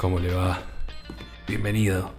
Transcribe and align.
¿Cómo 0.00 0.18
le 0.18 0.32
va? 0.32 0.62
Bienvenido. 1.46 2.14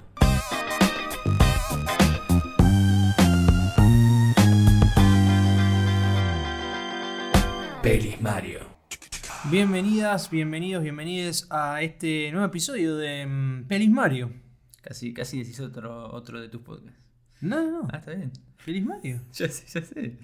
Pelis 7.82 8.22
Mario. 8.22 8.60
Bienvenidas, 9.50 10.30
bienvenidos, 10.30 10.84
bienvenides 10.84 11.48
a 11.50 11.82
este 11.82 12.30
nuevo 12.32 12.46
episodio 12.46 12.98
de 12.98 13.26
mm, 13.26 13.64
Pelis 13.64 13.90
Mario. 13.90 14.32
Casi, 14.84 15.12
casi 15.12 15.40
decís 15.40 15.60
otro, 15.60 16.14
otro 16.14 16.40
de 16.40 16.50
tus 16.50 16.62
podcasts. 16.62 17.02
No, 17.42 17.64
no, 17.64 17.72
no. 17.82 17.88
Ah, 17.92 17.98
está 17.98 18.12
bien. 18.12 18.32
Feliz 18.58 18.86
Mario. 18.86 19.22
Ya 19.34 19.50
sé, 19.50 19.66
ya 19.66 19.84
sé. 19.84 20.20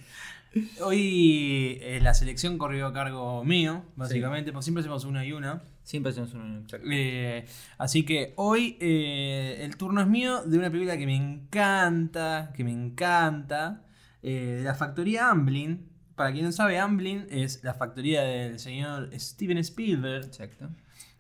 Hoy 0.83 1.79
eh, 1.81 1.99
la 2.03 2.13
selección 2.13 2.59
corrió 2.59 2.85
a 2.85 2.93
cargo 2.93 3.43
mío, 3.43 3.83
básicamente, 3.95 4.51
porque 4.51 4.65
siempre 4.65 4.81
hacemos 4.81 5.05
una 5.05 5.25
y 5.25 5.31
una. 5.31 5.63
Siempre 5.87 6.11
hacemos 6.11 6.33
un. 6.33 6.67
Eh, 6.91 7.45
así 7.77 8.03
que 8.03 8.33
hoy 8.35 8.75
eh, 8.81 9.59
el 9.61 9.77
turno 9.77 10.01
es 10.01 10.07
mío 10.07 10.43
de 10.43 10.57
una 10.57 10.69
película 10.69 10.97
que 10.97 11.05
me 11.05 11.15
encanta, 11.15 12.51
que 12.53 12.65
me 12.65 12.73
encanta, 12.73 13.85
eh, 14.21 14.57
de 14.57 14.63
la 14.63 14.75
factoría 14.75 15.29
Amblin. 15.29 15.87
Para 16.17 16.33
quien 16.33 16.43
no 16.43 16.51
sabe, 16.51 16.77
Amblin 16.77 17.27
es 17.29 17.63
la 17.63 17.73
factoría 17.73 18.23
del 18.23 18.59
señor 18.59 19.11
Steven 19.17 19.59
Spielberg. 19.59 20.25
Exacto. 20.25 20.67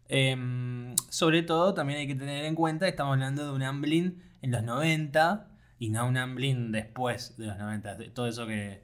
Em, 0.09 0.93
sobre 1.09 1.43
todo, 1.43 1.73
también 1.73 1.99
hay 1.99 2.07
que 2.07 2.15
tener 2.15 2.43
en 2.43 2.53
cuenta 2.53 2.87
que 2.87 2.89
estamos 2.89 3.13
hablando 3.13 3.45
de 3.45 3.53
un 3.53 3.63
Amblin 3.63 4.21
en 4.41 4.51
los 4.51 4.63
90 4.63 5.47
y 5.79 5.91
no 5.91 6.05
un 6.05 6.17
Amblin 6.17 6.73
después 6.73 7.37
de 7.37 7.47
los 7.47 7.57
90. 7.57 7.95
de 7.95 8.09
Todo 8.09 8.27
eso 8.27 8.45
que, 8.45 8.83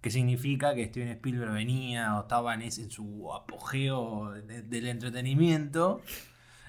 que 0.00 0.10
significa 0.10 0.74
que 0.74 0.86
Steven 0.86 1.08
Spielberg 1.08 1.52
venía 1.52 2.16
o 2.16 2.22
estaba 2.22 2.54
en, 2.54 2.62
ese- 2.62 2.82
en 2.84 2.90
su 2.90 3.32
apogeo 3.34 4.30
de- 4.32 4.62
del 4.62 4.88
entretenimiento. 4.88 6.00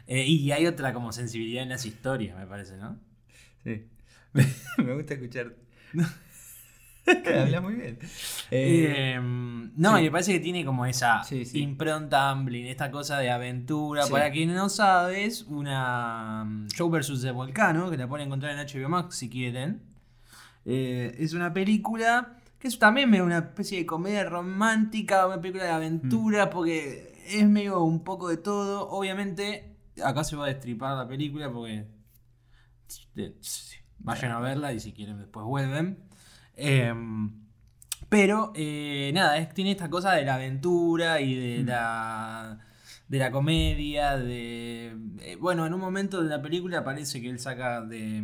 Eh, 0.08 0.26
y 0.26 0.52
hay 0.52 0.66
otra 0.68 0.94
como 0.94 1.12
sensibilidad 1.14 1.64
en 1.64 1.70
las 1.70 1.86
historias, 1.86 2.38
me 2.38 2.46
parece, 2.48 2.76
¿no? 2.78 2.98
Sí. 3.64 3.86
Me 4.78 4.94
gusta 4.96 5.14
escuchar. 5.14 5.54
Habla 7.26 7.62
muy 7.62 7.74
bien. 7.76 7.98
Eh, 8.52 9.14
Em, 9.16 9.72
no, 9.76 9.96
sí. 9.98 10.02
y 10.02 10.04
me 10.06 10.12
parece 10.12 10.34
que 10.34 10.40
tiene 10.40 10.64
como 10.64 10.86
esa 10.86 11.24
Sí, 11.24 11.46
sí. 11.46 11.60
impronta 11.62 12.30
Amblin, 12.30 12.68
esta 12.68 12.92
cosa 12.92 13.18
de 13.20 13.30
aventura. 13.32 14.06
Para 14.08 14.32
quien 14.32 14.54
no 14.54 14.70
sabe, 14.70 15.26
es 15.26 15.44
una 15.44 16.44
um, 16.46 16.68
Show 16.68 16.90
versus 16.90 17.24
el 17.24 17.34
Volcano, 17.34 17.90
que 17.90 17.98
la 17.98 18.08
pueden 18.08 18.28
encontrar 18.28 18.58
en 18.58 18.66
HBO 18.66 18.88
Max 18.90 19.16
si 19.16 19.30
quieren. 19.30 19.82
Eh, 20.66 21.16
es 21.20 21.34
una 21.34 21.52
película 21.54 22.38
que 22.62 22.68
es 22.68 22.78
también 22.80 23.10
medio 23.10 23.26
una 23.26 23.40
especie 23.40 23.80
de 23.80 23.86
comedia 23.88 24.24
romántica, 24.24 25.26
una 25.28 25.42
película 25.42 25.64
de 25.64 25.72
aventura, 25.72 26.46
Mm. 26.46 26.50
porque 26.52 27.14
es 27.28 27.48
medio 27.50 27.82
un 27.84 28.04
poco 28.04 28.30
de 28.30 28.38
todo. 28.38 28.88
Obviamente, 28.90 29.76
acá 30.04 30.24
se 30.24 30.36
va 30.36 30.46
a 30.46 30.48
destripar 30.48 30.96
la 30.96 31.08
película 31.08 31.52
porque 31.52 31.88
vayan 34.00 34.32
a 34.32 34.40
verla 34.40 34.74
y 34.74 34.80
si 34.80 34.94
quieren 34.94 35.18
después 35.20 35.46
vuelven. 35.46 35.98
Em, 36.56 37.32
pero 38.10 38.52
eh, 38.56 39.12
nada, 39.14 39.38
es- 39.38 39.54
tiene 39.54 39.72
esta 39.72 39.90
cosa 39.90 40.14
de 40.14 40.26
la 40.26 40.36
aventura 40.36 41.22
y 41.22 41.36
de 41.36 41.64
Mm. 41.64 41.68
la 41.68 42.60
de 43.08 43.18
la 43.20 43.30
comedia, 43.30 44.18
de 44.18 44.96
eh, 45.20 45.36
bueno, 45.38 45.66
en 45.66 45.74
un 45.74 45.82
momento 45.82 46.24
de 46.24 46.30
la 46.30 46.42
película 46.42 46.82
parece 46.86 47.22
que 47.22 47.30
él 47.30 47.40
saca 47.40 47.82
de, 47.82 48.24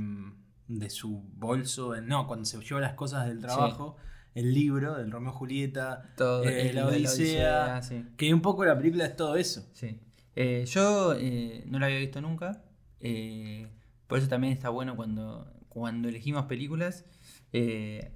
de 0.69 0.89
su 0.89 1.23
bolso, 1.35 1.99
no, 2.01 2.25
cuando 2.25 2.45
se 2.45 2.57
lleva 2.61 2.79
las 2.79 2.93
cosas 2.93 3.27
del 3.27 3.41
trabajo, 3.41 3.97
el 4.39 4.53
libro 4.53 4.95
del 4.95 5.11
Romeo 5.11 5.31
y 5.31 5.35
Julieta, 5.35 6.13
todo 6.15 6.43
eh, 6.43 6.69
el- 6.69 6.75
la 6.75 6.85
Odisea, 6.87 7.81
sí. 7.81 8.05
que 8.17 8.33
un 8.33 8.41
poco 8.41 8.63
la 8.65 8.77
película 8.77 9.05
es 9.05 9.15
todo 9.15 9.35
eso. 9.35 9.67
Sí. 9.73 9.99
Eh, 10.35 10.65
yo 10.67 11.15
eh, 11.17 11.63
no 11.65 11.79
la 11.79 11.87
había 11.87 11.97
visto 11.99 12.21
nunca. 12.21 12.63
eh, 12.99 13.67
por 14.07 14.19
eso 14.19 14.27
también 14.27 14.53
está 14.53 14.69
bueno 14.69 14.95
cuando, 14.95 15.51
cuando 15.69 16.07
elegimos 16.07 16.45
películas. 16.45 17.05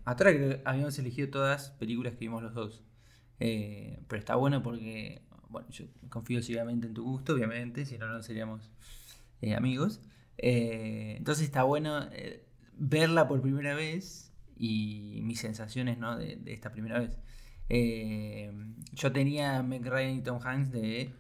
Hasta 0.06 0.24
ahora 0.24 0.32
que 0.38 0.62
habíamos 0.66 0.98
elegido 1.00 1.30
todas 1.30 1.72
películas 1.72 2.14
que 2.14 2.20
vimos 2.20 2.44
los 2.44 2.54
dos. 2.54 2.84
Pero 3.40 4.20
está 4.20 4.36
bueno 4.36 4.62
porque, 4.62 5.22
bueno, 5.50 5.68
yo 5.72 5.86
confío 6.10 6.42
ciegamente 6.44 6.86
en 6.88 6.94
tu 6.94 7.04
gusto, 7.04 7.34
obviamente, 7.34 7.86
si 7.86 7.98
no, 7.98 8.08
no 8.08 8.22
seríamos 8.22 8.70
amigos. 9.58 10.00
Entonces 10.38 11.46
está 11.46 11.64
bueno 11.64 12.08
verla 12.74 13.28
por 13.28 13.42
primera 13.42 13.74
vez 13.76 14.31
y 14.58 15.22
mis 15.24 15.40
sensaciones 15.40 15.98
¿no? 15.98 16.18
de, 16.18 16.36
de 16.38 16.54
esta 16.54 16.72
primera 16.72 17.00
vez. 17.00 17.18
Eh, 17.70 18.52
yo 18.94 19.12
tenía 19.12 19.58
a 19.58 19.64
Meg 19.64 19.86
Ryan 19.86 20.18
y 20.18 20.22
Tom 20.22 20.40
Hanks 20.44 20.72
de 20.72 21.14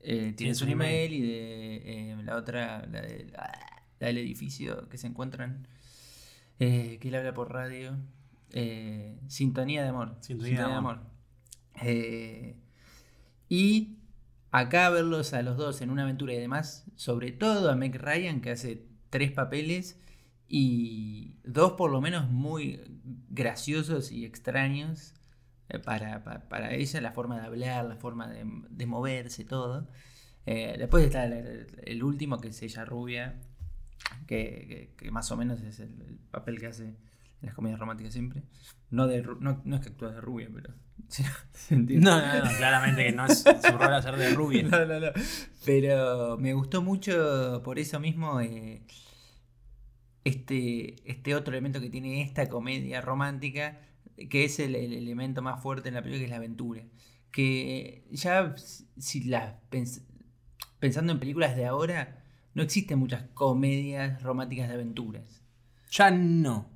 eh, 0.00 0.34
Tienes 0.36 0.60
un 0.62 0.68
email 0.68 1.12
y 1.12 1.20
de 1.22 1.76
eh, 2.12 2.16
la 2.22 2.36
otra, 2.36 2.86
la, 2.86 3.00
de- 3.02 3.26
la 3.32 3.58
del 3.98 4.18
edificio 4.18 4.88
que 4.90 4.98
se 4.98 5.06
encuentran, 5.06 5.66
eh, 6.58 6.98
que 7.00 7.08
él 7.08 7.14
habla 7.14 7.32
por 7.34 7.52
radio. 7.52 7.96
Sintonía 9.28 9.82
de 9.82 9.88
amor. 9.88 10.16
Sintonía 10.20 10.66
de 10.68 10.72
amor. 10.74 11.00
Y 13.48 13.96
acá 14.50 14.90
verlos 14.90 15.32
a 15.32 15.42
los 15.42 15.56
dos 15.56 15.80
en 15.80 15.90
una 15.90 16.02
aventura 16.02 16.32
y 16.34 16.36
además, 16.36 16.84
sobre 16.96 17.32
todo 17.32 17.70
a 17.70 17.76
Meg 17.76 17.96
Ryan, 17.96 18.40
que 18.40 18.50
hace 18.50 18.84
tres 19.10 19.32
papeles 19.32 19.98
y 20.48 21.36
dos 21.44 21.72
por 21.72 21.90
lo 21.90 22.00
menos 22.00 22.30
muy 22.30 22.80
graciosos 23.30 24.12
y 24.12 24.24
extraños 24.24 25.14
eh, 25.68 25.78
para, 25.78 26.22
pa- 26.22 26.40
para 26.48 26.72
ella, 26.74 27.00
la 27.00 27.12
forma 27.12 27.40
de 27.40 27.46
hablar, 27.46 27.84
la 27.86 27.96
forma 27.96 28.28
de, 28.28 28.44
de 28.70 28.86
moverse, 28.86 29.44
todo. 29.44 29.88
Eh, 30.46 30.76
después 30.78 31.04
está 31.04 31.24
el, 31.24 32.02
último, 32.04 32.40
que 32.40 32.48
es 32.48 32.62
ella 32.62 32.84
rubia, 32.84 33.40
que, 34.26 34.92
que- 34.96 35.04
que 35.04 35.10
más 35.10 35.30
o 35.32 35.36
menos 35.36 35.60
es 35.62 35.80
el, 35.80 36.00
el 36.02 36.18
papel 36.30 36.60
que 36.60 36.68
hace 36.68 36.84
en 36.84 36.96
las 37.42 37.54
comedias 37.54 37.80
románticas 37.80 38.12
siempre. 38.12 38.42
No, 38.90 39.08
de, 39.08 39.22
no, 39.40 39.60
no 39.64 39.76
es 39.76 39.82
que 39.82 39.88
actúa 39.88 40.12
de 40.12 40.20
rubia, 40.20 40.48
pero... 40.54 40.72
No, 41.70 42.20
no, 42.20 42.44
no, 42.44 42.50
claramente 42.56 43.04
que 43.04 43.12
no 43.12 43.26
es 43.26 43.40
su 43.42 43.76
rol 43.76 43.92
hacer 43.94 44.16
de 44.16 44.30
rubia. 44.30 44.62
No, 44.70 44.86
no, 44.86 45.00
no. 45.00 45.08
Pero 45.64 46.36
me 46.38 46.52
gustó 46.54 46.80
mucho 46.82 47.60
por 47.64 47.78
eso 47.80 47.98
mismo 47.98 48.40
eh, 48.40 48.82
este, 50.28 50.96
este 51.10 51.34
otro 51.34 51.52
elemento 51.54 51.80
que 51.80 51.90
tiene 51.90 52.22
esta 52.22 52.48
comedia 52.48 53.00
romántica, 53.00 53.80
que 54.30 54.44
es 54.44 54.58
el, 54.58 54.74
el 54.74 54.92
elemento 54.92 55.42
más 55.42 55.62
fuerte 55.62 55.88
en 55.88 55.94
la 55.94 56.02
película, 56.02 56.18
que 56.20 56.24
es 56.24 56.30
la 56.30 56.36
aventura. 56.36 56.82
Que 57.30 58.06
ya 58.10 58.54
si 58.98 59.24
las 59.24 59.54
pens- 59.70 60.02
pensando 60.78 61.12
en 61.12 61.18
películas 61.20 61.54
de 61.56 61.66
ahora, 61.66 62.22
no 62.54 62.62
existen 62.62 62.98
muchas 62.98 63.24
comedias 63.34 64.22
románticas 64.22 64.68
de 64.68 64.74
aventuras. 64.74 65.42
Ya 65.90 66.10
no. 66.10 66.68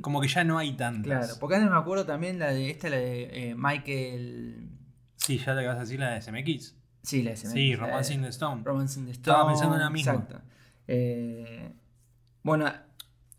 Como 0.00 0.20
que 0.20 0.28
ya 0.28 0.44
no 0.44 0.58
hay 0.58 0.72
tantas. 0.76 1.04
Claro, 1.26 1.34
porque 1.40 1.56
antes 1.56 1.70
me 1.70 1.76
acuerdo 1.76 2.04
también 2.04 2.38
la 2.38 2.50
de 2.52 2.70
esta, 2.70 2.90
la 2.90 2.96
de 2.96 3.50
eh, 3.50 3.54
Michael. 3.56 4.68
Sí, 5.16 5.38
ya 5.38 5.56
te 5.56 5.66
vas 5.66 5.76
a 5.76 5.80
decir 5.80 5.98
la 6.00 6.10
de 6.10 6.20
SMX. 6.20 6.76
Sí, 7.02 7.22
la 7.22 7.30
de 7.30 7.36
Sí, 7.36 7.46
la 7.74 7.76
de- 7.86 7.90
Romancing 7.90 8.22
the 8.22 8.28
Stone. 8.28 8.62
Romancing 8.64 9.06
the 9.06 9.12
Estaba 9.12 9.38
Stone, 9.38 9.52
pensando 9.52 9.74
en 9.76 9.80
la 9.82 9.90
misma. 9.90 10.12
Exacto. 10.12 10.40
Eh, 10.88 11.72
bueno, 12.42 12.70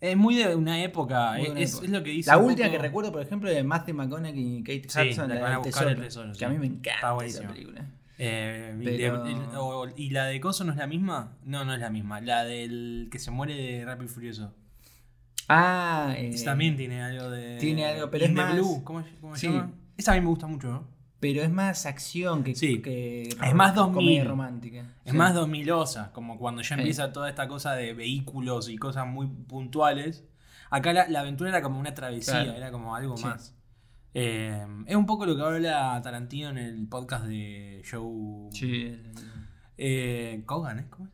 Es 0.02 0.16
muy 0.18 0.36
de 0.36 0.56
una 0.56 0.84
época. 0.84 1.34
De 1.34 1.50
una 1.52 1.60
es, 1.60 1.72
época. 1.74 1.86
es 1.86 1.92
lo 1.92 2.04
que 2.04 2.10
dice. 2.12 2.30
la 2.30 2.38
última 2.38 2.68
poco- 2.68 2.78
que 2.78 2.82
recuerdo, 2.84 3.12
por 3.12 3.22
ejemplo, 3.22 3.50
de 3.50 3.64
Matthew 3.64 3.96
McConaughey 3.96 4.58
y 4.58 4.64
Kate 4.64 4.86
Sí, 4.90 5.10
Hudson, 5.12 5.30
la 5.30 5.36
la, 5.36 5.48
a 5.48 5.50
del 5.52 5.58
buscar 5.60 5.88
el 5.88 5.96
tesoro, 5.96 6.04
tesoro, 6.04 6.32
que 6.34 6.40
sí. 6.40 6.46
a 6.46 6.50
mí 6.50 6.58
me 6.60 6.68
encanta 6.68 7.26
esa 7.26 7.48
película. 7.48 7.86
Eh, 8.18 8.78
y 8.80 8.84
Pero- 8.86 9.24
de- 9.24 9.40
o- 9.58 9.88
¿Y 9.98 10.10
la 10.12 10.26
de 10.28 10.40
Coso 10.40 10.64
no 10.64 10.72
es 10.72 10.78
la 10.78 10.88
misma? 10.88 11.38
No, 11.44 11.66
no 11.66 11.74
es 11.74 11.80
la 11.80 11.90
misma. 11.90 12.22
La 12.22 12.44
del 12.46 13.08
que 13.12 13.20
se 13.20 13.32
muere 13.32 13.56
de 13.56 13.84
Rápido 13.86 14.06
y 14.06 14.14
Furioso. 14.14 14.54
Ah, 15.48 16.14
eh, 16.18 16.36
también 16.44 16.76
tiene 16.76 17.02
algo 17.04 17.30
de. 17.30 17.58
tiene 17.58 17.86
algo, 17.86 18.10
pero 18.10 18.26
es 18.26 18.32
más- 18.32 18.54
Blue. 18.56 18.84
¿Cómo, 18.84 19.04
cómo 19.22 19.36
se 19.36 19.42
Sí. 19.42 19.48
llama? 19.54 19.72
Esa 19.98 20.14
a 20.14 20.16
mí 20.16 20.22
me 20.22 20.28
gusta 20.28 20.48
mucho, 20.48 20.68
¿no? 20.68 20.88
Pero 21.34 21.42
es 21.44 21.50
más 21.52 21.86
acción 21.86 22.44
que, 22.44 22.54
Sí. 22.56 22.82
que 22.82 23.24
Es 23.24 23.54
más 23.56 23.74
2000. 23.74 23.94
comedia 23.96 24.24
romántica. 24.26 24.80
Es 25.06 25.12
Sí. 25.14 25.18
más 25.18 25.34
2000osa, 25.34 26.12
como 26.12 26.38
cuando 26.38 26.62
ya 26.62 26.76
Sí. 26.76 26.82
empieza 26.82 27.12
toda 27.12 27.30
esta 27.30 27.48
cosa 27.48 27.74
de 27.74 27.94
vehículos 27.94 28.70
y 28.70 28.78
cosas 28.78 29.08
muy 29.08 29.28
puntuales. 29.28 30.24
Acá 30.70 30.94
la, 30.94 31.08
la 31.08 31.22
aventura 31.22 31.50
era 31.50 31.62
como 31.62 31.80
una 31.80 31.94
travesía, 31.94 32.44
Claro. 32.44 32.54
era 32.58 32.72
como 32.72 32.96
algo 32.96 33.18
Sí. 33.18 33.24
más. 33.26 33.56
Eh, 34.14 34.66
es 34.86 34.96
un 34.96 35.06
poco 35.06 35.26
lo 35.26 35.36
que 35.36 35.42
habla 35.42 36.00
Tarantino 36.04 36.50
en 36.50 36.58
el 36.58 36.88
podcast 36.88 37.26
de 37.26 37.82
Joe. 37.90 38.50
Sí, 38.52 38.84
el- 38.84 39.12
Eh, 39.78 40.44
Kogan, 40.46 40.80
¿eh? 40.80 40.86
¿Cómo 40.90 41.08
es? 41.08 41.12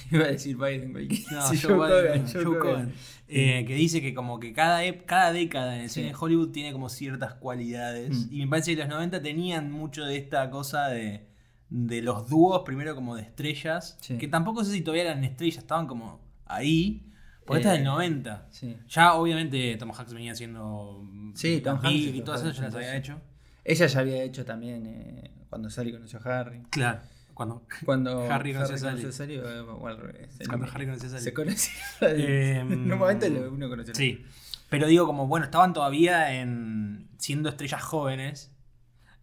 Iba 0.10 0.24
a 0.24 0.28
decir 0.28 0.56
Biden 0.56 0.92
cualquier- 0.92 1.22
No, 1.32 1.42
Sí, 1.48 1.58
Joe 1.60 1.76
Kogan, 1.76 2.26
Kogan, 2.26 2.86
Joe. 2.86 2.92
Eh, 3.28 3.64
que 3.66 3.74
dice 3.74 4.02
que 4.02 4.12
como 4.14 4.38
que 4.38 4.52
cada, 4.52 4.78
década 4.80 5.76
en 5.76 5.82
el 5.82 5.90
cine 5.90 6.08
de 6.08 6.14
Hollywood 6.18 6.50
tiene 6.50 6.72
como 6.72 6.88
ciertas 6.88 7.34
cualidades. 7.34 8.26
Mm. 8.30 8.34
Y 8.34 8.38
me 8.40 8.46
parece 8.48 8.72
que 8.74 8.80
los 8.80 8.88
90 8.88 9.22
tenían 9.22 9.70
mucho 9.70 10.04
de 10.04 10.16
esta 10.18 10.50
cosa 10.50 10.88
de, 10.88 11.26
de 11.70 12.02
los 12.02 12.28
dúos, 12.28 12.62
primero 12.64 12.94
como 12.94 13.16
de 13.16 13.22
estrellas, 13.22 13.96
Sí. 14.00 14.18
que 14.18 14.28
tampoco 14.28 14.64
sé 14.64 14.72
si 14.72 14.82
todavía 14.82 15.04
eran 15.04 15.24
estrellas, 15.24 15.58
estaban 15.58 15.86
como 15.86 16.20
ahí, 16.44 17.06
porque 17.46 17.60
esta 17.60 17.72
es 17.74 17.78
del 17.78 17.86
Eh, 17.86 17.90
90. 17.90 18.46
Sí. 18.50 18.76
Ya 18.88 19.14
obviamente 19.14 19.76
Tom 19.78 19.90
Hanks 19.96 20.12
venía 20.12 20.32
haciendo 20.32 21.08
Sí, 21.34 21.60
Tom 21.62 21.78
Hanks 21.82 21.90
y 22.14 22.20
todas 22.20 22.42
esas 22.42 22.56
ya 22.56 22.62
las 22.64 22.74
había 22.74 22.96
hecho. 22.96 23.18
Ella 23.64 23.86
ya 23.86 24.00
había 24.00 24.22
hecho 24.24 24.44
también 24.44 24.84
eh, 24.86 25.30
cuando 25.48 25.70
Sally 25.70 25.92
conoció 25.92 26.18
a 26.22 26.40
Harry. 26.40 26.62
Claro. 26.70 27.00
Cuando, 27.34 27.66
Cuando 27.84 28.22
Harry 28.30 28.52
Sally. 28.54 29.04
a 29.06 29.12
Sally, 29.12 29.38
o, 29.38 29.86
al 29.86 29.98
revés. 29.98 30.38
Cuando 30.48 30.66
Harry. 30.72 30.98
Se 30.98 31.32
conoce. 31.32 31.70
Eh, 32.02 32.64
lo- 33.30 33.52
uno 33.52 33.68
conoce 33.68 33.92
a 33.92 33.94
Sí. 33.94 34.24
Pero 34.68 34.86
digo, 34.86 35.06
como 35.06 35.26
bueno, 35.26 35.44
estaban 35.44 35.72
todavía 35.72 36.32
en 36.40 37.08
siendo 37.18 37.48
estrellas 37.50 37.82
jóvenes. 37.82 38.50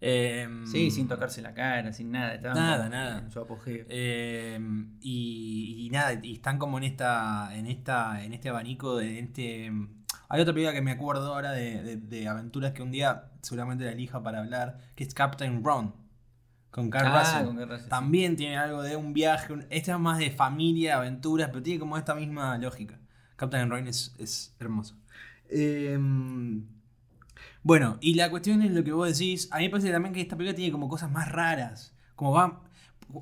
Eh, 0.01 0.47
Sí, 0.65 0.91
sin 0.91 1.07
tocarse 1.09 1.41
la 1.41 1.53
cara, 1.53 1.91
sin 1.91 2.11
nada. 2.11 2.35
estaban 2.35 2.57
Nada, 2.57 2.87
nada. 2.89 3.19
En 3.19 3.31
su 3.31 3.39
apogeo. 3.39 3.85
Eh, 3.89 4.59
y, 5.01 5.85
y 5.85 5.89
nada, 5.89 6.19
y 6.21 6.33
están 6.35 6.57
como 6.57 6.77
en 6.77 6.83
esta. 6.85 7.49
en 7.55 7.65
esta. 7.67 8.23
en 8.23 8.33
este 8.33 8.49
abanico 8.49 8.95
de 8.97 9.19
este. 9.19 9.71
Hay 10.29 10.41
otra 10.41 10.53
película 10.53 10.73
que 10.73 10.81
me 10.81 10.91
acuerdo 10.91 11.33
ahora 11.33 11.51
de, 11.51 11.81
de- 11.83 11.97
de 11.97 12.27
aventuras 12.27 12.71
que 12.73 12.83
un 12.83 12.91
día 12.91 13.31
seguramente 13.41 13.83
la 13.85 13.91
elija 13.91 14.21
para 14.23 14.39
hablar, 14.39 14.77
que 14.95 15.03
es 15.03 15.13
Captain 15.13 15.63
Ron. 15.63 15.93
Con 16.71 16.89
Carl 16.89 17.07
Ah, 17.07 17.19
Russell. 17.19 17.45
con 17.45 17.55
Carl 17.57 17.69
Russell, 17.69 17.83
sí. 17.85 17.89
También 17.89 18.35
tiene 18.35 18.57
algo 18.57 18.81
de 18.83 18.95
un 18.95 19.13
viaje. 19.13 19.53
un- 19.53 19.65
esta 19.69 19.93
es 19.93 19.99
más 19.99 20.17
de 20.19 20.29
familia, 20.31 20.97
aventuras, 20.97 21.49
pero 21.49 21.63
tiene 21.63 21.79
como 21.79 21.97
esta 21.97 22.13
misma 22.15 22.57
lógica. 22.57 22.99
Captain 23.35 23.69
Ron 23.69 23.87
es, 23.87 24.13
es 24.19 24.55
hermoso. 24.59 24.95
Eh, 25.49 25.97
bueno, 27.63 27.97
y 28.01 28.13
la 28.15 28.29
cuestión 28.29 28.61
es 28.61 28.71
lo 28.71 28.83
que 28.83 28.91
vos 28.91 29.07
decís. 29.17 29.49
A 29.51 29.57
mí 29.57 29.63
me 29.65 29.69
parece 29.69 29.91
también 29.91 30.13
que 30.13 30.21
esta 30.21 30.37
película 30.37 30.55
tiene 30.55 30.71
como 30.71 30.87
cosas 30.87 31.11
más 31.11 31.31
raras. 31.31 31.93
Como 32.15 32.31
va. 32.31 32.61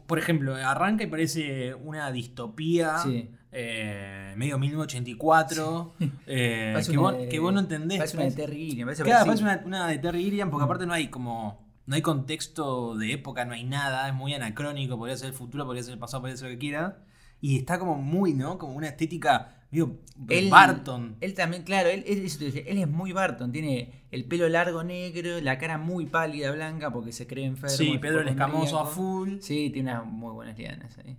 Por 0.06 0.20
ejemplo, 0.20 0.54
arranca 0.56 1.04
y 1.04 1.08
parece 1.08 1.74
una 1.74 2.12
distopía. 2.12 2.98
Sí. 3.00 3.32
eh, 3.52 4.34
medio 4.38 4.60
1984. 4.60 5.96
eh, 6.28 6.72
Parece 6.74 6.92
que, 6.92 6.98
una 6.98 7.12
vos, 7.12 7.28
que 7.30 7.40
vos 7.40 7.54
no 7.54 7.60
entendés. 7.62 7.98
Parece 8.00 8.18
una 8.18 8.26
de 8.26 8.32
Terry 8.32 8.58
Gilliam. 8.70 8.86
Parece 8.88 9.04
Claro, 9.04 9.26
Brasil. 9.26 9.46
parece 9.46 9.66
una, 9.66 9.78
una 9.78 9.88
de 9.88 9.98
Terry 10.00 10.24
Gilliam 10.26 10.50
porque 10.50 10.66
aparte 10.66 10.86
no 10.86 10.94
hay 10.94 11.08
como. 11.08 11.67
No 11.88 11.96
hay 11.96 12.02
contexto 12.04 12.96
de 12.96 13.14
época, 13.14 13.46
no 13.46 13.54
hay 13.54 13.64
nada, 13.64 14.08
es 14.10 14.14
muy 14.14 14.34
anacrónico, 14.34 14.98
podría 14.98 15.18
ser 15.18 15.30
el 15.30 15.34
futuro, 15.34 15.66
podría 15.66 15.82
ser 15.84 15.94
el 15.94 16.00
pasado, 16.00 16.22
podría 16.22 16.38
ser 16.38 16.50
lo 16.50 16.54
que 16.56 16.60
quiera. 16.60 17.04
Y 17.42 17.58
está 17.58 17.80
como 17.80 17.96
muy, 17.96 18.34
¿no? 18.34 18.58
Como 18.58 18.74
una 18.74 18.88
estética, 18.88 19.56
digo, 19.72 19.98
Él- 20.28 20.50
Barton. 20.50 21.16
Él 21.22 21.34
también, 21.34 21.64
claro, 21.64 21.88
él, 21.90 22.04
él- 22.08 22.26
eso 22.26 22.40
te 22.40 22.46
decía, 22.46 22.64
él 22.68 22.78
es 22.80 22.88
muy 22.90 23.14
Barton. 23.14 23.52
Tiene 23.52 24.04
el 24.12 24.26
pelo 24.26 24.50
largo 24.50 24.84
negro, 24.84 25.40
la 25.42 25.58
cara 25.58 25.78
muy 25.78 26.08
pálida, 26.08 26.52
blanca, 26.52 26.92
porque 26.92 27.12
se 27.14 27.26
cree 27.26 27.46
enfermo. 27.46 27.76
Sí, 27.78 27.98
Pedro 28.00 28.22
el 28.22 28.28
Escamoso 28.28 28.80
a 28.80 28.86
full. 28.86 29.38
Sí, 29.40 29.70
tiene 29.72 29.92
unas 29.94 30.06
muy 30.06 30.34
buenas 30.34 30.58
lianas 30.58 30.98
ahí. 30.98 31.16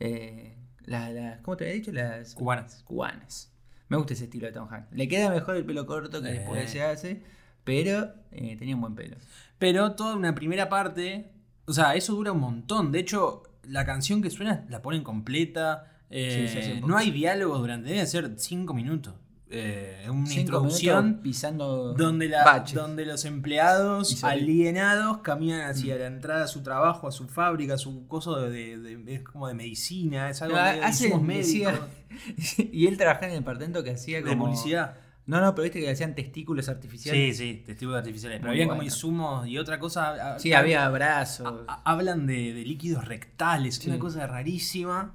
Eh, 0.00 0.56
las, 0.84 1.12
las- 1.12 1.40
¿Cómo 1.40 1.56
te 1.56 1.64
había 1.64 1.74
dicho? 1.76 1.92
Las 1.92 2.34
Cubanas. 2.34 2.82
cubanas. 2.84 3.52
Me 3.88 3.96
gusta 3.96 4.14
ese 4.14 4.24
estilo 4.24 4.46
de 4.46 4.52
Tom 4.52 4.68
Hanks. 4.70 4.92
Le 4.92 5.06
queda 5.08 5.30
mejor 5.30 5.56
el 5.56 5.64
pelo 5.64 5.86
corto 5.86 6.20
que 6.22 6.28
Eh. 6.28 6.32
después 6.32 6.70
se 6.70 6.82
hace, 6.82 7.22
pero 7.64 8.12
eh, 8.30 8.56
tenía 8.56 8.74
un 8.74 8.80
buen 8.80 8.94
pelo. 8.94 9.16
Pero 9.62 9.92
toda 9.92 10.16
una 10.16 10.34
primera 10.34 10.68
parte, 10.68 11.30
o 11.66 11.72
sea, 11.72 11.94
eso 11.94 12.14
dura 12.14 12.32
un 12.32 12.40
montón. 12.40 12.90
De 12.90 12.98
hecho, 12.98 13.44
la 13.62 13.86
canción 13.86 14.20
que 14.20 14.28
suena 14.30 14.66
la 14.68 14.82
ponen 14.82 15.04
completa. 15.04 15.86
eh, 16.10 16.72
Sí, 16.74 16.80
no 16.86 16.96
hay 16.96 17.10
diálogos 17.12 17.60
durante, 17.60 17.88
deben 17.90 18.06
ser 18.08 18.32
cinco 18.36 18.74
minutos. 18.74 19.14
Eh, 19.54 20.06
una 20.10 20.26
Cinco 20.26 20.40
introducción 20.40 21.04
minutos 21.04 21.22
pisando 21.22 21.92
donde, 21.94 22.26
la, 22.28 22.42
baches. 22.42 22.74
donde 22.74 23.04
los 23.06 23.24
empleados 23.26 24.24
alienados 24.24 25.18
caminan 25.18 25.60
hacia 25.70 25.94
Mm. 25.94 25.98
la 25.98 26.06
entrada 26.06 26.44
a 26.44 26.48
su 26.48 26.62
trabajo, 26.62 27.06
a 27.06 27.12
su 27.12 27.28
fábrica, 27.28 27.74
a 27.74 27.78
su 27.78 28.06
coso 28.08 28.36
de, 28.40 28.78
de- 28.78 28.96
de- 28.96 29.14
es 29.14 29.22
como 29.22 29.46
de 29.48 29.54
medicina, 29.54 30.30
es 30.30 30.40
algo 30.42 30.56
Ah, 30.56 30.64
medio 30.70 30.80
de 30.80 30.86
hace- 30.86 31.18
médicos, 31.18 31.74
y 32.72 32.86
él 32.86 32.96
trabajaba 32.96 33.26
en 33.26 33.32
el 33.34 33.38
departamento 33.40 33.82
que 33.84 33.90
hacía 33.92 34.22
de 34.22 34.28
como... 34.30 34.46
publicidad. 34.46 34.94
No, 35.26 35.40
no, 35.40 35.54
pero 35.54 35.62
viste 35.64 35.80
que 35.80 35.88
hacían 35.90 36.14
testículos 36.14 36.68
artificiales. 36.68 37.36
Sí, 37.36 37.52
sí, 37.54 37.62
testigos 37.64 37.96
artificiales. 37.96 38.38
Pero 38.40 38.48
Muy 38.50 38.56
habían 38.56 38.68
como 38.70 38.82
insumos 38.82 39.46
y 39.46 39.56
otra 39.58 39.78
cosa. 39.78 40.38
Sí, 40.38 40.52
había 40.52 40.88
brazos. 40.88 41.64
Ha- 41.68 41.82
Hablan 41.84 42.26
de, 42.26 42.52
de 42.52 42.64
líquidos 42.64 43.04
rectales, 43.06 43.76
Sí. 43.76 43.88
una 43.88 43.98
cosa 44.00 44.26
rarísima. 44.26 45.14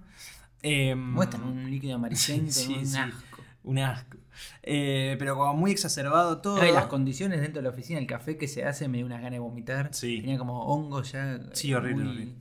Em, 0.64 0.98
Muestran 1.14 1.44
un 1.44 1.70
líquido 1.70 1.96
amarillento, 1.96 2.52
Sí, 2.52 2.74
un 2.74 2.86
sí. 2.86 2.98
asco. 2.98 3.38
un 3.64 3.80
asco. 3.80 4.18
Eh, 4.64 5.16
pero 5.20 5.36
como 5.36 5.54
muy 5.56 5.72
exacerbado 5.72 6.40
todo. 6.40 6.58
No, 6.58 6.66
y 6.66 6.72
las 6.72 6.86
condiciones 6.86 7.42
dentro 7.42 7.62
de 7.62 7.64
la 7.68 7.74
oficina, 7.74 8.00
el 8.00 8.08
café 8.08 8.38
que 8.38 8.48
se 8.48 8.64
hace 8.64 8.88
me 8.88 8.98
dio 8.98 9.06
unas 9.06 9.18
ganas 9.20 9.34
de 9.34 9.40
vomitar. 9.40 9.90
Sí. 9.94 10.22
Tenía 10.22 10.38
como 10.38 10.64
hongos 10.68 11.12
ya. 11.12 11.40
Sí, 11.54 11.72
eh, 11.72 11.76
horrible, 11.76 12.04
muy- 12.06 12.14
horrible. 12.14 12.34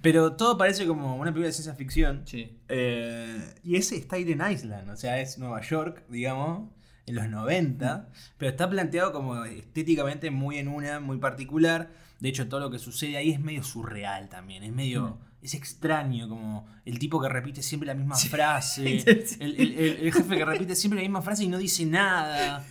Pero 0.00 0.34
todo 0.36 0.56
parece 0.56 0.86
como 0.86 1.16
una 1.16 1.24
película 1.30 1.48
de 1.48 1.52
ciencia 1.52 1.74
ficción. 1.74 2.22
Sí. 2.26 2.58
Eh, 2.68 3.54
y 3.62 3.76
ese 3.76 3.96
está 3.96 4.16
en 4.16 4.40
Island, 4.50 4.88
o 4.88 4.96
sea, 4.96 5.20
es 5.20 5.38
Nueva 5.38 5.60
York, 5.60 6.04
digamos, 6.08 6.70
en 7.06 7.14
los 7.14 7.28
90. 7.28 8.08
Pero 8.38 8.50
está 8.50 8.68
planteado 8.70 9.12
como 9.12 9.44
estéticamente 9.44 10.30
muy 10.30 10.58
en 10.58 10.68
una, 10.68 11.00
muy 11.00 11.18
particular. 11.18 11.90
De 12.20 12.28
hecho, 12.28 12.48
todo 12.48 12.60
lo 12.60 12.70
que 12.70 12.78
sucede 12.78 13.16
ahí 13.16 13.30
es 13.30 13.40
medio 13.40 13.62
surreal 13.62 14.28
también. 14.28 14.62
Es 14.62 14.72
medio. 14.72 15.18
Mm. 15.20 15.32
Es 15.44 15.54
extraño, 15.54 16.28
como 16.28 16.66
el 16.84 17.00
tipo 17.00 17.20
que 17.20 17.28
repite 17.28 17.62
siempre 17.62 17.88
la 17.88 17.94
misma 17.94 18.14
frase. 18.16 19.00
Sí. 19.26 19.36
El, 19.40 19.60
el- 19.60 19.72
el- 19.78 19.96
el 20.06 20.12
jefe 20.12 20.36
que 20.36 20.44
repite 20.44 20.76
siempre 20.76 20.98
la 21.00 21.02
misma 21.02 21.20
frase 21.22 21.42
y 21.44 21.48
no 21.48 21.58
dice 21.58 21.84
nada. 21.84 22.64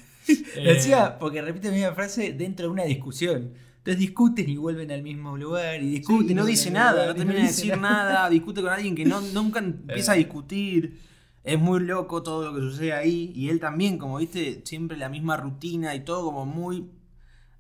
Lo 0.56 0.62
Eh, 0.62 0.74
decía 0.76 1.18
porque 1.20 1.42
repite 1.42 1.68
la 1.68 1.74
misma 1.74 1.92
frase 1.94 2.32
dentro 2.32 2.68
de 2.68 2.72
una 2.72 2.84
discusión. 2.84 3.52
Entonces 3.80 4.00
discuten 4.00 4.48
y 4.48 4.56
vuelven 4.58 4.90
al 4.92 5.02
mismo 5.04 5.36
lugar. 5.36 5.82
Y 5.84 5.90
discuten 5.90 6.28
Sí, 6.28 6.32
y 6.32 6.36
no 6.36 6.46
dice 6.46 6.72
nada, 6.72 6.92
lugar, 6.92 7.08
no 7.10 7.16
termina 7.16 7.40
de 7.42 7.48
decir 7.48 7.78
nada, 7.78 8.30
discute 8.30 8.62
con 8.62 8.70
alguien 8.72 8.96
que 8.96 9.04
no, 9.04 9.20
nunca 9.20 9.60
empieza 9.60 10.14
a 10.14 10.16
discutir. 10.16 11.02
Es 11.44 11.60
muy 11.60 11.80
loco 11.80 12.22
todo 12.24 12.52
lo 12.52 12.56
que 12.56 12.62
sucede 12.62 12.94
ahí. 12.94 13.32
Y 13.36 13.50
él 13.50 13.60
también, 13.60 13.98
como 13.98 14.18
viste, 14.18 14.62
siempre 14.66 14.98
la 14.98 15.10
misma 15.10 15.38
rutina 15.38 15.96
y 15.96 16.02
todo 16.02 16.24
como 16.26 16.46
muy... 16.46 16.90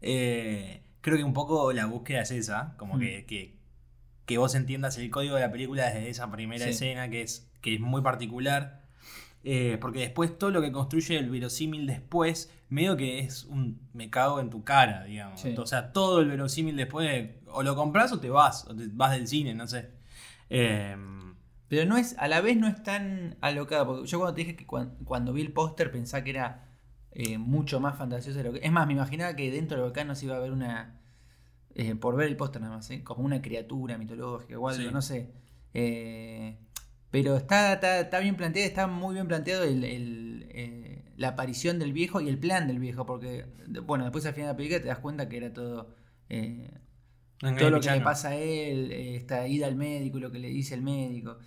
eh, 0.02 0.82
creo 1.02 1.18
que 1.18 1.24
un 1.24 1.34
poco 1.34 1.74
la 1.74 1.86
búsqueda 1.88 2.22
es 2.22 2.32
esa, 2.32 2.76
como 2.78 2.96
Mm. 2.96 3.00
que, 3.00 3.26
que, 3.26 3.56
que 4.26 4.38
vos 4.38 4.54
entiendas 4.56 4.98
el 4.98 5.10
código 5.10 5.36
de 5.36 5.42
la 5.42 5.52
película 5.52 5.86
desde 5.86 6.10
esa 6.10 6.32
primera 6.32 6.66
Sí. 6.66 6.72
escena 6.72 7.10
que 7.10 7.22
es, 7.24 7.50
que 7.62 7.76
es 7.76 7.80
muy 7.80 8.02
particular. 8.02 8.82
Eh, 9.44 9.80
porque 9.82 10.02
después 10.02 10.38
todo 10.38 10.52
lo 10.52 10.62
que 10.62 10.72
construye 10.72 11.18
el 11.18 11.32
verosímil 11.32 11.88
después, 11.88 12.52
medio 12.70 12.96
que 12.96 13.18
es 13.20 13.46
un 13.46 13.80
me 13.94 14.12
cago 14.12 14.40
en 14.40 14.52
tu 14.52 14.64
cara, 14.64 15.06
digamos. 15.06 15.42
Sí. 15.42 15.56
O 15.58 15.66
sea, 15.66 15.92
todo 15.92 16.22
el 16.22 16.28
verosímil 16.30 16.76
después, 16.76 17.32
o 17.48 17.64
lo 17.64 17.76
compras 17.76 18.12
o 18.12 18.20
te 18.20 18.30
vas, 18.30 18.68
o 18.68 18.76
te 18.76 18.86
vas 18.94 19.12
del 19.14 19.28
cine, 19.28 19.56
no 19.56 19.68
sé. 19.68 19.90
Eh, 20.52 20.96
Pero 21.72 21.86
no 21.88 21.98
es, 21.98 22.16
a 22.20 22.28
la 22.28 22.42
vez 22.42 22.58
no 22.58 22.68
es 22.68 22.84
tan 22.84 23.38
alocada. 23.42 23.86
Porque 23.88 24.06
yo 24.08 24.20
cuando 24.20 24.36
te 24.36 24.42
dije 24.42 24.56
que 24.58 24.68
cuan- 24.68 24.96
cuando, 25.06 25.32
vi 25.34 25.42
el 25.42 25.54
póster 25.54 25.90
pensaba 25.92 26.24
que 26.24 26.32
era 26.32 26.68
eh, 27.14 27.38
mucho 27.38 27.80
más 27.80 27.98
fantasioso 27.98 28.38
de 28.40 28.44
lo 28.44 28.54
que. 28.54 28.60
Es 28.64 28.72
más, 28.74 28.88
me 28.88 28.94
imaginaba 28.94 29.36
que 29.36 29.50
dentro 29.52 29.78
del 29.78 29.86
volcán 29.86 30.08
no 30.08 30.16
se 30.16 30.26
iba 30.26 30.36
a 30.36 30.40
ver 30.40 30.52
una. 30.52 31.00
eh, 31.76 31.96
por 31.96 32.16
ver 32.18 32.28
el 32.28 32.38
póster 32.38 32.62
nada 32.62 32.76
más, 32.78 32.90
¿eh? 32.92 33.04
como 33.04 33.24
una 33.26 33.42
criatura 33.42 33.98
mitológica 33.98 34.60
o 34.60 34.68
algo, 34.70 34.82
Sí. 34.84 34.90
no 34.94 35.02
sé. 35.02 35.32
Eh, 35.74 36.58
pero 37.12 37.38
está, 37.38 37.74
está, 37.74 38.00
está 38.02 38.20
bien 38.20 38.36
planteado, 38.36 38.68
está 38.68 38.88
muy 38.88 39.14
bien 39.16 39.28
planteado 39.28 39.64
el, 39.64 39.84
el, 39.86 41.04
la 41.18 41.30
aparición 41.30 41.80
del 41.80 41.94
viejo 41.94 42.22
y 42.22 42.30
el 42.30 42.38
plan 42.40 42.68
del 42.68 42.80
viejo. 42.80 43.06
Porque, 43.06 43.46
bueno, 43.86 44.04
después 44.06 44.26
al 44.26 44.34
final 44.34 44.48
de 44.50 44.54
la 44.54 44.58
película 44.58 44.82
te 44.82 44.88
das 44.90 45.00
cuenta 45.00 45.30
que 45.30 45.38
era 45.38 45.54
todo. 45.54 45.96
eh, 46.30 46.70
todo 47.40 47.70
lo 47.72 47.80
que 47.82 47.90
le 47.92 48.02
pasa 48.02 48.30
a 48.30 48.36
él, 48.36 48.92
esta 48.92 49.48
ida 49.48 49.68
al 49.68 49.76
médico, 49.76 50.20
lo 50.20 50.32
que 50.32 50.40
le 50.40 50.50
dice 50.50 50.76
el 50.76 50.82
médico, 50.84 51.38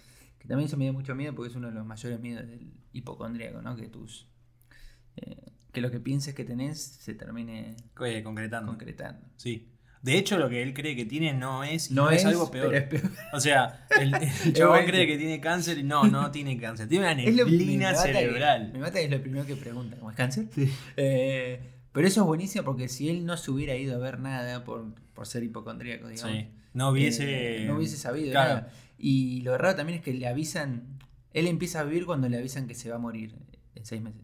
que 0.44 0.48
también 0.48 0.66
eso 0.68 0.76
me 0.76 0.84
dio 0.84 0.92
mucho 0.92 1.14
miedo 1.14 1.34
porque 1.34 1.48
es 1.50 1.56
uno 1.56 1.68
de 1.68 1.74
los 1.74 1.86
mayores 1.86 2.20
miedos 2.20 2.46
del 2.46 2.70
hipocondríaco, 2.92 3.62
¿no? 3.62 3.74
Que 3.76 3.88
tus 3.88 4.28
eh, 5.16 5.52
que 5.72 5.80
lo 5.80 5.90
que 5.90 6.00
pienses 6.00 6.34
que 6.34 6.44
tenés 6.44 6.80
se 6.80 7.14
termine 7.14 7.74
Eh, 8.04 8.22
concretando. 8.22 8.70
concretando. 8.72 9.26
Sí. 9.36 9.70
De 10.02 10.18
hecho, 10.18 10.36
lo 10.38 10.50
que 10.50 10.62
él 10.62 10.74
cree 10.74 10.94
que 10.94 11.06
tiene 11.06 11.32
no 11.32 11.64
es, 11.64 11.90
No, 11.90 12.10
es, 12.10 12.26
algo 12.26 12.50
peor. 12.50 12.66
pero 12.70 12.76
es 12.76 12.84
peor. 13.02 13.10
O 13.32 13.40
sea, 13.40 13.86
el, 13.98 14.12
el 14.44 14.52
chabón 14.52 14.84
cree 14.84 15.06
que 15.06 15.16
tiene 15.16 15.40
cáncer 15.40 15.78
y 15.78 15.82
no, 15.82 16.04
no 16.04 16.30
tiene 16.30 16.60
cáncer. 16.60 16.88
Tiene 16.88 17.06
una 17.06 17.14
neblina 17.14 17.88
me 17.88 17.94
mata 17.96 18.06
que- 18.06 18.12
cerebral. 18.12 18.70
me 18.74 18.78
mata 18.80 18.98
que 18.98 19.04
es 19.06 19.10
lo 19.10 19.20
primero 19.22 19.46
que 19.46 19.56
pregunta, 19.56 19.96
¿cómo 19.96 20.10
es 20.10 20.16
cáncer? 20.16 20.46
Sí. 20.54 20.70
Eh, 20.98 21.58
pero 21.92 22.06
eso 22.06 22.20
es 22.20 22.26
buenísimo 22.26 22.64
porque 22.64 22.88
si 22.88 23.08
él 23.08 23.24
no 23.24 23.36
se 23.38 23.50
hubiera 23.50 23.74
ido 23.76 23.94
a 23.96 23.98
ver 23.98 24.18
nada 24.20 24.62
por, 24.64 24.94
por 25.14 25.26
ser 25.26 25.42
hipocondríaco, 25.42 26.08
digamos. 26.08 26.36
Sí. 26.36 26.48
No 26.74 26.90
hubiese. 26.90 27.62
Eh, 27.62 27.66
no 27.66 27.76
hubiese 27.76 27.96
sabido 27.96 28.32
Claro. 28.32 28.54
nada. 28.56 28.72
Y 28.98 29.40
lo 29.42 29.56
raro 29.58 29.76
también 29.76 29.98
es 29.98 30.04
que 30.04 30.12
le 30.14 30.26
avisan. 30.26 30.98
Él 31.32 31.46
empieza 31.48 31.80
a 31.80 31.84
vivir 31.84 32.06
cuando 32.06 32.28
le 32.28 32.38
avisan 32.38 32.66
que 32.66 32.74
se 32.74 32.90
va 32.90 32.96
a 32.96 32.98
morir 32.98 33.34
en 33.74 33.84
seis 33.84 34.00
meses. 34.02 34.22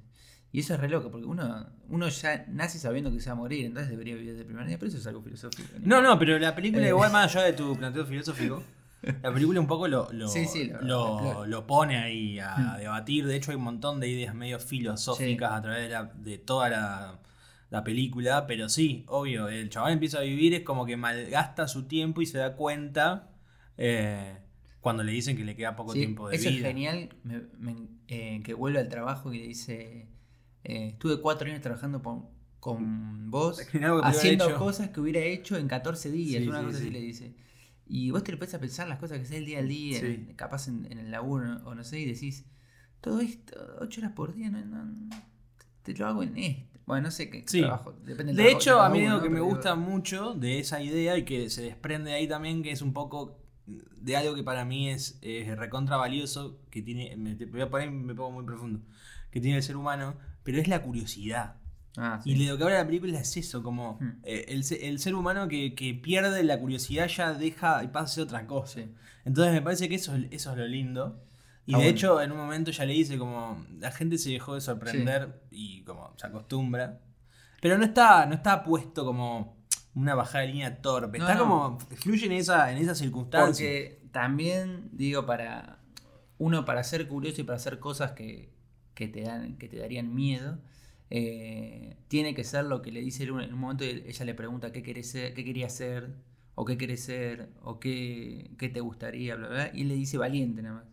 Y 0.53 0.61
eso 0.61 0.75
es 0.75 0.81
re 0.81 0.89
loco, 0.89 1.11
porque 1.11 1.27
uno, 1.27 1.67
uno 1.89 2.09
ya 2.09 2.45
nace 2.49 2.79
sabiendo 2.81 3.13
que 3.13 3.21
se 3.21 3.27
va 3.31 3.35
a 3.35 3.37
morir, 3.37 3.67
entonces 3.67 3.89
debería 3.91 4.15
vivir 4.15 4.31
desde 4.31 4.41
el 4.43 4.47
primer 4.47 4.67
día, 4.67 4.79
pero 4.79 4.89
eso 4.89 4.99
es 4.99 5.07
algo 5.07 5.23
filosófico. 5.23 5.69
No, 5.81 6.01
no, 6.03 6.19
pero 6.19 6.39
la 6.41 6.55
película, 6.57 6.85
Eh. 6.85 6.89
igual 6.89 7.13
más 7.13 7.35
allá 7.37 7.47
de 7.47 7.53
tu 7.53 7.77
planteo 7.79 8.05
filosófico, 8.05 8.63
la 9.23 9.33
película 9.33 9.61
un 9.61 9.69
poco 9.69 9.87
lo, 9.87 10.11
lo, 10.13 10.27
Sí, 10.29 10.47
sí, 10.47 10.65
lo- 10.65 10.81
lo- 10.83 11.21
lo- 11.23 11.47
lo 11.47 11.67
pone 11.69 11.99
ahí 11.99 12.39
a 12.41 12.57
Mm. 12.57 12.79
debatir. 12.79 13.27
De 13.27 13.37
hecho, 13.37 13.53
hay 13.53 13.57
un 13.59 13.63
montón 13.65 14.01
de 14.01 14.09
ideas 14.09 14.35
medio 14.35 14.59
filosóficas 14.59 15.53
a 15.53 15.63
través 15.63 15.83
de, 15.85 15.89
la- 15.89 16.13
de 16.17 16.39
toda 16.39 16.69
la, 16.69 17.21
la 17.71 17.85
película. 17.85 18.47
Pero 18.49 18.69
sí, 18.69 19.05
obvio, 19.07 19.49
el 19.49 19.69
chaval 19.71 19.93
empieza 19.93 20.19
a 20.19 20.23
vivir, 20.23 20.53
es 20.55 20.63
como 20.63 20.85
que 20.85 20.97
malgasta 20.97 21.69
su 21.69 21.85
tiempo 21.87 22.23
y 22.23 22.27
se 22.27 22.39
da 22.39 22.57
cuenta 22.57 23.31
eh, 23.79 24.37
cuando 24.81 25.03
le 25.03 25.13
dicen 25.13 25.37
que 25.37 25.45
le 25.45 25.57
queda 25.57 25.77
poco 25.77 25.93
Sí, 25.93 26.01
tiempo 26.01 26.29
de 26.29 26.37
eso 26.37 26.49
vida. 26.51 26.61
es 26.69 26.75
genial, 26.75 27.09
me- 27.25 27.43
me- 27.59 27.89
eh, 28.09 28.41
que 28.45 28.55
vuelve 28.55 28.79
al 28.81 28.89
trabajo 28.89 29.33
y 29.33 29.39
le 29.41 29.47
dice, 29.49 30.09
eh, 30.65 30.89
estuve 30.89 31.21
cuatro 31.21 31.49
años 31.49 31.61
trabajando 31.61 32.03
con, 32.03 32.27
con 32.61 33.31
vos, 33.31 33.61
haciendo 34.03 34.57
cosas 34.59 34.91
que 34.91 35.01
hubiera 35.01 35.21
hecho 35.21 35.57
en 35.57 35.69
14 35.69 36.11
días, 36.11 36.43
Sí, 36.43 36.49
una 36.49 36.61
sí, 36.61 36.65
cosa 36.67 36.79
sí. 36.79 36.85
así 36.85 36.91
le 36.93 37.01
dice. 37.01 37.35
Y 37.87 38.11
vos 38.11 38.23
te 38.25 38.33
lo 38.33 38.39
pones 38.39 38.55
a 38.55 38.61
pensar 38.61 38.89
las 38.89 38.99
cosas 38.99 39.19
que 39.19 39.25
haces 39.25 39.37
el 39.39 39.47
día 39.47 39.59
al 39.59 39.69
día, 39.69 39.99
en- 40.01 40.35
capaz 40.35 40.69
en, 40.69 40.87
en 40.91 40.99
el 40.99 41.11
laburo 41.11 41.61
o 41.65 41.75
no 41.75 41.85
sé, 41.85 42.01
y 42.01 42.07
decís, 42.07 42.47
todo 43.01 43.21
esto, 43.21 43.57
ocho 43.81 44.01
horas 44.01 44.13
por 44.13 44.35
día, 44.35 44.51
no, 44.51 44.65
no- 44.65 45.11
te 45.83 45.95
lo 45.95 46.07
hago 46.07 46.23
en 46.23 46.37
esto. 46.39 46.79
Bueno, 46.87 47.05
no 47.05 47.11
sé 47.11 47.31
qué 47.31 47.45
Sí. 47.47 47.61
trabajo, 47.61 47.93
depende 48.05 48.33
del 48.33 48.37
De 48.37 48.43
trabajo 48.45 48.59
hecho, 48.61 48.81
a 48.81 48.89
mí 48.91 49.07
algo 49.07 49.23
que 49.23 49.31
me 49.31 49.41
gusta 49.41 49.75
mucho 49.77 50.35
de 50.35 50.59
esa 50.59 50.83
idea 50.83 51.17
y 51.17 51.25
que 51.25 51.49
se 51.51 51.63
desprende 51.63 52.11
de 52.11 52.17
ahí 52.17 52.29
también, 52.29 52.63
que 52.63 52.73
es 52.73 52.83
un 52.83 52.93
poco 52.93 53.40
de 54.01 54.17
algo 54.17 54.35
que 54.35 54.43
para 54.43 54.65
mí 54.65 54.89
es, 54.91 55.19
es 55.23 55.57
recontra 55.57 55.97
valioso, 55.97 56.59
que 56.71 56.83
tiene, 56.83 57.17
me, 57.17 57.35
te 57.35 57.47
voy 57.47 57.61
a 57.63 57.71
poner, 57.71 57.91
me 57.91 58.15
pongo 58.15 58.31
muy 58.33 58.45
profundo, 58.45 58.81
que 59.31 59.41
tiene 59.41 59.57
el 59.59 59.63
ser 59.63 59.77
humano, 59.77 60.17
pero 60.43 60.59
es 60.59 60.69
la 60.69 60.83
curiosidad. 60.83 61.57
Ah, 61.97 62.21
sí. 62.23 62.31
Y 62.33 62.47
lo 62.47 62.57
que 62.57 62.63
habla 62.65 62.79
la 62.79 62.87
película 62.87 63.19
es 63.19 63.37
eso, 63.37 63.63
como 63.63 63.99
Hmm. 64.01 64.21
eh, 64.23 64.45
el, 64.49 64.65
el 64.83 64.99
ser 65.01 65.15
humano 65.15 65.49
que, 65.49 65.75
que 65.75 65.93
pierde 65.95 66.43
la 66.45 66.59
curiosidad 66.59 67.09
ya 67.09 67.35
deja 67.35 67.83
y 67.85 67.89
pasa 67.89 68.05
a 68.05 68.09
ser 68.09 68.25
otra 68.25 68.47
cosa. 68.47 68.75
Sí. 68.81 68.91
Entonces 69.25 69.53
me 69.53 69.61
parece 69.63 69.89
que 69.89 69.97
eso, 69.97 70.15
es- 70.15 70.27
eso 70.31 70.53
es 70.53 70.57
lo 70.59 70.67
lindo. 70.67 71.23
Y 71.67 71.75
Ah, 71.75 71.79
de 71.79 71.85
bueno. 71.85 71.91
hecho, 71.91 72.23
en 72.23 72.33
un 72.33 72.39
momento 72.39 72.71
ya 72.71 72.85
le 72.85 72.95
dice 72.95 73.19
como 73.19 73.65
la 73.79 73.91
gente 73.93 74.19
se 74.19 74.31
dejó 74.31 74.55
de 74.55 74.61
sorprender 74.61 75.43
y 75.51 75.83
como 75.83 76.15
se 76.17 76.27
acostumbra. 76.27 77.01
Pero 77.61 77.77
no 77.77 77.85
está, 77.85 78.25
no 78.27 78.35
está 78.35 78.63
puesto 78.65 79.05
como 79.05 79.60
una 79.95 80.15
bajada 80.15 80.43
de 80.43 80.53
línea 80.53 80.81
torpe. 80.81 81.19
No, 81.19 81.25
está 81.25 81.35
no. 81.35 81.41
como. 81.41 81.81
fluye 81.81 82.27
en 82.27 82.33
esa, 82.33 82.71
en 82.73 82.79
esa 82.79 82.95
circunstancia. 82.95 83.67
Porque 83.67 84.01
también, 84.13 84.89
digo, 84.93 85.27
para 85.27 85.79
uno 86.39 86.65
para 86.65 86.83
ser 86.85 87.07
curioso 87.07 87.41
y 87.41 87.45
para 87.45 87.57
hacer 87.57 87.79
cosas 87.79 88.13
que, 88.13 88.51
que 88.95 89.09
te, 89.09 89.23
dan, 89.23 89.57
que 89.59 89.69
te 89.69 89.79
darían 89.79 90.15
miedo, 90.15 90.59
eh, 91.11 91.97
tiene 92.09 92.35
que 92.35 92.45
ser 92.45 92.65
lo 92.65 92.83
que 92.83 92.93
le 92.93 93.01
dice 93.01 93.25
en 93.25 93.33
un 93.33 93.59
momento. 93.59 93.85
Ella 93.85 94.25
le 94.25 94.35
pregunta 94.35 94.73
qué, 94.73 94.83
querés 94.83 95.11
ser, 95.11 95.35
qué 95.35 95.45
quería 95.45 95.69
ser, 95.69 96.15
o 96.55 96.65
qué 96.65 96.79
querés 96.79 97.05
ser, 97.05 97.51
o 97.63 97.79
qué, 97.79 98.53
qué 98.59 98.69
te 98.69 98.81
gustaría, 98.81 99.37
bla, 99.37 99.49
bla, 99.49 99.57
bla, 99.57 99.71
Y 99.75 99.83
él 99.83 99.89
le 99.89 99.95
dice 99.95 100.19
valiente 100.19 100.63
nada 100.63 100.77
más. 100.77 100.85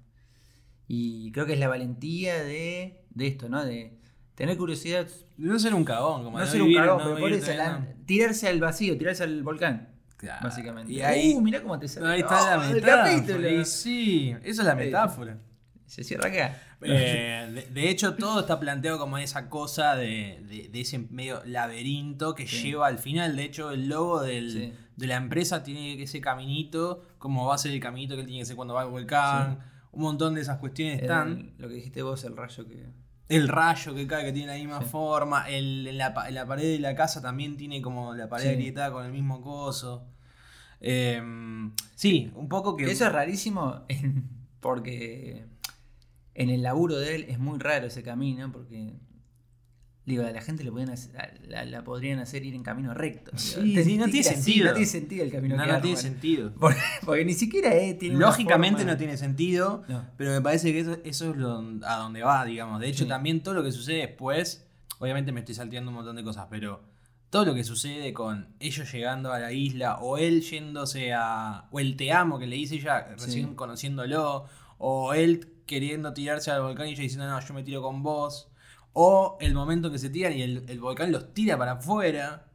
Y 0.87 1.31
creo 1.31 1.45
que 1.45 1.53
es 1.53 1.59
la 1.59 1.67
valentía 1.67 2.43
de, 2.43 3.01
de 3.09 3.27
esto, 3.27 3.49
¿no? 3.49 3.63
De 3.65 3.97
tener 4.37 4.55
curiosidad, 4.55 5.07
No 5.35 5.57
ser 5.59 5.73
un 5.73 5.83
cagón, 5.83 6.23
como 6.23 6.37
no 6.39 6.45
ser 6.45 6.61
un 6.61 6.67
vivir- 6.69 6.77
cagón, 6.85 6.97
no 6.99 7.15
pero 7.15 7.25
vivir 7.27 7.47
la- 7.57 7.79
no. 7.79 7.85
tirarse 8.05 8.47
al 8.47 8.59
vacío, 8.59 8.97
tirarse 8.97 9.23
al 9.23 9.41
volcán. 9.43 9.89
Claro. 10.15 10.39
Básicamente. 10.43 10.91
Y 10.93 11.01
ahí, 11.01 11.33
uh, 11.35 11.41
mirá 11.41 11.61
cómo 11.61 11.77
te 11.77 11.87
sale. 11.87 12.07
ahí 12.07 12.19
está 12.21 12.57
la 12.57 12.65
el 12.69 12.75
metáfora. 12.75 13.03
capítulo. 13.03 13.49
Y 13.49 13.65
sí, 13.65 14.35
esa 14.43 14.61
es 14.61 14.67
la 14.67 14.75
metáfora. 14.75 15.37
Se 15.85 16.03
cierra 16.03 16.27
acá. 16.29 16.61
Eh, 16.81 17.49
de, 17.53 17.61
de 17.81 17.89
hecho, 17.89 18.13
todo 18.15 18.41
está 18.41 18.59
planteado 18.59 18.99
como 18.99 19.17
esa 19.17 19.49
cosa 19.49 19.95
de, 19.95 20.43
de- 20.47 20.69
de 20.71 20.81
ese 20.81 20.99
medio 20.99 21.41
laberinto 21.45 22.35
que 22.35 22.47
Sí. 22.47 22.63
lleva 22.63 22.87
al 22.87 22.97
final. 22.99 23.35
De 23.35 23.43
hecho, 23.43 23.71
el 23.71 23.87
logo 23.89 24.21
del- 24.21 24.51
Sí. 24.51 24.73
de 24.95 25.07
la 25.07 25.15
empresa 25.15 25.63
tiene 25.63 26.01
ese 26.01 26.19
caminito, 26.21 27.03
como 27.19 27.45
va 27.47 27.55
a 27.55 27.57
ser 27.57 27.71
el 27.71 27.79
caminito 27.79 28.15
que 28.15 28.21
él 28.21 28.27
tiene 28.27 28.39
que 28.39 28.43
hacer 28.43 28.55
cuando 28.55 28.73
va 28.73 28.81
al 28.81 28.89
volcán. 28.89 29.59
Un 29.91 30.01
montón 30.01 30.33
de 30.35 30.41
esas 30.41 30.57
cuestiones 30.57 31.01
están. 31.01 31.27
El- 31.31 31.53
lo 31.57 31.67
que 31.69 31.75
dijiste 31.75 32.01
vos, 32.01 32.23
el 32.23 32.35
rayo 32.35 32.67
que. 32.67 32.85
El 33.29 33.47
rayo 33.49 33.93
que 33.93 34.07
cae, 34.07 34.23
que 34.25 34.31
tiene 34.31 34.53
la 34.53 34.57
misma 34.57 34.79
Sí. 34.81 34.87
forma. 34.89 35.49
El, 35.49 35.97
la, 35.97 36.13
la 36.31 36.45
pared 36.45 36.63
de 36.63 36.79
la 36.79 36.95
casa 36.95 37.21
también 37.21 37.57
tiene 37.57 37.81
como 37.81 38.13
la 38.15 38.29
pared 38.29 38.45
Sí. 38.45 38.49
agrietada 38.51 38.91
con 38.91 39.05
el 39.05 39.11
mismo 39.11 39.41
coso. 39.41 40.07
Eh, 40.79 41.21
sí, 41.95 42.31
un 42.35 42.47
poco 42.47 42.75
que. 42.77 42.89
Eso 42.89 43.05
es 43.05 43.11
rarísimo 43.11 43.81
porque 44.59 45.45
en 46.35 46.49
el 46.49 46.61
laburo 46.63 46.97
de 46.97 47.15
él 47.15 47.25
es 47.29 47.39
muy 47.39 47.59
raro 47.59 47.87
ese 47.87 48.03
camino 48.03 48.51
porque 48.51 48.93
digo, 50.07 50.25
a 50.25 50.31
la 50.31 50.41
gente 50.41 50.63
le 50.63 50.71
podrían 50.71 50.89
hacer- 50.91 51.39
la, 51.47 51.63
la 51.65 51.83
podrían 51.83 52.17
hacer 52.19 52.43
ir 52.43 52.55
en 52.55 52.63
camino 52.63 52.93
recto. 52.95 53.31
Sí, 53.37 53.59
no 53.97 54.05
tiene 54.05 54.19
así, 54.21 54.23
sentido. 54.23 54.65
No 54.67 54.71
tiene 54.73 54.85
sentido 54.87 55.23
el 55.25 55.31
camino 55.31 55.55
no, 55.57 55.61
que 55.63 55.67
no 55.67 55.73
arman. 55.75 55.81
tiene 55.83 55.97
sentido. 55.97 56.53
Porque, 56.59 56.79
porque 57.05 57.25
ni 57.25 57.33
siquiera 57.35 57.75
eh, 57.75 57.93
tiene 57.93 58.15
Lógicamente 58.17 58.79
forma- 58.79 58.93
no 58.93 58.97
tiene 58.97 59.17
sentido. 59.17 59.83
No. 59.87 60.05
Pero 60.17 60.31
me 60.31 60.41
parece 60.41 60.71
que 60.73 60.79
eso, 60.79 60.97
eso 61.03 61.29
es 61.31 61.37
lo- 61.37 61.61
a 61.85 61.97
donde 61.97 62.23
va, 62.23 62.43
digamos. 62.45 62.79
De 62.79 62.87
hecho, 62.87 63.03
Sí. 63.03 63.09
también 63.09 63.43
todo 63.43 63.53
lo 63.53 63.63
que 63.63 63.71
sucede 63.71 63.97
después, 63.97 64.65
obviamente 64.99 65.31
me 65.31 65.41
estoy 65.41 65.53
salteando 65.55 65.91
un 65.91 65.95
montón 65.95 66.15
de 66.15 66.23
cosas, 66.23 66.47
pero 66.49 66.81
todo 67.29 67.43
lo 67.43 67.53
que 67.53 67.65
sucede 67.65 68.13
con 68.13 68.47
ellos 68.61 68.89
llegando 68.89 69.33
a 69.33 69.39
la 69.39 69.51
isla, 69.51 69.97
o 69.97 70.17
él 70.17 70.41
yéndose 70.41 71.11
a. 71.13 71.65
o 71.71 71.79
el 71.81 71.97
te 71.97 72.13
amo 72.13 72.39
que 72.39 72.47
le 72.47 72.55
dice 72.55 72.75
ella 72.75 73.09
recién 73.19 73.49
Sí. 73.49 73.55
conociéndolo, 73.55 74.45
o 74.77 75.13
él 75.13 75.49
queriendo 75.65 76.13
tirarse 76.13 76.49
al 76.51 76.61
volcán 76.61 76.87
y 76.87 76.91
ella 76.91 77.01
diciendo, 77.01 77.27
no, 77.27 77.37
yo 77.41 77.53
me 77.53 77.63
tiro 77.63 77.81
con 77.81 78.01
vos, 78.01 78.47
o 78.99 79.37
el 79.41 79.53
momento 79.53 79.91
que 79.91 79.99
se 79.99 80.09
tiran 80.09 80.33
y 80.33 80.41
el, 80.41 80.63
el 80.67 80.79
volcán 80.79 81.11
los 81.11 81.31
tira 81.33 81.55
para 81.57 81.73
afuera. 81.73 82.47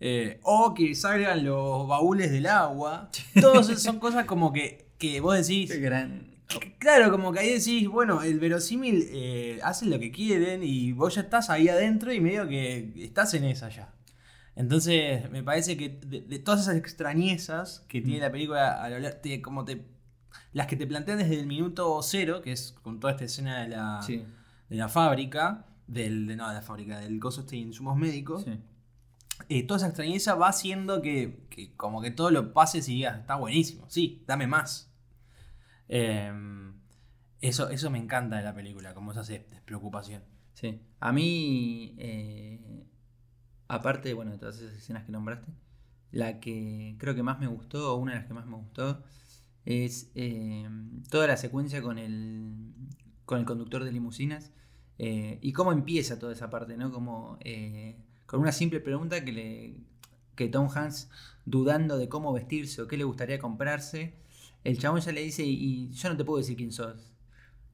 eh, 0.00 0.38
o 0.44 0.74
que 0.74 0.94
salgan 0.94 1.44
los 1.44 1.86
baúles 1.88 2.30
del 2.30 2.46
agua. 2.46 3.10
Todos 3.40 3.68
esos 3.68 3.82
son 3.82 3.98
cosas 3.98 4.24
como 4.26 4.52
que, 4.52 4.92
que 4.98 5.20
vos 5.20 5.36
decís. 5.36 5.70
Qué 5.72 5.78
gran. 5.80 6.30
Que- 6.48 6.76
Claro, 6.78 7.10
como 7.10 7.32
que 7.32 7.40
ahí 7.40 7.52
decís, 7.54 7.88
bueno, 7.88 8.22
el 8.22 8.38
verosímil 8.38 9.08
eh, 9.10 9.58
hacen 9.64 9.90
lo 9.90 9.98
que 9.98 10.10
quieren 10.12 10.62
y 10.62 10.92
vos 10.92 11.14
ya 11.16 11.22
estás 11.22 11.50
ahí 11.50 11.68
adentro 11.68 12.12
y 12.12 12.20
medio 12.20 12.46
que 12.48 12.92
estás 12.98 13.34
en 13.34 13.44
esa 13.44 13.68
ya. 13.68 13.92
Entonces, 14.54 15.30
me 15.30 15.42
parece 15.42 15.76
que 15.76 15.88
de, 15.88 16.20
de 16.20 16.38
todas 16.38 16.60
esas 16.62 16.76
extrañezas 16.76 17.84
que 17.88 18.00
tiene 18.02 18.18
Mm. 18.18 18.22
la 18.22 18.30
película, 18.32 18.82
a 18.84 18.88
lo 18.90 19.10
te- 19.16 19.40
como 19.42 19.64
te, 19.64 19.84
las 20.52 20.66
que 20.66 20.76
te 20.76 20.86
plantean 20.86 21.18
desde 21.18 21.40
el 21.40 21.46
minuto 21.46 22.00
cero, 22.02 22.40
que 22.42 22.52
es 22.52 22.72
con 22.82 23.00
toda 23.00 23.12
esta 23.14 23.24
escena 23.24 23.62
de 23.62 23.68
la, 23.68 24.02
Sí, 24.02 24.22
de 24.68 24.76
la 24.76 24.88
fábrica, 24.88 25.64
del, 25.86 26.26
de, 26.26 26.36
no, 26.36 26.48
de 26.48 26.54
la 26.54 26.62
fábrica, 26.62 26.98
del 27.00 27.18
coso 27.20 27.40
este 27.42 27.56
de 27.56 27.62
insumos 27.62 27.96
médicos, 27.96 28.44
sí. 28.44 28.58
eh, 29.48 29.66
toda 29.66 29.78
esa 29.78 29.86
extrañeza 29.88 30.34
va 30.34 30.48
haciendo 30.48 31.02
que, 31.02 31.46
que 31.50 31.74
como 31.76 32.00
que 32.02 32.10
todo 32.10 32.30
lo 32.30 32.52
pases 32.52 32.88
y 32.88 32.94
digas, 32.94 33.18
está 33.20 33.36
buenísimo, 33.36 33.88
sí, 33.88 34.22
dame 34.26 34.46
más. 34.46 34.90
Eh, 35.88 36.32
eso, 37.40 37.68
eso 37.70 37.90
me 37.90 37.98
encanta 37.98 38.36
de 38.36 38.42
la 38.44 38.54
película, 38.54 38.94
como 38.94 39.12
esa 39.12 39.22
des- 39.22 39.48
despreocupación. 39.50 40.22
Sí. 40.54 40.80
A 41.00 41.12
mí, 41.12 41.94
eh, 41.98 42.84
aparte, 43.68 44.14
bueno, 44.14 44.30
de 44.32 44.38
todas 44.38 44.58
esas 44.58 44.74
escenas 44.76 45.04
que 45.04 45.12
nombraste, 45.12 45.52
la 46.12 46.40
que 46.40 46.94
creo 46.98 47.14
que 47.14 47.22
más 47.22 47.40
me 47.40 47.46
gustó, 47.48 47.94
o 47.94 47.96
una 47.96 48.12
de 48.12 48.18
las 48.18 48.26
que 48.28 48.34
más 48.34 48.46
me 48.46 48.56
gustó, 48.56 49.02
es 49.64 50.10
eh, 50.14 50.68
toda 51.10 51.26
la 51.26 51.36
secuencia 51.36 51.82
con 51.82 51.98
el, 51.98 52.72
con 53.24 53.38
el 53.40 53.44
conductor 53.44 53.82
de 53.84 53.92
limusinas 53.92 54.52
eh, 54.98 55.38
y 55.40 55.52
cómo 55.52 55.72
empieza 55.72 56.18
toda 56.18 56.32
esa 56.32 56.50
parte, 56.50 56.76
¿no? 56.76 56.92
Como 56.92 57.38
eh, 57.40 57.96
con 58.26 58.40
una 58.40 58.52
simple 58.52 58.80
pregunta 58.80 59.24
que, 59.24 59.32
le, 59.32 59.76
que 60.34 60.48
Tom 60.48 60.68
Hanks, 60.72 61.10
dudando 61.44 61.98
de 61.98 62.08
cómo 62.08 62.32
vestirse 62.32 62.82
o 62.82 62.88
qué 62.88 62.96
le 62.96 63.04
gustaría 63.04 63.38
comprarse, 63.38 64.14
el 64.64 64.78
chabón 64.78 65.00
ya 65.00 65.12
le 65.12 65.22
dice, 65.22 65.42
y 65.44 65.90
yo 65.90 66.08
no 66.08 66.16
te 66.16 66.24
puedo 66.24 66.38
decir 66.38 66.56
quién 66.56 66.72
sos. 66.72 67.12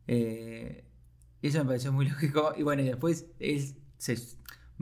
Eh, 0.06 0.84
eso 1.42 1.58
me 1.58 1.64
pareció 1.66 1.92
muy 1.92 2.08
lógico. 2.10 2.54
Y 2.56 2.62
bueno, 2.62 2.82
y 2.82 2.86
después 2.86 3.26
él 3.38 3.74
se, 3.98 4.16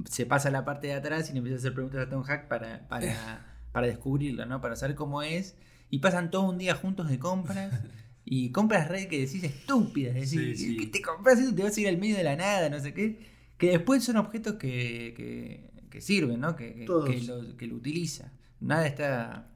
se 0.05 0.27
pasa 0.27 0.49
a 0.49 0.53
la 0.53 0.65
parte 0.65 0.87
de 0.87 0.95
atrás 0.95 1.29
y 1.29 1.33
le 1.33 1.39
empieza 1.39 1.57
a 1.57 1.59
hacer 1.59 1.75
preguntas 1.75 2.07
a 2.07 2.09
Tom 2.09 2.23
Hack 2.23 2.49
para, 2.49 2.87
para, 2.89 3.59
para 3.73 3.87
descubrirlo, 3.87 4.47
¿no? 4.47 4.61
Para 4.61 4.77
saber 4.77 4.95
cómo 4.95 5.23
es. 5.23 5.57
Y 5.91 5.99
pasan 5.99 6.31
todo 6.31 6.43
un 6.43 6.59
día 6.59 6.75
juntos 6.75 7.09
de 7.09 7.19
compras. 7.19 7.73
Y 8.29 8.51
compras 8.51 8.89
red 8.89 9.07
que 9.07 9.21
decís 9.21 9.45
estúpidas. 9.45 10.15
Decís, 10.15 10.31
Sí, 10.31 10.57
sí. 10.57 10.77
¿qué 10.77 10.87
te 10.89 11.01
compras 11.01 11.39
eso? 11.39 11.55
Te 11.55 11.63
vas 11.63 11.77
a 11.77 11.81
ir 11.81 11.87
al 11.89 11.97
medio 11.97 12.17
de 12.17 12.25
la 12.25 12.35
nada, 12.35 12.69
no 12.69 12.81
sé 12.81 12.93
qué. 12.93 13.21
Que 13.57 13.71
después 13.71 14.03
son 14.05 14.17
objetos 14.17 14.55
que, 14.57 15.15
que, 15.17 15.71
que 15.89 16.01
sirven, 16.01 16.41
¿no? 16.41 16.57
Que, 16.57 16.75
que, 16.75 16.87
lo, 16.87 17.57
que 17.57 17.67
lo 17.69 17.77
utiliza. 17.77 18.33
Nada 18.61 18.87
está. 18.87 19.47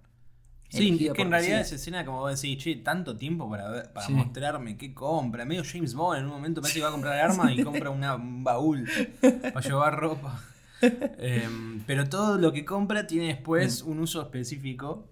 Sí, 0.69 1.05
es 1.05 1.13
que 1.15 1.23
en 1.23 1.31
realidad 1.33 1.59
decir. 1.59 1.67
esa 1.67 1.75
escena, 1.75 2.05
como 2.05 2.21
vos 2.21 2.41
decís, 2.41 2.63
che, 2.63 2.77
tanto 2.77 3.17
tiempo 3.17 3.51
para, 3.51 3.69
ver- 3.69 3.93
para 3.93 4.07
Sí. 4.07 4.13
mostrarme 4.13 4.77
qué 4.77 4.95
compra. 4.95 5.45
Medio 5.45 5.65
James 5.65 5.95
Bond 5.95 6.21
en 6.21 6.27
un 6.27 6.31
momento 6.31 6.61
parece 6.63 6.79
que 6.79 6.85
va 6.85 6.91
a 6.91 6.93
comprar 6.93 7.19
armas 7.19 7.51
y 7.53 7.65
compra 7.65 7.91
una- 7.91 8.15
un 8.15 8.45
baúl 8.45 8.89
para 9.53 9.61
llevar 9.61 9.99
ropa. 9.99 10.45
Em, 11.19 11.83
pero 11.87 12.09
todo 12.09 12.39
lo 12.39 12.53
que 12.53 12.65
compra 12.65 13.07
tiene 13.09 13.27
después 13.27 13.83
un 13.83 13.99
uso 13.99 14.23
específico. 14.23 15.09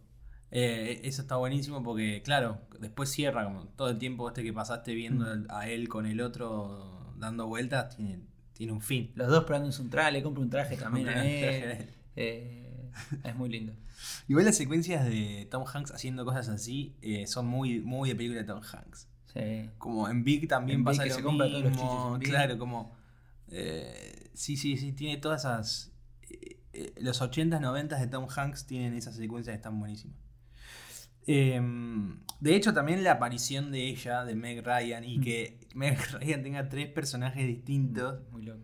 Eh, 0.50 1.00
eso 1.04 1.20
está 1.22 1.36
buenísimo 1.36 1.82
porque, 1.82 2.22
claro, 2.22 2.60
después 2.80 3.10
cierra 3.10 3.44
como 3.44 3.64
todo 3.68 3.90
el 3.90 3.98
tiempo 3.98 4.28
este 4.28 4.42
que 4.42 4.52
pasaste 4.52 4.94
viendo 4.94 5.24
Mm. 5.26 5.46
a 5.50 5.68
él 5.68 5.88
con 5.88 6.06
el 6.06 6.20
otro 6.20 7.12
dando 7.18 7.46
vueltas, 7.46 7.94
tiene, 7.96 8.20
tiene 8.54 8.72
un 8.72 8.80
fin. 8.80 9.10
Los 9.14 9.28
dos 9.28 9.44
probándose 9.44 9.82
un 9.82 9.90
traje, 9.90 10.12
le 10.12 10.22
compra 10.22 10.42
un 10.42 10.50
traje 10.50 10.76
también 10.76 11.08
a 11.08 11.24
él. 11.26 11.88
Eh, 12.16 12.90
es 13.24 13.36
muy 13.36 13.48
lindo. 13.48 13.74
Igual 14.28 14.44
las 14.46 14.56
secuencias 14.56 15.04
de 15.04 15.46
Tom 15.50 15.64
Hanks 15.66 15.90
haciendo 15.92 16.24
cosas 16.24 16.48
así 16.48 16.96
eh, 17.02 17.26
son 17.26 17.46
muy, 17.46 17.80
muy 17.80 18.08
de 18.08 18.16
película 18.16 18.40
de 18.40 18.46
Tom 18.46 18.62
Hanks. 18.62 19.08
Sí. 19.32 19.68
Como 19.78 20.08
en 20.08 20.24
Big 20.24 20.48
también 20.48 20.78
En 20.78 20.84
Big 20.84 20.86
pasa 20.86 21.02
que 21.04 21.10
lo 21.10 21.14
se 21.16 21.22
compra 21.22 21.46
todos 21.48 21.62
los 21.62 21.72
mismo. 21.72 22.18
Claro, 22.22 22.58
como. 22.58 22.96
eh, 23.48 24.30
sí, 24.34 24.56
sí, 24.56 24.76
sí, 24.78 24.92
tiene 24.92 25.18
todas 25.18 25.42
esas. 25.42 25.92
los 27.00 27.20
80s, 27.20 27.60
90s 27.60 28.00
de 28.00 28.06
Tom 28.06 28.26
Hanks 28.34 28.66
tienen 28.66 28.94
esas 28.94 29.16
secuencias 29.16 29.52
que 29.52 29.56
están 29.56 29.78
buenísimas. 29.78 30.16
Eh, 31.28 31.60
de 32.40 32.54
hecho, 32.56 32.72
también 32.72 33.04
la 33.04 33.12
aparición 33.12 33.70
de 33.70 33.86
ella, 33.88 34.24
de 34.24 34.34
Meg 34.34 34.64
Ryan, 34.64 35.04
y 35.04 35.18
Mm. 35.18 35.20
que 35.20 35.58
Meg 35.74 35.98
Ryan 36.20 36.42
tenga 36.42 36.68
tres 36.68 36.88
personajes 36.88 37.46
distintos. 37.46 38.20
Muy 38.32 38.42
loco. 38.42 38.62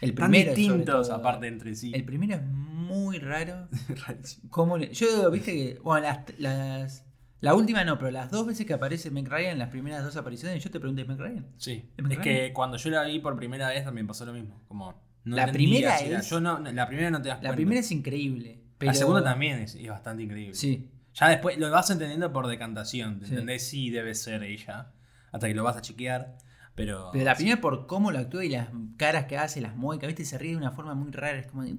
El 0.00 0.12
primero, 0.14 0.54
distintos, 0.54 1.08
todo, 1.08 1.16
aparte 1.16 1.46
entre 1.46 1.74
sí. 1.74 1.92
El 1.94 2.04
primero 2.04 2.34
es 2.34 2.42
muy 2.44 3.18
raro. 3.18 3.68
Rarísimo. 4.06 4.50
cómo 4.50 4.76
le- 4.76 4.92
yo, 4.92 5.30
viste 5.30 5.52
que. 5.52 5.78
Bueno, 5.82 6.06
las, 6.06 6.38
las- 6.38 7.04
La 7.40 7.54
última 7.54 7.84
no, 7.84 7.96
pero 7.98 8.10
las 8.10 8.30
dos 8.30 8.44
veces 8.46 8.66
que 8.66 8.74
aparece 8.74 9.10
Meg 9.12 9.28
Ryan, 9.28 9.56
las 9.58 9.68
primeras 9.70 10.02
dos 10.04 10.16
apariciones, 10.16 10.62
yo 10.62 10.70
te 10.70 10.80
pregunté, 10.80 11.02
¿es 11.02 11.08
Meg 11.08 11.18
Ryan? 11.18 11.46
Sí. 11.56 11.88
¿Es 12.10 12.18
que 12.18 12.52
cuando 12.52 12.76
yo 12.76 12.90
la 12.90 13.04
vi 13.04 13.20
por 13.20 13.36
primera 13.36 13.68
vez 13.68 13.84
también 13.84 14.06
pasó 14.08 14.26
lo 14.26 14.32
mismo. 14.32 14.60
Como, 14.66 15.00
no 15.24 15.36
La 15.36 15.50
primera 15.52 15.96
si 15.98 16.06
era- 16.06 16.18
es- 16.18 16.28
Yo 16.28 16.40
no, 16.40 16.58
no, 16.58 16.72
la 16.72 16.86
primera 16.88 17.10
no 17.10 17.22
te 17.22 17.28
das 17.28 17.36
La 17.38 17.40
cuenta. 17.50 17.56
primera 17.56 17.80
es 17.80 17.90
increíble. 17.92 18.60
Pero... 18.78 18.90
La 18.92 18.98
segunda 18.98 19.22
también 19.24 19.58
es, 19.60 19.74
es 19.76 19.88
bastante 19.88 20.24
increíble. 20.24 20.54
Sí. 20.54 20.90
Ya 21.18 21.28
después 21.28 21.58
lo 21.58 21.70
vas 21.70 21.90
entendiendo 21.90 22.32
por 22.32 22.46
decantación. 22.46 23.20
Sí. 23.24 23.30
¿Entendés? 23.30 23.66
Sí, 23.68 23.90
debe 23.90 24.14
ser 24.14 24.42
ella. 24.44 24.92
Hasta 25.32 25.48
que 25.48 25.54
lo 25.54 25.64
vas 25.64 25.76
a 25.76 25.82
chequear. 25.82 26.38
Pero. 26.74 27.10
Pero 27.12 27.24
la 27.24 27.34
sí. 27.34 27.42
primera 27.42 27.60
por 27.60 27.86
cómo 27.86 28.12
lo 28.12 28.18
actúa 28.18 28.44
y 28.44 28.50
las 28.50 28.68
caras 28.96 29.24
que 29.24 29.36
hace, 29.36 29.60
las 29.60 29.74
muecas, 29.76 30.06
¿viste? 30.06 30.24
Se 30.24 30.38
ríe 30.38 30.52
de 30.52 30.58
una 30.58 30.70
forma 30.70 30.94
muy 30.94 31.10
rara, 31.10 31.38
es 31.38 31.48
como 31.48 31.64
de, 31.64 31.74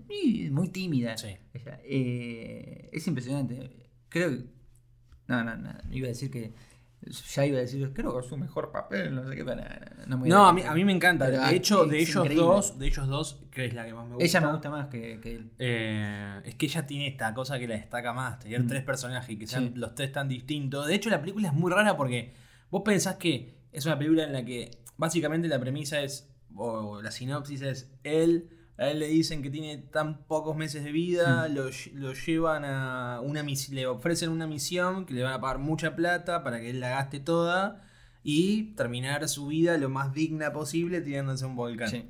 muy 0.51 0.69
tímida. 0.69 1.17
Sí. 1.17 1.38
Ella, 1.53 1.79
eh, 1.84 2.89
es 2.91 3.08
impresionante. 3.08 3.89
Creo 4.10 4.29
que. 4.29 4.46
No, 5.27 5.43
no, 5.43 5.55
no. 5.55 5.72
Iba 5.91 6.08
a 6.08 6.10
decir 6.10 6.29
que. 6.29 6.53
Ya 7.01 7.46
iba 7.46 7.58
a 7.58 7.62
decir, 7.62 7.91
creo 7.94 8.13
que 8.13 8.20
es 8.20 8.25
su 8.27 8.38
mejor 8.38 8.72
papel, 8.72 9.15
no 9.15 9.27
sé 9.27 9.36
qué. 9.36 9.46
pero 9.46 9.62
No, 10.08 10.18
me 10.18 10.34
a 10.34 10.51
mí, 10.53 10.62
a 10.63 10.74
mí 10.74 10.84
me 10.86 10.91
encanta. 10.91 11.27
Pero 11.27 11.41
de 11.46 11.56
hecho, 11.56 11.86
es 11.86 11.91
de 11.91 11.98
ellos 12.00 12.15
increíble. 12.18 12.44
dos, 12.44 12.77
de 12.79 12.88
ellos 12.88 13.08
dos, 13.08 13.41
que 13.51 13.65
es 13.65 13.74
la 13.74 13.86
que 13.86 13.94
más 13.94 14.06
me 14.06 14.15
gusta. 14.15 14.25
Ella 14.25 14.41
me 14.41 14.51
gusta 14.51 14.70
más 14.70 14.88
que, 14.88 15.20
que 15.22 15.36
él. 15.36 15.51
Eh, 15.60 16.41
es 16.44 16.56
que 16.56 16.65
ella 16.65 16.86
tiene 16.86 17.08
esta 17.08 17.34
cosa 17.34 17.58
que 17.58 17.68
la 17.68 17.75
destaca 17.75 18.12
más, 18.13 18.39
tener 18.39 18.62
Mm. 18.63 18.68
tres 18.68 18.84
personajes 18.84 19.29
y 19.29 19.38
que 19.39 19.48
sean 19.48 19.70
Sí. 19.74 19.79
los 19.79 19.96
tres 19.96 20.12
tan 20.12 20.27
distintos. 20.27 20.88
De 20.88 20.96
hecho, 20.96 21.10
la 21.10 21.22
película 21.22 21.48
es 21.48 21.53
muy 21.53 21.72
rara 21.72 21.96
porque 21.96 22.34
vos 22.70 22.82
pensás 22.84 23.15
que 23.15 23.56
es 23.72 23.86
una 23.86 23.98
película 23.98 24.24
en 24.25 24.34
la 24.34 24.44
que 24.44 24.70
básicamente 24.98 25.48
la 25.48 25.60
premisa 25.60 26.01
es, 26.01 26.29
o 26.56 27.01
la 27.01 27.12
sinopsis 27.12 27.62
es, 27.62 27.91
él, 28.03 28.50
a 28.79 28.89
él 28.89 29.00
le 29.00 29.07
dicen 29.07 29.41
que 29.43 29.50
tiene 29.50 29.77
tan 29.77 30.24
pocos 30.25 30.55
meses 30.55 30.83
de 30.83 30.91
vida, 30.91 31.48
Mm. 31.50 31.53
lo, 31.53 31.69
ll- 31.69 31.91
lo 31.93 32.13
llevan 32.13 32.63
a 32.65 33.19
una 33.21 33.43
misión, 33.43 33.75
le 33.75 33.86
ofrecen 33.88 34.29
una 34.29 34.48
misión 34.48 35.05
que 35.05 35.13
le 35.13 35.24
van 35.24 35.33
a 35.33 35.41
pagar 35.41 35.59
mucha 35.59 35.95
plata 35.95 36.43
para 36.43 36.59
que 36.62 36.69
él 36.69 36.79
la 36.79 36.89
gaste 36.89 37.19
toda 37.19 37.83
y 38.24 38.74
terminar 38.75 39.27
su 39.29 39.48
vida 39.48 39.77
lo 39.77 39.89
más 39.89 40.13
digna 40.13 40.51
posible 40.53 41.01
tirándose 41.01 41.43
a 41.45 41.48
un 41.48 41.55
volcán 41.55 41.89
Sí. 41.89 42.05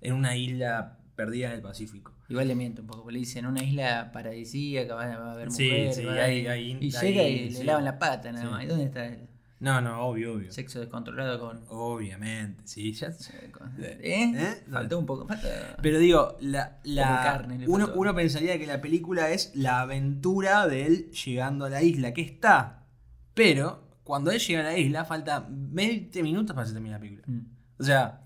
en 0.00 0.12
una 0.14 0.36
isla 0.36 0.98
perdida 1.16 1.48
en 1.48 1.52
el 1.54 1.62
Pacífico. 1.62 2.12
Igual 2.28 2.48
le 2.48 2.54
miento 2.54 2.80
un 2.82 2.86
poco, 2.86 3.02
porque 3.02 3.12
le 3.14 3.18
dicen 3.20 3.44
una 3.46 3.62
isla 3.62 4.10
paradisíaca, 4.12 4.94
va 4.94 5.04
a 5.04 5.32
haber 5.32 5.50
mujeres. 5.50 5.96
sí, 5.96 6.04
va 6.04 6.12
a 6.12 6.24
hay- 6.24 6.46
haber-". 6.46 6.50
hay- 6.50 6.78
y 6.80 6.90
llega 6.90 7.22
y 7.24 7.50
le 7.50 7.64
lavan 7.64 7.84
la 7.84 7.98
pata 7.98 8.32
nada 8.32 8.48
más. 8.50 8.64
¿Y 8.64 8.66
dónde 8.68 8.84
está 8.84 9.06
el 9.06 9.28
No, 9.62 9.80
no, 9.80 10.00
obvio, 10.02 10.34
obvio. 10.34 10.50
sexo 10.50 10.80
descontrolado 10.80 11.38
con. 11.38 11.64
Obviamente, 11.68 12.62
sí, 12.66 12.92
ya. 12.92 13.06
¿Eh? 13.08 13.98
¿Eh? 14.02 14.32
¿Eh? 14.34 14.64
Faltó 14.68 14.98
un 14.98 15.06
poco. 15.06 15.26
falta- 15.28 15.76
Pero 15.80 15.98
digo, 16.00 16.36
la, 16.40 16.80
la- 16.82 17.20
carne 17.22 17.64
uno, 17.68 18.14
pensaría 18.14 18.58
que 18.58 18.66
la 18.66 18.80
película 18.80 19.30
es 19.30 19.52
la 19.54 19.80
aventura 19.82 20.66
de 20.66 20.86
él 20.86 21.10
llegando 21.12 21.64
a 21.66 21.70
la 21.70 21.80
isla, 21.80 22.12
que 22.12 22.22
está. 22.22 22.86
Pero 23.34 23.86
cuando 24.02 24.32
él 24.32 24.40
llega 24.40 24.60
a 24.60 24.64
la 24.64 24.76
isla, 24.76 25.04
falta 25.04 25.46
20 25.48 26.22
minutos 26.24 26.54
para 26.56 26.64
que 26.64 26.68
se 26.70 26.74
termine 26.74 26.94
la 26.96 27.00
película. 27.00 27.24
Mm. 27.28 27.46
O 27.78 27.84
sea, 27.84 28.22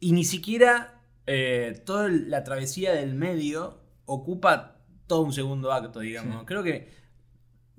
y 0.00 0.12
ni 0.12 0.24
siquiera 0.24 1.02
eh, 1.26 1.82
toda 1.84 2.08
la 2.08 2.42
travesía 2.44 2.92
del 2.94 3.14
medio 3.14 3.78
ocupa 4.06 4.78
todo 5.06 5.20
un 5.20 5.34
segundo 5.34 5.70
acto, 5.70 6.00
digamos. 6.00 6.40
Sí. 6.40 6.46
Creo 6.46 6.62
que 6.62 6.88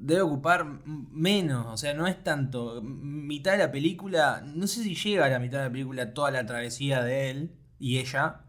debe 0.02 0.22
ocupar 0.22 0.66
menos, 0.86 1.68
o 1.68 1.78
sea, 1.78 1.94
no 1.94 2.08
es 2.08 2.24
tanto. 2.24 2.82
Mitad 2.82 3.54
de 3.54 3.58
la 3.60 3.72
película, 3.72 4.44
no 4.46 4.68
sé 4.68 4.84
si 4.84 4.96
llega 4.96 5.26
a 5.26 5.30
la 5.30 5.40
mitad 5.40 5.60
de 5.60 5.66
la 5.66 5.72
película 5.72 6.14
toda 6.14 6.32
la 6.32 6.46
travesía 6.46 7.04
de 7.04 7.30
él 7.30 7.52
y 7.80 8.00
ella. 8.00 8.42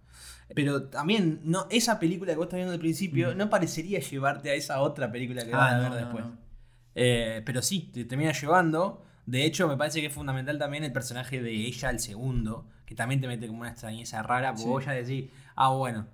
Pero 0.54 0.84
también, 0.84 1.40
no, 1.44 1.66
esa 1.70 1.98
película 1.98 2.32
que 2.32 2.36
vos 2.36 2.44
estás 2.46 2.58
viendo 2.58 2.72
al 2.74 2.78
principio 2.80 3.32
Mm. 3.34 3.38
no 3.38 3.48
parecería 3.50 4.00
llevarte 4.00 4.50
a 4.50 4.54
esa 4.54 4.80
otra 4.80 5.10
película 5.10 5.44
que 5.46 5.52
Ah, 5.54 5.56
vas 5.56 5.72
a 5.74 5.78
ver 5.78 5.90
no, 5.90 5.96
después. 5.96 6.24
no. 6.24 6.36
Eh, 6.94 7.42
pero 7.46 7.62
sí, 7.62 7.90
te 7.92 8.04
termina 8.04 8.32
llevando. 8.32 9.02
De 9.24 9.44
hecho, 9.46 9.68
me 9.68 9.76
parece 9.76 10.00
que 10.00 10.08
es 10.08 10.12
fundamental 10.12 10.58
también 10.58 10.84
el 10.84 10.92
personaje 10.92 11.40
de 11.40 11.52
ella, 11.52 11.90
el 11.90 12.00
segundo, 12.00 12.66
que 12.84 12.94
también 12.94 13.20
te 13.20 13.28
mete 13.28 13.46
como 13.46 13.60
una 13.60 13.70
extrañeza 13.70 14.22
rara, 14.22 14.48
porque 14.50 14.64
Sí. 14.64 14.68
vos 14.68 14.84
ya 14.84 14.92
decís, 14.92 15.30
ah, 15.54 15.70
bueno, 15.70 16.06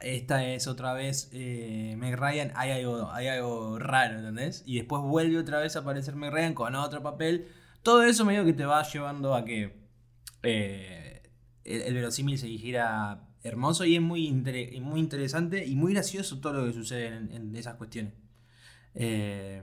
esta 0.00 0.44
es 0.46 0.66
otra 0.66 0.92
vez 0.92 1.28
eh, 1.32 1.94
Meg 1.98 2.16
Ryan, 2.16 2.52
hay 2.54 2.70
algo, 2.72 3.10
hay 3.12 3.28
algo 3.28 3.78
raro, 3.78 4.18
¿entendés? 4.18 4.62
Y 4.66 4.76
después 4.76 5.02
vuelve 5.02 5.38
otra 5.38 5.58
vez 5.60 5.76
a 5.76 5.80
aparecer 5.80 6.14
Meg 6.16 6.32
Ryan 6.32 6.54
con 6.54 6.74
otro 6.74 7.02
papel. 7.02 7.48
Todo 7.82 8.02
eso 8.02 8.24
medio 8.24 8.44
que 8.44 8.52
te 8.52 8.64
va 8.64 8.82
llevando 8.82 9.34
a 9.34 9.44
que 9.44 9.76
eh, 10.42 11.22
el, 11.64 11.82
el 11.82 11.94
verosímil 11.94 12.38
se 12.38 12.46
dijera 12.46 13.24
hermoso 13.42 13.84
y 13.84 13.94
es 13.96 14.02
muy, 14.02 14.26
inter- 14.26 14.72
y 14.74 14.80
muy 14.80 15.00
interesante 15.00 15.64
y 15.64 15.74
muy 15.76 15.92
gracioso 15.94 16.38
todo 16.40 16.54
lo 16.54 16.66
que 16.66 16.72
sucede 16.72 17.06
en, 17.08 17.32
en 17.32 17.56
esas 17.56 17.76
cuestiones. 17.76 18.14
Eh, 18.94 19.62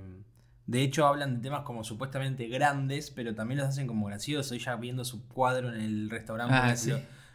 de 0.68 0.82
hecho, 0.82 1.06
hablan 1.06 1.36
de 1.36 1.42
temas 1.42 1.62
como 1.62 1.84
supuestamente 1.84 2.48
grandes, 2.48 3.12
pero 3.12 3.36
también 3.36 3.60
los 3.60 3.68
hacen 3.70 3.86
como 3.86 4.08
graciosos. 4.08 4.52
Ella 4.54 4.76
viendo 4.78 5.06
su 5.06 5.28
cuadro 5.28 5.70
en 5.74 5.80
el 5.80 6.10
restaurante, 6.10 6.56
Ah, 6.58 6.76
sí. 6.76 6.92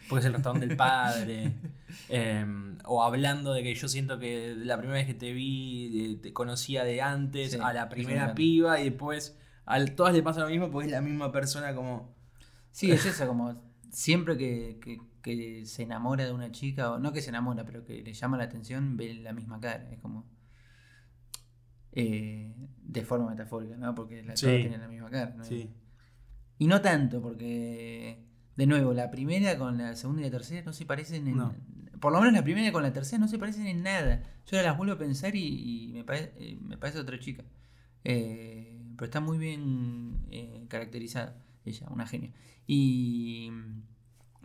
Porque 0.08 0.20
es 0.20 0.26
el 0.26 0.32
restaurante 0.34 0.66
del 0.66 0.76
padre. 0.76 1.52
Eh, 2.08 2.44
o 2.84 3.02
hablando 3.02 3.52
de 3.52 3.62
que 3.62 3.74
yo 3.74 3.88
siento 3.88 4.18
que 4.18 4.54
la 4.56 4.76
primera 4.78 4.98
vez 4.98 5.06
que 5.06 5.14
te 5.14 5.32
vi, 5.32 6.12
eh, 6.12 6.16
te 6.22 6.32
conocía 6.32 6.84
de 6.84 7.02
antes 7.02 7.52
Sí, 7.52 7.58
a 7.62 7.72
la 7.72 7.88
primera 7.88 8.34
piba 8.34 8.80
y 8.80 8.84
después 8.90 9.36
a 9.66 9.84
todas 9.86 10.14
le 10.14 10.22
pasa 10.22 10.40
lo 10.40 10.48
mismo 10.48 10.70
porque 10.70 10.86
es 10.86 10.92
la 10.92 11.00
misma 11.00 11.30
persona 11.32 11.74
como... 11.74 12.14
Sí, 12.72 12.90
es 12.90 13.04
eso, 13.06 13.26
como 13.26 13.60
siempre 13.90 14.36
que, 14.36 14.78
que- 14.82 14.98
que 15.22 15.66
se 15.66 15.82
enamora 15.82 16.24
de 16.24 16.32
una 16.32 16.50
chica, 16.50 16.92
o 16.92 16.98
no 16.98 17.12
que 17.12 17.20
se 17.20 17.28
enamora, 17.28 17.64
pero 17.66 17.84
que 17.84 18.02
le 18.02 18.14
llama 18.14 18.38
la 18.38 18.44
atención, 18.44 18.96
ve 18.96 19.12
la 19.14 19.34
misma 19.34 19.60
cara. 19.60 19.90
Es 19.92 19.98
como. 20.00 20.24
eh, 21.92 22.54
de 22.82 23.04
forma 23.04 23.28
metafórica, 23.30 23.76
¿no? 23.76 23.94
Porque 23.94 24.22
la, 24.22 24.36
Sí. 24.36 24.46
todos 24.46 24.60
tienen 24.60 24.80
la 24.80 24.88
misma 24.88 25.10
cara. 25.10 25.34
¿no? 25.36 25.44
Sí. 25.44 25.70
Y 26.58 26.66
no 26.66 26.80
tanto, 26.80 27.20
porque. 27.20 28.24
De 28.60 28.66
nuevo, 28.66 28.92
la 28.92 29.10
primera 29.10 29.56
con 29.56 29.78
la 29.78 29.96
segunda 29.96 30.20
y 30.20 30.24
la 30.26 30.30
tercera 30.30 30.62
no 30.66 30.74
se 30.74 30.84
parecen 30.84 31.26
en. 31.26 31.36
No. 31.38 31.54
Por 31.98 32.12
lo 32.12 32.18
menos 32.20 32.34
la 32.34 32.44
primera 32.44 32.70
con 32.72 32.82
la 32.82 32.92
tercera 32.92 33.18
no 33.18 33.26
se 33.26 33.38
parecen 33.38 33.66
en 33.66 33.82
nada. 33.82 34.22
Yo 34.46 34.58
ahora 34.58 34.68
las 34.68 34.76
vuelvo 34.76 34.92
a 34.92 34.98
pensar 34.98 35.34
y, 35.34 35.88
y 35.88 35.92
me, 35.94 36.04
pare- 36.04 36.32
eh, 36.38 36.58
me 36.60 36.76
parece 36.76 36.98
otra 36.98 37.18
chica. 37.18 37.42
Eh, 38.04 38.78
pero 38.96 39.06
está 39.06 39.20
muy 39.20 39.38
bien 39.38 40.18
eh, 40.30 40.66
caracterizada. 40.68 41.36
Ella, 41.64 41.86
una 41.90 42.06
genia. 42.06 42.32
Y. 42.66 43.50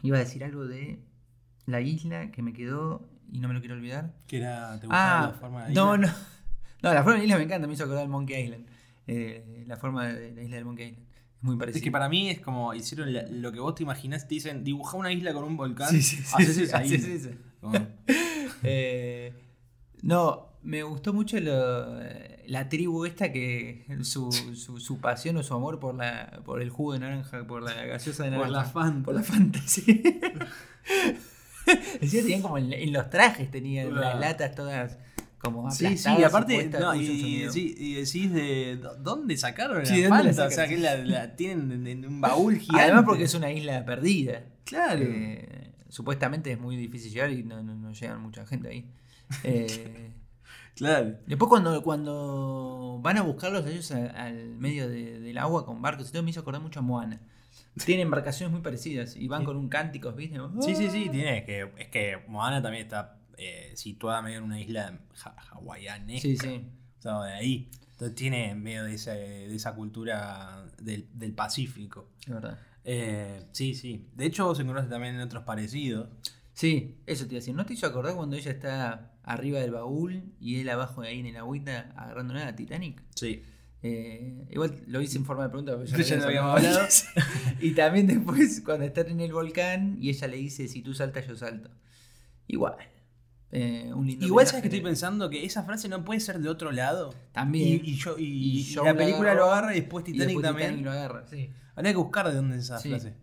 Iba 0.02 0.16
a 0.16 0.20
decir 0.22 0.46
algo 0.46 0.66
de 0.66 1.00
la 1.66 1.82
isla 1.82 2.32
que 2.32 2.42
me 2.42 2.54
quedó 2.54 3.10
y 3.32 3.40
no 3.42 3.50
me 3.50 3.54
lo 3.54 3.60
quiero 3.60 3.76
olvidar. 3.76 4.14
Que 4.28 4.38
era, 4.38 4.80
¿te 4.80 4.88
gustaba 4.88 5.20
Ah, 5.24 5.28
la 5.28 5.34
forma 5.34 5.66
de 5.68 5.74
no, 5.74 5.96
isla? 5.96 6.08
no. 6.08 6.14
No, 6.84 6.94
la 6.94 7.04
forma 7.04 7.14
de 7.14 7.18
la 7.20 7.24
isla 7.26 7.38
me 7.38 7.44
encanta, 7.44 7.68
me 7.68 7.74
hizo 7.74 7.84
acordar 7.84 8.04
al 8.04 8.10
Monkey 8.10 8.44
Island. 8.44 8.66
La 9.68 9.76
forma 9.78 10.08
de 10.08 10.32
la 10.34 10.42
isla 10.44 10.56
del 10.58 10.66
Monkey 10.66 10.88
Island. 10.90 11.08
Es 11.46 11.48
muy 11.50 11.58
parecida. 11.58 11.78
Es 11.80 11.84
que 11.84 11.92
para 11.92 12.10
mí 12.10 12.30
es 12.30 12.40
como 12.40 12.74
hicieron 12.74 13.14
la- 13.14 13.28
lo 13.30 13.52
que 13.52 13.60
vos 13.60 13.76
te 13.76 13.84
imaginás, 13.84 14.28
te 14.28 14.34
dicen, 14.36 14.64
dibuja 14.64 14.98
una 14.98 15.12
isla 15.14 15.32
con 15.32 15.44
un 15.44 15.56
volcán, 15.58 15.90
Sí, 15.92 16.02
sí, 16.02 16.18
sí, 16.18 16.24
haces 16.34 16.56
sí, 16.56 16.64
esa 16.64 16.84
isla. 16.84 17.32
Eh, 18.64 19.32
no, 20.02 20.48
me 20.64 20.82
gustó 20.82 21.14
mucho 21.14 21.40
lo- 21.40 22.00
la 22.48 22.68
tribu 22.70 23.06
esta 23.06 23.32
que 23.32 23.86
su, 24.02 24.32
su, 24.32 24.80
su 24.80 25.00
pasión 25.00 25.38
o 25.38 25.44
su 25.44 25.54
amor 25.54 25.80
por 25.80 25.94
la 25.96 26.42
por 26.46 26.62
el 26.62 26.70
jugo 26.72 26.94
de 26.94 27.00
naranja, 27.00 27.46
por 27.46 27.62
la 27.62 27.74
gaseosa 27.86 28.24
de 28.24 28.32
Por 28.32 28.48
naranja. 28.50 28.58
la 28.64 28.66
Fanta. 28.66 29.06
Por 29.06 29.14
la 29.16 29.24
Fanta, 29.24 29.60
sí. 29.68 30.04
Decía, 32.02 32.22
tenían 32.22 32.42
como 32.42 32.58
en, 32.58 32.72
en 32.74 32.94
los 32.94 33.10
trajes, 33.10 33.50
tenían 33.50 33.94
las 33.96 34.20
latas 34.20 34.54
todas 34.56 34.98
como 35.46 35.72
Sí, 35.72 35.98
sí, 35.98 36.24
aparte, 36.24 36.70
no, 36.80 36.94
y, 36.96 37.48
sí, 37.52 37.76
y 37.78 37.94
decís 37.96 38.32
de 38.34 38.78
¿dó- 38.82 38.96
dónde 38.96 39.38
sacaron 39.38 39.80
la 39.80 39.86
Sí, 39.86 40.02
¿de 40.02 40.08
dónde 40.08 40.24
la 40.24 40.30
Fanta? 40.34 40.48
o 40.48 40.52
sea, 40.52 40.68
que 40.68 40.78
la, 40.78 40.96
la 40.98 41.36
tienen 41.36 41.86
en, 41.88 42.06
un 42.06 42.22
baúl 42.22 42.58
gigante. 42.58 42.84
Además 42.84 43.04
porque 43.06 43.24
es 43.24 43.34
una 43.34 43.52
isla 43.52 43.86
perdida. 43.86 44.44
Claro. 44.66 45.02
Eh, 45.04 45.72
supuestamente 45.90 46.52
es 46.52 46.60
muy 46.60 46.76
difícil 46.76 47.12
llegar 47.12 47.32
y 47.32 47.44
no, 47.44 47.62
no, 47.64 47.76
no 47.76 47.92
llegan 47.94 48.22
mucha 48.22 48.46
gente 48.46 48.68
ahí. 48.70 48.90
Eh, 49.44 50.12
claro. 50.76 51.16
después 51.26 51.50
cuando, 51.50 51.82
cuando 51.84 53.00
van 53.02 53.18
a 53.18 53.22
buscarlos 53.22 53.66
ellos 53.68 53.92
a- 53.92 54.08
al 54.10 54.56
medio 54.58 54.90
de- 54.90 55.20
del 55.20 55.38
agua 55.38 55.66
con 55.66 55.82
barcos 55.82 56.10
y 56.10 56.12
todo 56.12 56.24
me 56.24 56.30
hizo 56.32 56.42
acordar 56.42 56.62
mucho 56.62 56.80
a 56.80 56.84
Moana. 56.84 57.22
Tienen 57.86 58.04
embarcaciones 58.06 58.54
muy 58.54 58.62
parecidas 58.62 59.18
y 59.18 59.28
van 59.28 59.42
Sí. 59.42 59.46
con 59.48 59.58
un 59.58 59.68
cántico, 59.68 60.12
¿viste? 60.14 60.38
Sí, 60.62 60.76
sí, 60.76 60.90
sí, 60.90 61.10
tiene 61.12 61.44
que, 61.44 61.70
es 61.78 61.88
que 61.90 62.18
Moana 62.28 62.62
también 62.62 62.84
está 62.86 63.18
eh, 63.38 63.72
situada 63.76 64.22
medio 64.22 64.38
en 64.40 64.44
una 64.44 64.60
isla 64.60 65.00
ha- 65.24 65.36
hawaianesca. 65.52 66.22
Sí, 66.28 66.38
sí. 66.38 66.66
O 67.00 67.02
sea, 67.02 67.22
de 67.24 67.34
ahí. 67.34 67.70
Entonces 67.92 68.16
tiene 68.16 68.56
medio 68.56 68.84
de, 68.84 68.96
ese- 68.96 69.12
de 69.12 69.56
esa 69.56 69.74
cultura 69.76 70.66
del, 70.82 71.08
del 71.14 71.34
Pacífico. 71.34 72.10
Es 72.26 72.34
verdad. 72.34 72.60
Eh, 72.84 73.46
sí, 73.52 73.74
sí. 73.74 74.08
De 74.14 74.26
hecho, 74.26 74.54
se 74.54 74.66
conoce 74.66 74.88
también 74.88 75.16
en 75.16 75.22
otros 75.22 75.44
parecidos. 75.44 76.10
Sí, 76.54 76.98
eso 77.06 77.26
te 77.26 77.32
iba 77.34 77.38
a 77.38 77.42
decir. 77.42 77.56
¿No 77.56 77.66
te 77.66 77.74
hizo 77.74 77.86
acordar 77.88 78.16
cuando 78.16 78.36
ella 78.36 78.52
está 78.52 79.14
arriba 79.24 79.60
del 79.60 79.72
baúl 79.72 80.24
y 80.40 80.60
él 80.60 80.70
abajo 80.70 81.02
de 81.02 81.10
ahí 81.10 81.20
en 81.20 81.26
el 81.26 81.38
agüita 81.38 81.92
agarrándola 81.96 82.42
a 82.44 82.46
la 82.46 82.56
Titanic? 82.56 83.02
Sí. 83.16 83.44
Eh, 83.84 84.46
igual 84.50 84.82
lo 84.88 85.00
hice 85.02 85.18
en 85.18 85.26
forma 85.26 85.44
de 85.44 85.50
pregunta 85.50 85.76
porque 85.78 86.04
Ya 86.04 86.16
lo 86.18 86.24
habíamos 86.26 86.56
hablado. 86.58 86.88
y 87.62 87.72
también 87.72 88.08
después 88.08 88.62
cuando 88.62 88.86
están 88.86 89.10
en 89.10 89.20
el 89.20 89.32
volcán 89.34 89.98
y 90.00 90.10
ella 90.10 90.28
le 90.28 90.38
dice, 90.38 90.68
si 90.68 90.82
tú 90.82 90.94
saltas, 90.94 91.28
yo 91.28 91.36
salto. 91.36 91.70
Igual. 92.48 92.76
Eh, 93.58 93.92
un 93.94 94.06
lindo 94.06 94.26
Igual 94.26 94.46
sabes 94.46 94.64
que 94.64 94.68
estoy 94.68 94.82
pensando 94.82 95.30
que 95.30 95.46
esa 95.46 95.64
frase 95.64 95.88
no 95.88 96.04
puede 96.04 96.20
ser 96.20 96.40
de 96.40 96.50
otro 96.50 96.72
lado. 96.74 97.14
También. 97.32 97.82
Y, 97.86 97.92
y 97.92 97.96
yo, 97.96 98.18
y, 98.18 98.24
Y 98.72 98.76
la 98.76 98.84
la 98.84 98.96
película 98.98 99.34
lo 99.34 99.46
agarra 99.46 99.74
y 99.76 99.80
después 99.80 100.04
Y 100.08 100.12
Titanic 100.12 100.28
después 100.28 100.44
también. 100.46 100.70
Titanic 100.72 100.86
lo 100.86 100.92
agarra, 100.92 101.28
sí. 101.28 101.50
Habría 101.76 101.92
que 101.94 101.98
buscar 101.98 102.28
de 102.28 102.36
dónde 102.36 102.58
es 102.58 102.64
esa 102.66 102.80
Sí. 102.80 102.90
frase. 102.90 103.16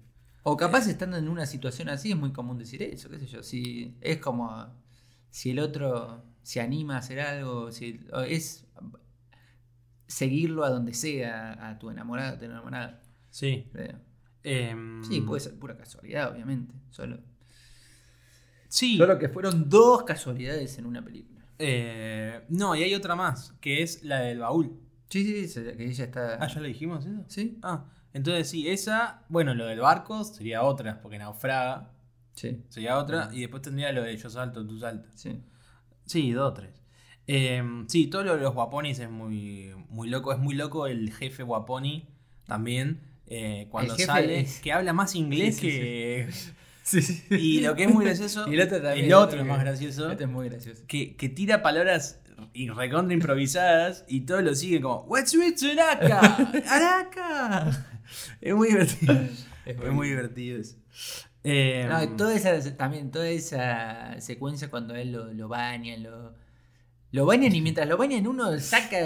O 0.42 0.56
capaz 0.56 0.88
estando 0.88 1.16
en 1.18 1.28
una 1.28 1.44
situación 1.46 1.88
así 1.90 2.10
es 2.12 2.16
muy 2.16 2.32
común 2.32 2.58
decir 2.58 2.82
eso, 2.82 3.10
qué 3.10 3.18
sé 3.18 3.26
yo. 3.26 3.42
Si 3.42 3.96
es 4.00 4.18
como 4.18 4.74
si 5.30 5.50
el 5.50 5.58
otro 5.58 6.24
se 6.42 6.60
anima 6.60 6.96
a 6.96 6.98
hacer 7.00 7.20
algo, 7.20 7.70
si 7.70 8.00
es 8.26 8.66
seguirlo 10.06 10.64
a 10.64 10.70
donde 10.70 10.94
sea, 10.94 11.68
a 11.68 11.78
tu 11.78 11.90
enamorado, 11.90 12.36
a 12.36 12.38
tu 12.38 12.44
enamorada. 12.44 13.02
Sí. 13.30 13.68
creo. 13.72 13.98
Em, 14.42 15.02
Sí, 15.04 15.20
puede 15.20 15.40
ser 15.40 15.58
pura 15.58 15.76
casualidad, 15.76 16.32
obviamente. 16.32 16.74
Solo, 16.90 17.18
Sí. 18.72 18.96
solo 18.96 19.18
que 19.18 19.28
fueron 19.28 19.68
dos 19.68 20.02
casualidades 20.04 20.78
en 20.78 20.86
una 20.86 21.04
película. 21.04 21.44
Eh, 21.58 22.40
no, 22.48 22.74
y 22.74 22.82
hay 22.82 22.94
otra 22.94 23.14
más, 23.14 23.52
que 23.60 23.82
es 23.82 24.02
la 24.02 24.20
del 24.20 24.38
baúl. 24.38 24.72
Sí, 25.10 25.24
sí, 25.24 25.46
sí, 25.46 25.60
que 25.76 25.84
ella 25.90 26.04
está. 26.04 26.38
Ah, 26.42 26.48
¿ya 26.48 26.58
lo 26.60 26.66
dijimos 26.66 27.04
eso? 27.04 27.22
¿Sí? 27.28 27.58
Ah, 27.62 27.84
entonces 28.14 28.48
sí, 28.48 28.66
esa, 28.68 29.24
bueno, 29.28 29.52
lo 29.54 29.66
del 29.66 29.80
barco 29.80 30.24
sería 30.24 30.62
otra, 30.62 31.00
porque 31.02 31.18
naufraga, 31.18 31.90
Sí, 32.34 32.62
sería 32.70 32.96
otra, 32.96 33.28
y 33.30 33.40
después 33.40 33.60
tendría 33.62 33.92
lo 33.92 34.02
de 34.02 34.16
yo 34.16 34.30
salto, 34.30 34.66
tú 34.66 34.78
saltas. 34.78 35.12
sí. 35.20 35.38
Sí, 36.06 36.32
dos 36.32 36.50
o 36.50 36.54
tres. 36.54 36.82
Eh, 37.26 37.62
sí, 37.88 38.06
todo 38.08 38.24
lo 38.24 38.36
de 38.36 38.42
los 38.42 38.54
guaponis 38.54 38.98
es 38.98 39.10
muy, 39.10 39.72
muy 39.90 40.08
loco. 40.08 40.32
Es 40.32 40.38
muy 40.38 40.54
loco 40.54 40.86
el 40.86 41.12
jefe 41.12 41.42
guaponi 41.42 42.08
también. 42.46 43.00
eh, 43.26 43.68
cuando 43.70 43.96
sale, 43.96 44.40
es- 44.40 44.60
que 44.60 44.72
habla 44.72 44.92
más 44.94 45.14
inglés 45.14 45.56
sí, 45.56 45.60
que. 45.68 46.28
Sí, 46.30 46.38
sí. 46.46 46.52
Y 47.30 47.60
lo 47.60 47.74
que 47.74 47.84
es 47.84 47.92
muy 47.92 48.04
gracioso. 48.04 48.46
Y 48.50 48.54
el 48.54 48.60
otro 48.62 48.80
también. 48.82 49.06
el 49.06 49.14
otro 49.14 49.40
es 49.40 49.46
más 49.46 49.60
gracioso. 49.60 50.10
Es 50.10 50.28
muy 50.28 50.48
gracioso. 50.48 50.82
Que, 50.86 51.16
que 51.16 51.28
tira 51.28 51.62
palabras 51.62 52.20
y 52.52 52.68
recontra 52.70 53.14
improvisadas 53.14 54.04
y 54.08 54.22
todos 54.22 54.42
lo 54.42 54.54
siguen 54.54 54.82
como. 54.82 55.02
What's 55.04 55.34
with 55.34 55.54
Araka? 55.78 56.20
¡Araka! 56.68 57.86
Es 58.40 58.54
muy 58.54 58.68
divertido. 58.68 59.18
Es 59.64 59.92
muy 59.92 60.08
divertido 60.08 60.60
eso. 60.60 60.76
Eh, 61.44 61.86
No, 61.88 62.02
y 62.02 62.08
toda 62.16 62.34
esa, 62.34 62.76
también 62.76 63.10
toda 63.10 63.28
esa 63.28 64.20
secuencia 64.20 64.68
cuando 64.70 64.94
él 64.94 65.12
lo, 65.12 65.32
lo 65.32 65.48
bañan, 65.48 66.02
lo, 66.02 66.34
lo 67.12 67.26
bañan 67.26 67.54
y 67.54 67.60
mientras 67.60 67.88
lo 67.88 67.96
bañan 67.96 68.26
uno 68.26 68.58
saca 68.60 68.96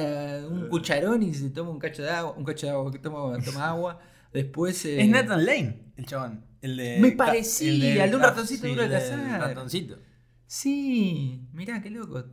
un 0.49 0.69
cucharón 0.69 1.23
y 1.23 1.35
se 1.35 1.51
toma 1.51 1.71
un 1.71 1.79
cacho 1.79 2.03
de 2.03 2.11
agua, 2.11 2.35
un 2.37 2.45
cacho 2.45 2.67
de 2.67 2.73
agua 2.73 2.91
que 2.93 2.99
toma, 2.99 3.39
toma 3.45 3.69
agua. 3.69 4.01
Después 4.33 4.85
eh, 4.85 5.01
Es 5.03 5.09
Nathan 5.09 5.45
Lane, 5.45 5.93
el 5.97 6.07
chabón. 6.07 6.45
El 6.61 6.77
de, 6.77 6.99
Me 7.01 7.12
parecía, 7.12 8.05
el 8.05 8.11
de 8.11 8.17
un 8.17 8.23
ratoncito 8.23 8.67
duro 8.69 8.83
de 8.83 8.91
cazar. 8.91 9.41
ratoncito. 9.41 9.99
Sí, 10.47 11.47
mirá 11.53 11.81
qué 11.83 11.91
loco. 11.91 12.25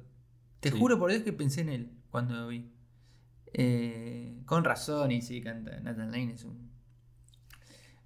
Te 0.60 0.72
Sí. 0.72 0.78
juro 0.80 0.98
por 0.98 1.12
Dios 1.12 1.24
que 1.24 1.34
pensé 1.34 1.62
en 1.62 1.70
él 1.70 1.92
cuando 2.10 2.36
lo 2.36 2.48
vi. 2.48 2.72
Eh, 3.54 4.42
con 4.46 4.64
razón, 4.64 5.12
y 5.12 5.22
sí, 5.22 5.42
canta. 5.42 5.80
Nathan 5.82 6.12
Lane 6.12 6.34
es 6.34 6.44
un 6.44 6.72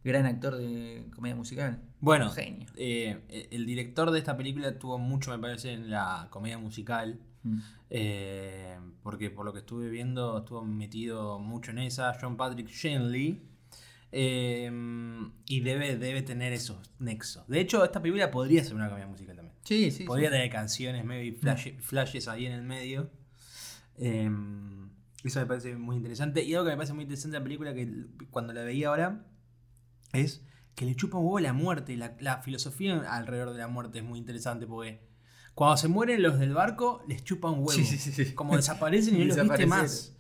gran 0.04 0.26
actor 0.26 0.56
de 0.58 1.06
comedia 1.16 1.36
musical. 1.36 1.82
Bueno, 2.00 2.30
genio. 2.30 2.68
eh, 2.76 3.48
el 3.52 3.66
director 3.66 4.12
de 4.12 4.20
esta 4.20 4.36
película 4.38 4.78
tuvo 4.80 4.98
mucho, 4.98 5.32
me 5.32 5.40
parece, 5.40 5.74
en 5.74 5.90
la 5.90 6.28
comedia 6.30 6.58
musical. 6.58 7.20
Mm. 7.44 7.60
eh, 7.92 8.78
porque 9.04 9.30
por 9.30 9.46
lo 9.46 9.54
que 9.54 9.60
estuve 9.60 9.90
viendo, 9.90 10.40
estuvo 10.40 10.64
metido 10.66 11.40
mucho 11.40 11.72
en 11.72 11.80
esa. 11.80 12.14
John 12.20 12.36
Patrick 12.36 12.68
Shanley. 12.70 13.42
Eh, 14.12 14.72
y 15.46 15.60
debe, 15.62 15.98
debe 15.98 16.22
tener 16.22 16.54
esos 16.54 16.92
nexos. 17.00 17.48
De 17.48 17.60
hecho, 17.60 17.84
esta 17.84 18.02
película 18.02 18.32
podría 18.32 18.64
ser 18.64 18.76
una 18.76 18.88
comedia 18.90 19.08
musical 19.08 19.36
también. 19.36 19.56
Sí, 19.64 19.92
sí. 19.92 20.04
Podría 20.06 20.30
sí. 20.30 20.34
tener 20.36 20.50
canciones, 20.52 21.04
maybe 21.06 21.38
flash- 21.38 21.78
flashes 21.82 22.28
ahí 22.28 22.46
en 22.46 22.54
el 22.54 22.64
medio. 22.64 23.12
Eh, 23.98 24.30
eso 25.24 25.40
me 25.40 25.46
parece 25.46 25.76
muy 25.76 25.98
interesante. 25.98 26.44
Y 26.44 26.54
algo 26.54 26.66
que 26.66 26.72
me 26.72 26.78
parece 26.78 26.94
muy 26.94 27.04
interesante 27.04 27.36
de 27.36 27.40
la 27.40 27.44
película, 27.44 27.74
que 27.74 28.06
cuando 28.30 28.54
la 28.54 28.64
veía 28.64 28.90
ahora, 28.90 29.26
es 30.14 30.44
que 30.76 30.86
le 30.86 30.96
chupa 30.96 31.18
un 31.18 31.26
huevo 31.26 31.40
la 31.40 31.54
muerte. 31.54 31.98
La, 31.98 32.16
la 32.20 32.42
filosofía 32.42 33.00
alrededor 33.12 33.52
de 33.52 33.58
la 33.60 33.68
muerte 33.68 34.00
es 34.00 34.06
muy 34.06 34.20
interesante 34.20 34.68
porque 34.68 35.07
cuando 35.58 35.76
se 35.78 35.88
mueren 35.88 36.22
los 36.22 36.38
del 36.38 36.54
barco, 36.54 37.02
les 37.08 37.24
chupa 37.24 37.50
un 37.50 37.62
huevo. 37.66 37.72
Sí, 37.72 37.84
sí, 37.84 37.98
sí. 38.12 38.34
Como 38.36 38.56
desaparecen 38.56 39.16
y 39.16 39.26
no 39.26 39.34
los 39.34 39.42
viste 39.50 39.66
más. 39.66 40.14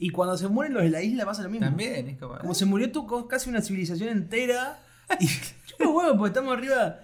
Y 0.00 0.10
cuando 0.10 0.36
se 0.36 0.48
mueren 0.48 0.74
los 0.74 0.82
de 0.82 0.90
la 0.90 1.00
isla 1.00 1.24
pasa 1.24 1.44
lo 1.44 1.48
mismo. 1.48 1.64
También, 1.68 2.08
es 2.08 2.18
como. 2.18 2.36
Como 2.38 2.54
se 2.54 2.64
murió 2.64 2.90
tu- 2.90 3.28
casi 3.28 3.48
una 3.50 3.62
civilización 3.62 4.08
entera. 4.08 4.82
Y 5.20 5.26
chupa 5.66 5.88
un 5.88 5.94
huevo 5.94 6.18
porque 6.18 6.28
estamos 6.30 6.52
arriba. 6.58 6.98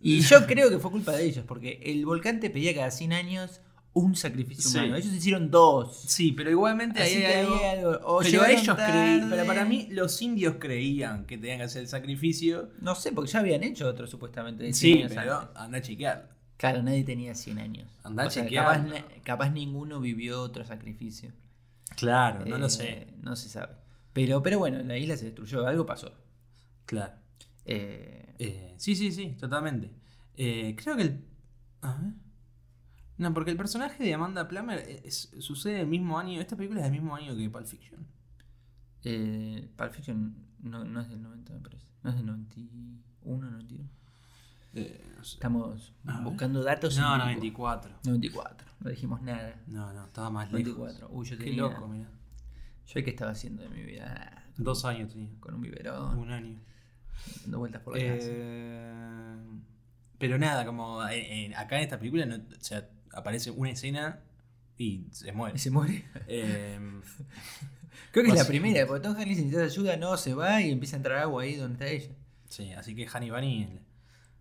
Y 0.00 0.20
yo 0.20 0.46
creo 0.46 0.70
que 0.70 0.78
fue 0.78 0.90
culpa 0.90 1.12
de 1.12 1.26
ellos, 1.26 1.44
porque 1.46 1.82
el 1.84 2.06
volcán 2.06 2.40
te 2.40 2.48
pedía 2.48 2.74
cada 2.74 2.90
100 2.90 3.12
años 3.12 3.60
un 3.92 4.16
sacrificio 4.16 4.70
Sí. 4.70 4.78
humano. 4.78 4.96
Ellos 4.96 5.12
hicieron 5.12 5.50
dos. 5.50 6.00
Sí, 6.06 6.32
pero 6.32 6.50
igualmente 6.50 7.02
ahí 7.02 7.16
hay 7.24 7.40
algo. 7.42 7.60
algo. 7.62 7.90
O 8.06 8.20
pero 8.20 8.46
ellos 8.46 8.74
creían. 8.74 9.28
Pero 9.28 9.44
para 9.44 9.66
mí, 9.66 9.86
los 9.90 10.22
indios 10.22 10.54
creían 10.58 11.26
que 11.26 11.36
tenían 11.36 11.58
que 11.58 11.64
hacer 11.64 11.82
el 11.82 11.88
sacrificio. 11.88 12.70
No 12.80 12.94
sé, 12.94 13.12
porque 13.12 13.30
ya 13.32 13.40
habían 13.40 13.62
hecho 13.64 13.86
otro 13.86 14.06
supuestamente. 14.06 14.64
de 14.64 14.72
100 14.72 15.08
Sí, 15.10 15.14
pero 15.14 15.50
anda 15.54 15.76
a 15.76 15.82
chequear. 15.82 16.37
Claro, 16.58 16.82
nadie 16.82 17.04
tenía 17.04 17.34
100 17.34 17.58
años. 17.58 17.88
Andá 18.04 18.26
O 18.26 18.30
sea, 18.30 18.46
capaz, 19.24 19.48
ninguno 19.50 20.00
vivió 20.00 20.42
otro 20.42 20.64
sacrificio. 20.66 21.32
Claro, 21.96 22.44
no 22.44 22.58
lo 22.58 22.66
Eh, 22.66 22.70
sé. 22.70 23.14
No 23.22 23.34
se 23.36 23.48
sabe. 23.48 23.74
Pero, 24.12 24.42
pero 24.42 24.58
bueno, 24.58 24.82
la 24.82 24.98
isla 24.98 25.16
se 25.16 25.26
destruyó, 25.26 25.66
algo 25.66 25.86
pasó. 25.86 26.12
Claro. 26.84 27.14
Eh, 27.64 28.34
Eh, 28.40 28.74
sí, 28.76 28.94
sí, 28.94 29.10
sí, 29.10 29.36
totalmente. 29.40 29.90
Eh, 30.36 30.76
creo 30.80 30.94
que 30.96 31.02
el. 31.02 31.24
A 31.80 31.94
ver. 31.96 32.12
No, 33.16 33.34
porque 33.34 33.50
el 33.50 33.56
personaje 33.56 34.04
de 34.04 34.14
Amanda 34.14 34.46
Plummer 34.46 34.78
es- 35.04 35.30
sucede 35.40 35.80
el 35.80 35.88
mismo 35.88 36.18
año. 36.20 36.40
Esta 36.40 36.54
película 36.56 36.80
es 36.80 36.84
del 36.84 36.92
mismo 36.92 37.16
año 37.16 37.36
que 37.36 37.50
Pulp 37.50 37.66
Fiction. 37.66 38.06
eh, 39.04 39.68
Pulp 39.76 39.92
Fiction 39.92 40.36
no, 40.60 40.84
no 40.84 41.00
es 41.00 41.08
del 41.08 41.20
90, 41.22 41.52
me 41.52 41.60
parece. 41.60 41.86
No 42.02 42.10
es 42.10 42.16
del 42.16 42.26
91, 42.26 43.50
92. 43.50 43.86
Eh, 44.74 45.02
no 45.16 45.24
sé. 45.24 45.34
Estamos 45.34 45.92
buscando 46.22 46.62
datos. 46.62 46.96
No, 46.98 47.12
en 47.14 47.18
94. 47.20 47.92
94, 48.04 48.68
no 48.80 48.90
dijimos 48.90 49.22
nada. 49.22 49.60
No, 49.66 49.92
no, 49.92 50.04
estaba 50.06 50.30
más 50.30 50.52
lejos. 50.52 50.76
94. 50.78 51.08
Uy, 51.10 51.26
yo 51.26 51.38
Qué 51.38 51.44
tenía. 51.44 51.62
loco, 51.62 51.88
mira. 51.88 52.08
Yo 52.86 53.04
qué 53.04 53.10
estaba 53.10 53.32
haciendo 53.32 53.62
de 53.62 53.68
mi 53.70 53.82
vida. 53.82 54.44
Dos 54.56 54.84
años 54.84 55.10
tenía. 55.10 55.30
Con 55.40 55.54
un 55.54 55.60
biberón, 55.62 56.18
Un 56.18 56.30
año. 56.30 56.58
dando 57.42 57.58
vueltas 57.58 57.82
por 57.82 57.96
la 57.98 58.14
casa. 58.14 58.28
Eh, 58.30 59.36
pero 60.18 60.38
nada, 60.38 60.64
como 60.66 61.06
eh, 61.08 61.46
eh, 61.46 61.54
acá 61.54 61.76
en 61.76 61.82
esta 61.84 61.98
película 61.98 62.26
no- 62.26 62.36
o 62.36 62.60
sea, 62.64 62.88
aparece 63.12 63.50
una 63.50 63.70
escena 63.70 64.20
y 64.76 65.06
se 65.12 65.32
muere. 65.32 65.56
Y 65.56 65.58
se 65.58 65.70
muere. 65.70 66.04
Eh, 66.26 66.78
Creo 68.12 68.24
que 68.24 68.30
es 68.32 68.36
la 68.38 68.46
primera, 68.46 68.86
porque 68.86 69.02
Tom 69.06 69.16
Hanks 69.16 69.28
necesita 69.28 69.62
ayuda, 69.64 69.96
no, 69.96 70.16
se 70.16 70.32
va 70.34 70.60
y 70.62 70.70
empieza 70.70 70.96
a 70.96 70.98
entrar 70.98 71.18
agua 71.18 71.42
ahí 71.42 71.56
donde 71.56 71.74
está 71.74 71.86
ella. 71.88 72.14
sí, 72.48 72.72
así 72.72 72.94
que 72.94 73.06
Honey 73.08 73.30
Bunny, 73.30 73.78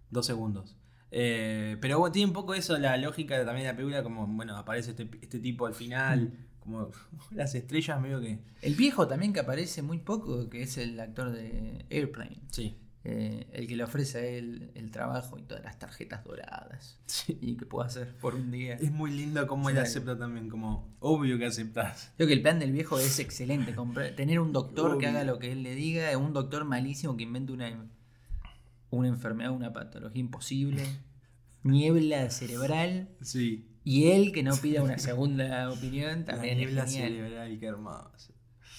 dos 0.09 0.25
segundos. 0.25 0.77
Eh, 1.11 1.77
pero 1.79 1.99
bueno, 1.99 2.11
tiene 2.11 2.27
un 2.27 2.33
poco 2.33 2.53
eso, 2.53 2.77
la 2.77 2.97
lógica 2.97 3.37
también 3.45 3.65
de 3.67 3.71
la 3.71 3.75
película, 3.77 4.03
como, 4.03 4.27
bueno, 4.27 4.57
aparece 4.57 4.91
este, 4.91 5.09
este 5.21 5.39
tipo 5.39 5.65
al 5.65 5.73
final, 5.73 6.33
como 6.59 6.89
las 7.31 7.55
estrellas 7.55 7.99
medio 8.01 8.19
que... 8.19 8.39
El 8.61 8.75
viejo 8.75 9.07
también 9.07 9.31
que 9.33 9.39
aparece 9.39 9.81
muy 9.81 9.99
poco, 9.99 10.49
que 10.49 10.63
es 10.63 10.77
el 10.77 10.99
actor 10.99 11.31
de 11.31 11.85
Airplane. 11.89 12.41
Sí, 12.51 12.77
eh, 13.05 13.47
el 13.53 13.67
que 13.67 13.77
le 13.77 13.85
ofrece 13.85 14.17
a 14.17 14.25
él 14.25 14.69
el 14.75 14.91
trabajo 14.91 15.37
y 15.39 15.43
todas 15.43 15.63
las 15.63 15.79
tarjetas 15.79 16.25
doradas. 16.25 16.99
sí. 17.05 17.37
Y 17.39 17.55
que 17.55 17.65
pueda 17.65 17.87
hacer 17.87 18.17
por 18.17 18.35
un 18.35 18.51
día. 18.51 18.75
Es 18.75 18.91
muy 18.91 19.11
lindo 19.11 19.47
como 19.47 19.69
él 19.69 19.75
Sí. 19.77 19.81
acepta 19.83 20.17
también, 20.17 20.49
como 20.49 20.93
obvio 20.99 21.37
que 21.37 21.45
aceptas. 21.45 22.11
Creo 22.17 22.27
que 22.27 22.33
el 22.33 22.41
plan 22.41 22.59
del 22.59 22.73
viejo 22.73 22.99
es 22.99 23.17
excelente. 23.19 23.73
comprar- 23.75 24.13
tener 24.17 24.41
un 24.41 24.51
doctor 24.51 24.97
que 24.97 25.07
haga 25.07 25.23
lo 25.23 25.39
que 25.39 25.53
él 25.53 25.63
le 25.63 25.73
diga, 25.73 26.17
un 26.17 26.33
doctor 26.33 26.65
malísimo 26.65 27.15
que 27.15 27.23
invente 27.23 27.53
una, 27.53 27.87
una 28.89 29.07
enfermedad, 29.07 29.51
una 29.51 29.73
patología 29.73 30.19
imposible, 30.19 30.83
niebla 31.63 32.29
cerebral, 32.29 33.09
Sí. 33.21 33.67
y 33.83 34.07
él 34.11 34.31
que 34.31 34.43
no 34.43 34.55
pida 34.55 34.81
una 34.83 34.97
segunda 34.97 35.69
opinión, 35.71 36.19
La 36.19 36.25
también 36.25 36.57
niebla 36.57 36.83
es 36.83 36.93
cerebral, 36.93 37.59
qué 37.59 37.65
hermoso. 37.65 38.33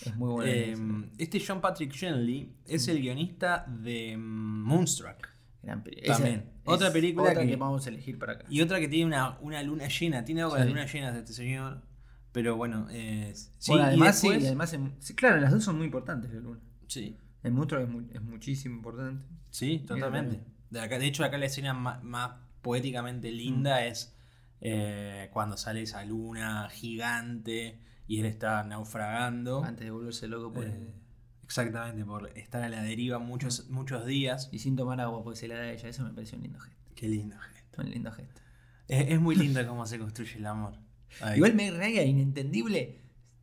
Es 0.04 0.14
muy 0.16 0.30
bueno. 0.30 0.50
Eh, 0.50 0.76
este 1.18 1.42
John 1.44 1.60
Patrick 1.60 1.92
Shanley 1.92 2.54
es 2.66 2.86
el 2.88 3.00
guionista 3.00 3.66
de 3.68 4.16
mm, 4.16 4.62
Moonstruck. 4.64 5.28
Gran 5.60 5.82
también. 6.06 6.44
Otra 6.64 6.92
película 6.92 7.30
otra 7.30 7.42
que- 7.42 7.48
que... 7.48 7.56
vamos 7.56 7.84
a 7.84 7.88
elegir 7.88 8.16
para 8.16 8.34
acá. 8.34 8.44
Y 8.48 8.60
otra 8.60 8.78
que 8.78 8.86
tiene 8.86 9.06
una, 9.06 9.38
una 9.40 9.60
luna 9.62 9.88
llena. 9.88 10.24
Tiene 10.24 10.42
algo 10.42 10.52
con 10.52 10.60
Sí. 10.60 10.64
las 10.66 10.72
lunas 10.72 10.92
llenas 10.94 11.14
de 11.14 11.18
este 11.20 11.32
señor. 11.32 11.82
Pero 12.30 12.56
bueno, 12.56 12.86
eh, 12.92 13.32
sí, 13.34 13.72
Bueno, 13.72 13.84
y 13.84 13.88
además, 13.88 14.22
después- 14.22 14.40
sí, 14.40 14.46
además 14.46 14.72
en- 14.74 14.94
sí, 15.00 15.14
claro, 15.16 15.40
las 15.40 15.50
dos 15.50 15.64
son 15.64 15.76
muy 15.78 15.86
importantes 15.86 16.32
la 16.32 16.40
luna. 16.40 16.60
sí, 16.86 17.16
El 17.42 17.52
monstruo 17.52 17.80
es, 17.80 17.88
mu- 17.88 18.08
es 18.12 18.22
muchísimo 18.22 18.76
importante. 18.76 19.24
sí, 19.50 19.78
totalmente. 19.80 20.36
también. 20.36 20.54
De, 20.70 20.80
acá, 20.80 20.98
de 20.98 21.06
hecho, 21.06 21.24
acá 21.24 21.38
la 21.38 21.46
escena 21.46 21.72
más, 21.74 22.02
más 22.02 22.32
poéticamente 22.62 23.30
linda 23.32 23.84
es 23.86 24.14
eh, 24.60 25.30
cuando 25.32 25.56
sale 25.56 25.82
esa 25.82 26.04
luna 26.04 26.68
gigante 26.70 27.80
y 28.06 28.20
él 28.20 28.26
está 28.26 28.64
naufragando. 28.64 29.62
Antes 29.64 29.84
de 29.86 29.90
volverse 29.90 30.26
loco 30.28 30.52
por 30.52 30.64
Eh, 30.66 30.92
exactamente, 31.44 32.04
por 32.04 32.28
estar 32.36 32.62
a 32.62 32.68
la 32.68 32.82
deriva 32.82 33.18
muchos, 33.18 33.68
Mm. 33.68 33.72
muchos 33.74 34.04
días. 34.06 34.48
Y 34.52 34.58
sin 34.58 34.76
tomar 34.76 35.00
agua 35.00 35.22
porque 35.22 35.38
se 35.38 35.48
la 35.48 35.54
da 35.56 35.62
a 35.62 35.70
ella. 35.72 35.88
Eso 35.88 36.02
me 36.04 36.10
pareció 36.12 36.36
un 36.36 36.42
lindo 36.44 36.58
gesto. 36.60 36.90
Qué 36.94 37.08
lindo 37.08 37.36
gesto. 37.38 37.82
Un 37.82 37.90
lindo 37.90 38.10
gesto. 38.12 38.40
Es, 38.88 39.10
es 39.12 39.20
muy 39.20 39.36
lindo 39.36 39.64
cómo 39.66 39.86
se 39.86 39.98
construye 39.98 40.36
el 40.38 40.46
amor. 40.46 40.74
Ahí. 41.20 41.36
Igual 41.36 41.54
Meg 41.54 41.72
Ryan, 41.74 42.06
inentendible, 42.08 43.00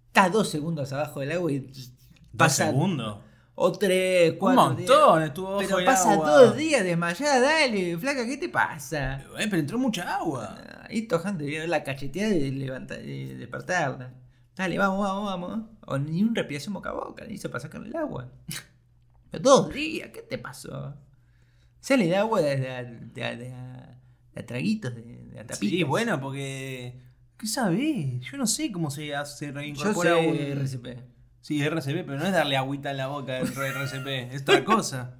está 0.07 0.29
dos 0.29 0.49
segundos 0.49 0.91
abajo 0.93 1.21
del 1.21 1.31
agua 1.31 1.51
y 1.51 1.59
Dos 1.59 1.91
pasa. 2.37 2.67
segundos. 2.67 3.23
O 3.57 3.71
tres, 3.71 4.33
Un 4.33 4.37
cuatro. 4.37 4.63
montón, 4.63 5.23
estuvo 5.23 5.59
días. 5.59 5.69
bajo 5.71 5.77
Pero 5.77 5.85
pasa 5.85 6.13
agua. 6.13 6.29
dos 6.29 6.57
días 6.57 6.83
desmayada, 6.83 7.39
dale, 7.39 7.97
flaca, 7.97 8.25
¿qué 8.25 8.35
te 8.37 8.49
pasa? 8.49 9.17
Eh, 9.39 9.47
pero 9.49 9.57
entró 9.57 9.77
mucha 9.79 10.17
agua. 10.17 10.57
Ahí 10.89 11.03
Tojan 11.03 11.37
debería 11.37 11.61
ver 11.61 11.69
la 11.69 11.83
cacheteada 11.83 12.29
de, 12.31 12.51
levantar, 12.51 12.99
de 13.01 13.35
despertarla. 13.35 14.13
Dale, 14.57 14.77
vamos, 14.77 14.99
vamos, 15.07 15.25
vamos. 15.25 15.69
O 15.87 15.97
ni 15.97 16.21
una 16.23 16.33
respiración 16.35 16.73
boca 16.73 16.89
a 16.89 16.93
boca, 16.93 17.23
le 17.23 17.33
hizo 17.33 17.49
para 17.49 17.61
sacarle 17.61 17.87
el 17.89 17.95
agua. 17.95 18.29
Pero 19.31 19.41
dos 19.43 19.73
días, 19.73 20.09
¿qué 20.13 20.21
te 20.21 20.37
pasó? 20.37 20.93
Sale 21.79 22.07
de 22.07 22.15
agua 22.17 22.41
de, 22.41 22.57
de, 22.57 23.35
de- 23.37 23.53
a 23.53 24.45
traguitos, 24.45 24.93
de, 24.95 25.29
a 25.39 25.45
tapitas. 25.47 25.57
Sí, 25.59 25.83
bueno, 25.83 26.19
porque. 26.19 26.99
¿Qué 27.37 27.47
sabés? 27.47 28.19
Yo 28.21 28.37
no 28.37 28.47
sé 28.47 28.71
cómo 28.71 28.89
se 28.91 29.15
hace 29.15 29.47
Yo 29.47 29.51
reincorpora 29.53 30.15
sé 30.15 30.27
un. 30.27 30.35
RCP. 30.35 30.87
Sí, 31.45 31.61
RCP, 31.61 32.05
pero 32.07 32.17
no 32.17 32.25
es 32.25 32.31
darle 32.33 32.57
agüita 32.57 32.89
en 32.89 32.97
la 32.97 33.05
boca 33.05 33.33
dentro 33.33 33.61
de 33.61 33.69
RCP, 33.69 34.33
es 34.33 34.41
otra 34.41 34.63
cosa. 34.63 35.13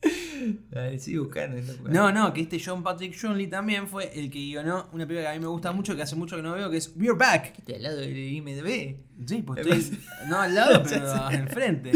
Dale, 0.70 0.98
sigue 1.00 1.18
buscando. 1.18 1.60
No, 1.88 2.12
no, 2.12 2.32
que 2.32 2.42
este 2.42 2.60
John 2.64 2.84
Patrick 2.84 3.16
Johnley 3.20 3.48
también 3.48 3.88
fue 3.88 4.12
el 4.16 4.30
que 4.30 4.38
guionó 4.38 4.88
una 4.92 5.04
película 5.04 5.22
que 5.22 5.28
a 5.28 5.32
mí 5.32 5.40
me 5.40 5.48
gusta 5.48 5.72
mucho, 5.72 5.96
que 5.96 6.02
hace 6.02 6.14
mucho 6.14 6.36
que 6.36 6.42
no 6.42 6.52
veo, 6.52 6.70
que 6.70 6.76
es 6.76 6.92
We're 6.94 7.14
Back. 7.18 7.54
Este 7.58 7.74
al 7.74 7.82
lado 7.82 7.96
del 7.96 8.16
IMDB. 8.16 8.96
Sí, 9.26 9.42
pues 9.42 9.66
estoy. 9.66 9.98
No 10.28 10.40
al 10.40 10.54
lado, 10.54 10.82
pero 10.88 11.30
enfrente. 11.32 11.90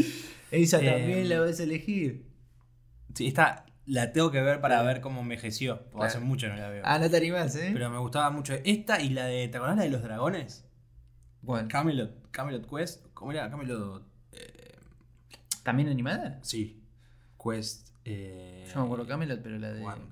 Esa 0.51 0.81
Eh, 0.83 0.91
también 0.91 1.29
la 1.29 1.39
vas 1.41 1.61
a 1.61 1.63
elegir. 1.63 2.27
Sí, 3.15 3.29
esta 3.29 3.67
la 3.87 4.11
tengo 4.13 4.33
que 4.33 4.41
ver 4.41 4.61
para 4.61 4.83
ver 4.83 5.01
cómo 5.01 5.21
envejeció, 5.21 5.77
porque 5.77 5.91
Claro. 5.93 6.07
hace 6.09 6.19
mucho 6.21 6.49
que 6.49 6.55
no 6.55 6.59
la 6.59 6.71
veo. 6.71 6.83
Ah, 6.85 6.99
no 6.99 7.09
te 7.09 7.17
animás, 7.19 7.55
¿eh? 7.55 7.71
Pero 7.73 7.89
me 7.89 7.99
gustaba 7.99 8.31
mucho 8.31 8.55
esta 8.65 9.01
y 9.01 9.11
la 9.11 9.27
de. 9.27 9.47
¿Te 9.47 9.59
acordás 9.59 9.77
la 9.77 9.85
de 9.85 9.91
los 9.91 10.03
dragones? 10.03 10.65
Bueno, 11.43 11.69
Camelot, 11.69 12.31
Camelot 12.31 12.69
Quest. 12.69 13.07
¿Cómo 13.15 13.33
era? 13.33 13.51
Camelot. 13.51 14.05
eh, 14.33 14.77
¿También 15.63 15.89
animada? 15.89 16.39
sí. 16.43 16.77
Quest. 17.43 17.89
Eh, 18.05 18.67
Yo 18.73 18.81
me 18.81 18.85
acuerdo 18.87 19.07
Camelot, 19.07 19.41
pero 19.43 19.59
la 19.59 19.73
de, 19.73 19.83
Warner. 19.83 20.07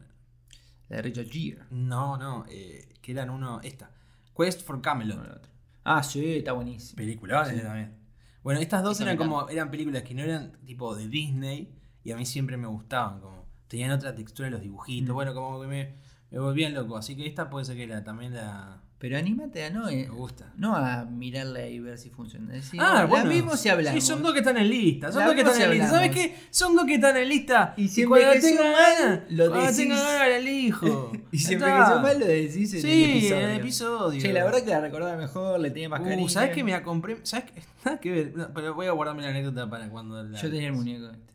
la 0.88 0.96
de 0.96 1.02
Richard 1.02 1.28
Gere. 1.28 1.58
No, 1.70 2.16
no, 2.16 2.44
eh, 2.48 2.94
que 3.02 3.12
eran 3.12 3.28
uno. 3.30 3.60
Esta. 3.62 3.90
Quest 4.36 4.62
for 4.62 4.80
Camelot. 4.80 5.16
No, 5.18 5.24
la 5.24 5.34
otra. 5.34 5.52
Ah, 5.84 6.02
sí, 6.02 6.36
está 6.36 6.52
buenísimo. 6.52 6.96
Película 6.96 7.44
Sí. 7.44 7.60
también. 7.60 7.96
Bueno, 8.42 8.60
estas 8.60 8.82
dos 8.82 8.96
Esa 8.96 9.04
me 9.04 9.10
eran 9.12 9.18
como. 9.18 9.48
Eran 9.48 9.70
películas 9.70 10.02
que 10.02 10.14
no 10.14 10.22
eran 10.22 10.52
tipo 10.64 10.94
de 10.96 11.08
Disney. 11.08 11.74
Y 12.04 12.12
a 12.12 12.16
mí 12.16 12.24
siempre 12.24 12.56
me 12.56 12.66
gustaban. 12.66 13.20
Como. 13.20 13.46
Tenían 13.68 13.90
otra 13.90 14.14
textura 14.14 14.48
los 14.48 14.62
dibujitos. 14.62 15.10
Mm. 15.10 15.14
Bueno, 15.14 15.34
como 15.34 15.60
que 15.60 15.66
me, 15.66 15.94
me 16.30 16.38
volvían 16.38 16.72
loco. 16.72 16.96
Así 16.96 17.14
que 17.16 17.26
esta 17.26 17.50
puede 17.50 17.66
ser 17.66 17.76
que 17.76 17.86
la, 17.86 18.02
también 18.04 18.34
la. 18.34 18.82
Pero 19.00 19.16
anímate 19.16 19.62
a 19.64 19.70
no, 19.70 19.88
eh, 19.88 19.94
Me 19.94 20.08
gusta. 20.08 20.52
no 20.56 20.74
a 20.74 21.04
mirarla 21.04 21.68
y 21.68 21.78
ver 21.78 21.98
si 21.98 22.10
funciona. 22.10 22.52
Decir, 22.52 22.80
Ah, 22.82 23.06
bueno. 23.08 23.30
vimos 23.30 23.64
y 23.64 23.68
hablamos. 23.68 24.02
Sí, 24.02 24.04
son 24.04 24.24
dos 24.24 24.32
que 24.32 24.40
están 24.40 24.56
en 24.56 24.68
lista. 24.68 25.12
Son 25.12 25.20
La 25.20 25.26
dos 25.26 25.34
que 25.36 25.42
están 25.42 25.62
en 25.62 25.70
lista. 25.70 25.88
¿Sabes 25.90 26.10
qué? 26.10 26.36
Son 26.50 26.74
dos 26.74 26.84
que 26.84 26.94
están 26.96 27.16
en 27.16 27.28
lista. 27.28 27.74
Y 27.76 27.86
si 27.86 28.04
cuando 28.04 28.26
envejeció 28.26 28.56
tenga 28.58 28.72
mal, 28.72 29.26
lo 29.30 29.48
cuando 29.50 29.66
decís. 29.66 29.76
tenga 29.78 30.02
ganas 30.02 30.28
elijo. 30.38 31.12
Y 31.30 31.38
siempre 31.38 31.68
que 31.68 31.76
sea 31.76 31.98
mal 31.98 32.18
lo 32.18 32.26
decís 32.26 32.74
en 32.74 32.80
Sí, 32.82 33.04
el 33.04 33.10
episodio. 33.10 33.38
en 33.44 33.50
el 33.50 33.60
episodio. 33.60 34.20
Che, 34.20 34.32
la 34.32 34.44
verdad 34.44 34.62
que 34.64 34.70
la 34.70 34.80
recordaba 34.80 35.16
mejor, 35.16 35.60
le 35.60 35.70
tenía 35.70 35.88
más 35.90 36.00
cariño. 36.00 36.24
Uh, 36.24 36.28
¿sabes 36.28 36.50
que 36.50 36.64
me 36.64 36.72
la 36.72 36.82
compré? 36.82 37.18
¿Sabes 37.22 37.52
qué? 37.52 37.62
Nada 37.84 38.00
que 38.00 38.10
ver. 38.10 38.32
No, 38.36 38.52
pero 38.52 38.74
voy 38.74 38.86
a 38.86 38.90
guardarme 38.92 39.22
la 39.22 39.28
anécdota 39.28 39.70
para 39.70 39.88
cuando 39.90 40.20
la. 40.24 40.40
Yo 40.40 40.50
tenía 40.50 40.66
el 40.66 40.72
muñeco 40.74 41.06
este. 41.10 41.32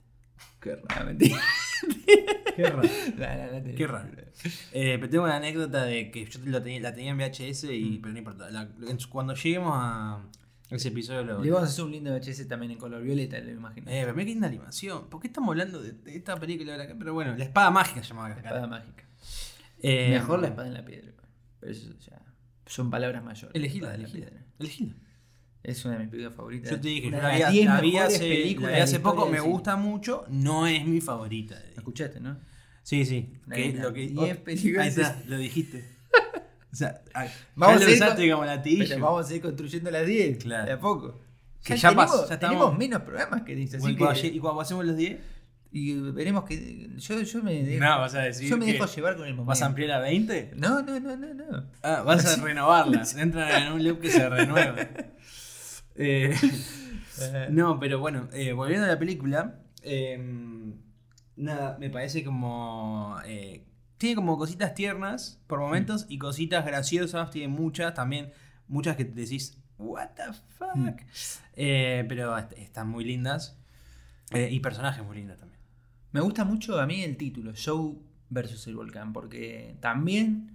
Qué 0.70 0.76
raro. 0.76 1.06
Mentira. 1.06 1.40
Qué 2.56 2.64
raro. 2.64 2.82
No, 2.84 3.52
no 3.54 3.62
tenía. 3.62 3.76
Qué 3.76 3.88
raro. 3.88 4.10
Eh, 4.72 4.98
pero 5.00 5.10
tengo 5.10 5.24
una 5.26 5.36
anécdota 5.38 5.84
de 5.86 6.12
que 6.12 6.26
yo 6.26 6.40
lo 6.46 6.62
tenía, 6.62 6.80
la 6.82 6.94
tenía 6.94 7.12
en 7.12 7.18
VHS, 7.18 7.64
y, 7.74 7.98
Mm. 7.98 8.02
pero 8.02 8.14
no 8.14 8.20
importa. 8.20 8.50
La- 8.52 8.70
cuando 9.10 9.34
lleguemos 9.36 9.72
a 9.76 10.22
ese 10.70 10.88
episodio 10.90 11.24
lo. 11.24 11.44
Le 11.44 11.52
vamos 11.52 11.70
a 11.70 11.72
hacer 11.72 11.86
un 11.86 11.92
lindo 11.92 12.12
VHS 12.12 12.48
también 12.48 12.72
en 12.74 12.78
color 12.78 13.02
violeta, 13.04 13.38
lo 13.40 13.52
imagino. 13.52 13.90
Eh, 13.92 14.02
pero 14.02 14.14
mira 14.14 14.26
qué 14.26 14.32
linda 14.32 14.48
animación. 14.48 15.10
¿Por 15.10 15.22
qué 15.22 15.28
estamos 15.28 15.50
hablando 15.50 15.82
de, 15.82 15.94
esta 16.16 16.36
película 16.40 16.78
de 16.78 16.84
acá? 16.84 16.96
Pero 16.98 17.14
bueno, 17.14 17.36
la 17.36 17.44
espada 17.44 17.70
mágica 17.72 18.02
se 18.04 18.10
llamaba 18.10 18.30
la 18.30 18.36
espada 18.38 18.68
mágica. 18.68 19.04
Eh, 19.82 20.12
Mejor 20.12 20.40
la 20.42 20.48
espada 20.48 20.68
en 20.68 20.74
la 20.76 20.86
piedra. 20.86 21.12
Pero 21.60 21.72
eso 21.72 21.94
ya 22.00 22.22
son 22.66 22.90
palabras 22.90 23.24
mayores. 23.24 23.54
Elegila, 23.56 23.88
La 23.90 23.98
la 23.98 24.04
elegila. 24.04 24.28
Elegila. 24.60 24.94
Es 25.64 25.86
una 25.86 25.94
de 25.94 26.00
mis 26.02 26.10
películas 26.10 26.36
favoritas. 26.36 26.72
Yo 26.72 26.82
te 26.82 26.88
dije, 26.90 27.08
Una 27.08 27.18
yo 27.18 27.24
la 27.24 27.30
de 27.30 27.36
vi, 27.36 27.42
las 27.42 27.52
10 27.52 27.66
la 27.66 27.82
vi 27.82 27.98
hace, 27.98 28.20
películas 28.20 28.72
la 28.72 28.76
vi 28.76 28.76
de 28.76 28.82
hace 28.84 29.00
poco, 29.00 29.28
me 29.28 29.40
gusta 29.40 29.76
mucho, 29.78 30.26
no 30.30 30.68
es 30.68 30.86
mi 30.86 31.00
favorita. 31.00 31.56
La 31.56 31.78
escuchaste, 31.78 32.20
¿no? 32.20 32.38
Sí, 32.84 33.06
sí. 33.06 33.34
Que 33.50 33.74
lo 33.74 33.94
que, 33.94 34.08
10 34.08 34.38
oh, 34.40 34.44
películas 34.44 34.84
ahí 34.84 34.90
está, 34.90 35.22
lo 35.28 35.38
dijiste. 35.38 35.86
O 36.72 36.76
sea, 36.76 37.04
ah, 37.14 37.28
Vamos 37.54 37.82
ya 37.82 37.86
a 37.86 37.90
usaste 37.92 38.32
con-. 38.32 38.48
Pero 38.64 39.00
vamos 39.00 39.30
a 39.30 39.36
ir 39.36 39.42
construyendo 39.44 39.92
las 39.92 40.08
10. 40.08 40.40
Claro. 40.40 40.66
De 40.66 40.72
a 40.72 40.80
poco. 40.80 41.22
Que 41.64 41.78
ya 41.78 41.90
tenemos, 41.90 42.12
pasó, 42.12 42.28
ya 42.28 42.40
tenemos 42.40 42.76
menos 42.76 43.04
programas 43.04 43.44
que 43.44 43.56
dice. 43.56 43.78
Así 43.78 43.92
y, 43.92 43.96
cuando, 43.96 44.20
que, 44.20 44.28
y 44.28 44.40
cuando 44.40 44.58
pasemos 44.58 44.84
los 44.84 44.98
10, 44.98 45.20
y 45.72 45.94
veremos 46.12 46.46
que. 46.46 46.90
Yo, 46.98 47.22
yo 47.22 47.44
me 47.44 47.64
dejo, 47.64 47.84
no, 47.84 48.00
vas 48.00 48.16
a 48.16 48.22
decir 48.22 48.50
yo 48.50 48.58
me 48.58 48.66
dejo 48.66 48.88
llevar 48.88 49.16
con 49.16 49.28
el 49.28 49.34
momento. 49.34 49.50
vas 49.50 49.62
a 49.62 49.68
ampliar 49.68 49.92
a 49.92 50.00
20. 50.00 50.54
No, 50.56 50.82
no, 50.82 51.00
no, 51.00 51.16
no, 51.16 51.34
no. 51.36 51.66
Ah, 51.84 52.02
vas 52.04 52.26
a 52.26 52.44
renovarlas. 52.44 53.16
Entran 53.18 53.64
en 53.64 53.74
un 53.74 53.84
loop 53.84 54.02
que 54.02 54.10
se 54.10 54.28
renueva. 54.28 54.76
Eh, 55.96 56.36
no, 57.52 57.80
pero 57.80 58.00
bueno, 58.00 58.28
eh, 58.34 58.54
volviendo 58.54 58.86
a 58.86 58.90
la 58.90 59.00
película, 59.00 59.60
eh, 59.82 60.18
nada, 61.36 61.78
me 61.80 61.90
parece 61.90 62.24
como. 62.24 63.18
eh, 63.26 63.66
tiene 63.98 64.16
como 64.16 64.38
cositas 64.38 64.74
tiernas 64.76 65.40
por 65.48 65.60
momentos 65.60 66.06
y 66.10 66.18
cositas 66.18 66.66
graciosas, 66.66 67.32
tiene 67.32 67.48
muchas 67.48 67.94
también, 67.94 68.32
muchas 68.68 68.98
que 68.98 69.06
decís, 69.06 69.58
¿What 69.78 70.10
the 70.16 70.34
fuck? 70.58 70.76
Mm. 70.76 70.90
Pero 71.56 72.38
est- 72.38 72.52
están 72.54 72.90
muy 72.90 73.06
lindas 73.06 73.58
y 74.34 74.60
personajes 74.60 75.06
muy 75.06 75.18
lindos 75.18 75.38
también. 75.38 75.60
Me 76.12 76.20
gusta 76.22 76.44
mucho 76.44 76.80
a 76.82 76.86
mí 76.86 77.02
el 77.04 77.16
título, 77.18 77.54
Show 77.54 78.04
versus 78.30 78.68
el 78.68 78.76
volcán, 78.76 79.14
porque 79.14 79.78
también 79.80 80.53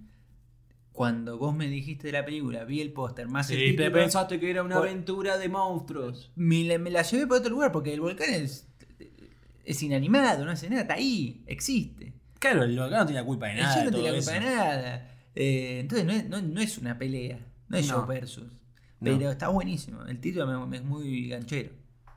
cuando 0.99 1.37
vos 1.37 1.55
me 1.55 1.69
dijiste 1.69 2.07
de 2.07 2.11
la 2.11 2.25
película, 2.25 2.65
vi 2.65 2.81
el 2.81 2.91
póster 2.91 3.29
más 3.29 3.49
el 3.51 3.55
Sí, 3.57 3.63
te 3.67 3.69
título, 3.71 3.91
pensaste 3.93 4.37
que 4.37 4.51
era 4.51 4.63
una 4.63 4.75
por- 4.75 4.85
aventura 4.85 5.37
de 5.37 5.47
monstruos. 5.47 6.29
me, 6.35 6.65
la- 6.65 6.77
me 6.77 6.89
la 6.91 7.03
llevé 7.03 7.25
para 7.25 7.39
otro 7.39 7.51
lugar 7.51 7.71
porque 7.71 7.93
el 7.93 8.01
volcán 8.01 8.33
es, 8.33 8.67
es 9.63 9.81
inanimado, 9.81 10.43
no 10.43 10.51
hace 10.51 10.69
nada, 10.69 10.81
está 10.81 10.95
ahí, 10.95 11.41
existe. 11.47 12.11
Claro, 12.37 12.63
el 12.63 12.77
volcán 12.77 12.99
no 12.99 13.05
tiene 13.05 13.21
la 13.21 13.25
culpa 13.25 13.47
de 13.47 13.53
nada. 13.55 13.77
Yo 13.79 13.85
no 13.85 13.91
todo 13.97 14.11
la 14.11 14.17
eso. 14.17 14.29
culpa 14.31 14.45
de 14.45 14.53
nada. 14.55 15.15
Eh, 15.35 15.79
entonces 15.79 16.05
no 16.05 16.11
es, 16.11 16.27
no- 16.27 16.41
no 16.41 16.59
es 16.59 16.77
una 16.77 16.97
pelea, 16.97 17.39
no 17.69 17.77
es 17.77 17.87
No. 17.87 17.93
show 17.93 18.05
versus. 18.05 18.47
Pero 19.01 19.31
está 19.31 19.47
buenísimo, 19.47 20.03
el 20.03 20.19
título 20.19 20.69
es 20.73 20.83
muy 20.83 21.29
ganchero. 21.29 21.69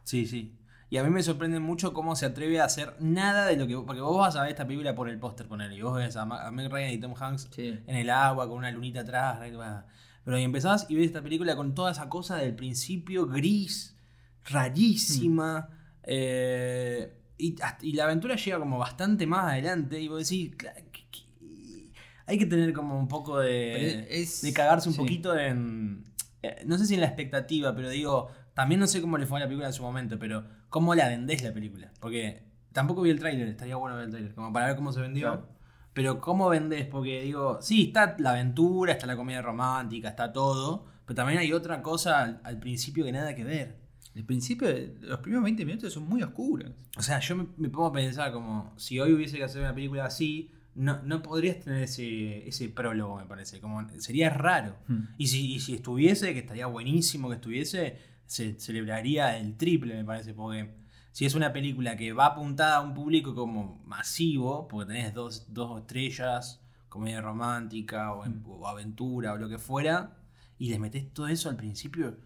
Sí, 0.03 0.27
sí. 0.27 0.57
Y 0.93 0.99
a 0.99 1.03
mí 1.05 1.09
me 1.09 1.23
sorprende 1.23 1.59
mucho 1.59 1.95
cómo 1.95 2.15
se 2.17 2.27
atreve 2.27 2.61
a 2.61 2.65
hacer 2.67 2.97
nada 3.01 3.47
de 3.47 3.57
lo 3.57 3.67
que. 3.67 3.75
Porque 3.79 4.03
vos 4.03 4.19
vas 4.19 4.37
a 4.37 4.43
ver 4.43 4.51
esta 4.51 4.67
película 4.67 4.95
por 4.95 5.09
el 5.09 5.19
póster, 5.19 5.47
ponele. 5.49 5.75
Y 5.75 5.81
vos 5.81 5.97
ves 5.97 6.17
a, 6.17 6.27
Ma- 6.27 6.47
a 6.47 6.51
Meg 6.51 6.71
Ryan 6.71 6.91
y 6.93 6.99
Tom 6.99 7.15
Hanks 7.19 7.49
Sí. 7.51 7.79
en 7.87 7.97
el 7.97 8.11
agua 8.11 8.47
con 8.47 8.59
una 8.59 8.71
lunita 8.71 9.01
atrás. 9.01 9.39
Pero 9.41 10.37
ahí 10.37 10.43
empezás 10.45 10.85
y 10.91 10.95
ves 10.97 11.07
esta 11.07 11.23
película 11.23 11.57
con 11.57 11.75
toda 11.75 11.93
esa 11.93 12.11
cosa 12.11 12.37
del 12.37 12.55
principio 12.55 13.27
gris, 13.27 13.97
rarísima. 14.45 15.71
eh, 16.03 17.11
y, 17.39 17.57
la 17.95 18.05
aventura 18.05 18.37
llega 18.37 18.59
como 18.59 18.77
bastante 18.79 19.27
más 19.27 19.51
adelante. 19.53 19.99
Y 19.99 20.09
vos 20.09 20.29
decís, 20.29 20.53
"Cla- 20.59 20.75
que- 20.93 21.07
que- 21.11 21.91
hay 22.27 22.37
que 22.39 22.45
tener 22.47 22.75
como 22.75 22.99
un 22.99 23.09
poco 23.09 23.39
de. 23.39 24.07
Es- 24.11 24.43
de 24.43 24.53
cagarse 24.53 24.91
un 24.91 24.95
sí. 24.95 25.01
poquito 25.01 25.37
en. 25.39 26.05
eh, 26.43 26.63
No 26.67 26.77
sé 26.77 26.85
si 26.87 26.93
en 26.95 27.01
la 27.01 27.07
expectativa, 27.07 27.75
pero 27.75 27.89
digo. 27.89 28.29
También 28.55 28.79
no 28.81 28.87
sé 28.87 29.01
cómo 29.01 29.17
le 29.17 29.25
fue 29.27 29.39
a 29.39 29.41
la 29.41 29.47
película 29.47 29.69
en 29.69 29.73
su 29.73 29.83
momento, 29.83 30.19
pero 30.19 30.45
cómo 30.73 30.95
la 30.95 31.07
vendés 31.07 31.45
la 31.45 31.53
película. 31.53 31.93
Porque 32.01 32.43
tampoco 32.73 33.03
vi 33.03 33.11
el 33.11 33.21
tráiler, 33.21 33.47
estaría 33.47 33.77
bueno 33.77 33.95
ver 33.95 34.07
el 34.07 34.11
tráiler, 34.11 34.35
como 34.35 34.53
para 34.53 34.67
ver 34.67 34.75
cómo 34.75 34.91
se 34.91 35.03
vendió. 35.03 35.29
Claro. 35.29 35.49
Pero 35.93 36.21
cómo 36.21 36.49
vendés, 36.49 36.87
porque 36.87 37.21
digo, 37.21 37.59
sí, 37.61 37.89
está 37.89 38.17
la 38.19 38.31
aventura, 38.31 38.93
está 38.93 39.07
la 39.07 39.15
comedia 39.15 39.43
romántica, 39.43 40.09
está 40.09 40.33
todo, 40.33 40.87
pero 41.05 41.15
también 41.15 41.39
hay 41.39 41.53
otra 41.53 41.83
cosa 41.83 42.23
al, 42.23 42.41
al 42.43 42.59
principio 42.59 43.05
que 43.05 43.13
nada 43.13 43.35
que 43.35 43.45
ver. 43.45 43.77
El 44.15 44.25
principio, 44.25 44.69
los 45.01 45.21
primeros 45.21 45.45
20 45.45 45.65
minutos 45.67 45.93
son 45.93 46.09
muy 46.09 46.23
oscuros. 46.23 46.71
O 46.97 47.03
sea, 47.03 47.21
yo 47.21 47.37
me, 47.37 47.47
me 47.59 47.69
pongo 47.69 47.89
a 47.89 47.93
pensar 47.93 48.33
como, 48.33 48.73
si 48.79 48.99
hoy 48.99 49.13
hubiese 49.13 49.37
que 49.37 49.45
hacer 49.45 49.61
una 49.61 49.75
película 49.75 50.07
así, 50.07 50.51
no, 50.75 51.03
no 51.03 51.23
podrías 51.23 51.61
tener 51.61 51.83
ese, 51.83 52.49
ese 52.49 52.71
prólogo, 52.71 53.19
me 53.19 53.27
parece. 53.27 53.61
Como, 53.61 53.87
sería 53.99 54.31
raro. 54.31 54.79
Hmm. 54.89 55.05
Y 55.19 55.27
si, 55.27 55.53
y 55.53 55.61
si 55.61 55.75
estuviese, 55.75 56.33
que 56.33 56.39
estaría 56.39 56.67
buenísimo 56.67 57.29
que 57.29 57.35
estuviese, 57.35 57.99
se 58.27 58.59
celebraría 58.61 59.37
el 59.39 59.57
triple, 59.57 59.95
me 59.97 60.05
parece, 60.05 60.35
porque 60.35 60.75
si 61.13 61.27
es 61.27 61.35
una 61.35 61.53
película 61.53 61.97
que 61.97 62.13
va 62.13 62.27
apuntada 62.27 62.77
a 62.77 62.81
un 62.81 62.95
público 62.95 63.35
como 63.35 63.83
masivo, 63.85 64.69
porque 64.69 64.93
tenés 64.95 65.15
dos, 65.15 65.47
dos 65.53 65.81
estrellas, 65.81 66.61
comedia 66.89 67.21
romántica 67.21 68.13
o, 68.15 68.25
en- 68.25 68.43
o 68.47 68.67
aventura 68.69 69.33
o 69.33 69.37
lo 69.39 69.49
que 69.49 69.59
fuera, 69.59 70.17
y 70.59 70.71
les 70.71 70.79
metés 70.81 71.13
todo 71.13 71.29
eso 71.29 71.49
al 71.51 71.57
principio, 71.57 72.17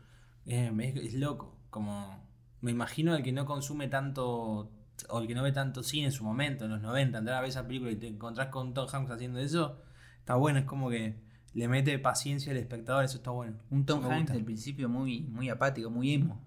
eh, 0.46 0.72
es, 0.80 0.96
es 0.96 1.14
loco. 1.14 1.56
Como 1.70 2.24
me 2.61 2.70
imagino 2.70 3.12
al 3.14 3.22
que 3.22 3.32
no 3.32 3.44
consume 3.46 3.88
tanto 3.88 4.70
o 5.11 5.20
el 5.20 5.26
que 5.26 5.35
no 5.35 5.42
ve 5.42 5.52
tanto 5.52 5.82
cine 5.82 6.06
en 6.06 6.12
su 6.12 6.24
momento, 6.24 6.64
en 6.64 6.70
los 6.72 6.80
90, 6.80 7.18
entrar 7.18 7.38
a 7.38 7.40
ver 7.42 7.50
esa 7.50 7.66
película 7.66 7.90
y 7.92 7.96
te 7.96 8.06
encontrás 8.09 8.48
con 8.48 8.72
Tom 8.74 8.87
Hanks 8.92 9.11
haciendo 9.11 9.38
eso, 9.40 9.82
Está 10.20 10.35
bueno, 10.35 10.59
es 10.59 10.64
como 10.64 10.90
que 10.90 11.20
le 11.56 11.68
mete 11.68 11.98
paciencia 11.98 12.52
al 12.52 12.58
espectador, 12.58 13.04
eso 13.04 13.16
está 13.16 13.30
bueno. 13.30 13.56
Un 13.70 13.86
Tom 13.86 14.04
Hanks 14.04 14.32
del 14.34 14.44
principio 14.44 14.90
muy, 14.90 15.22
muy 15.22 15.48
apático, 15.48 15.90
muy 15.90 16.12
emo. 16.12 16.38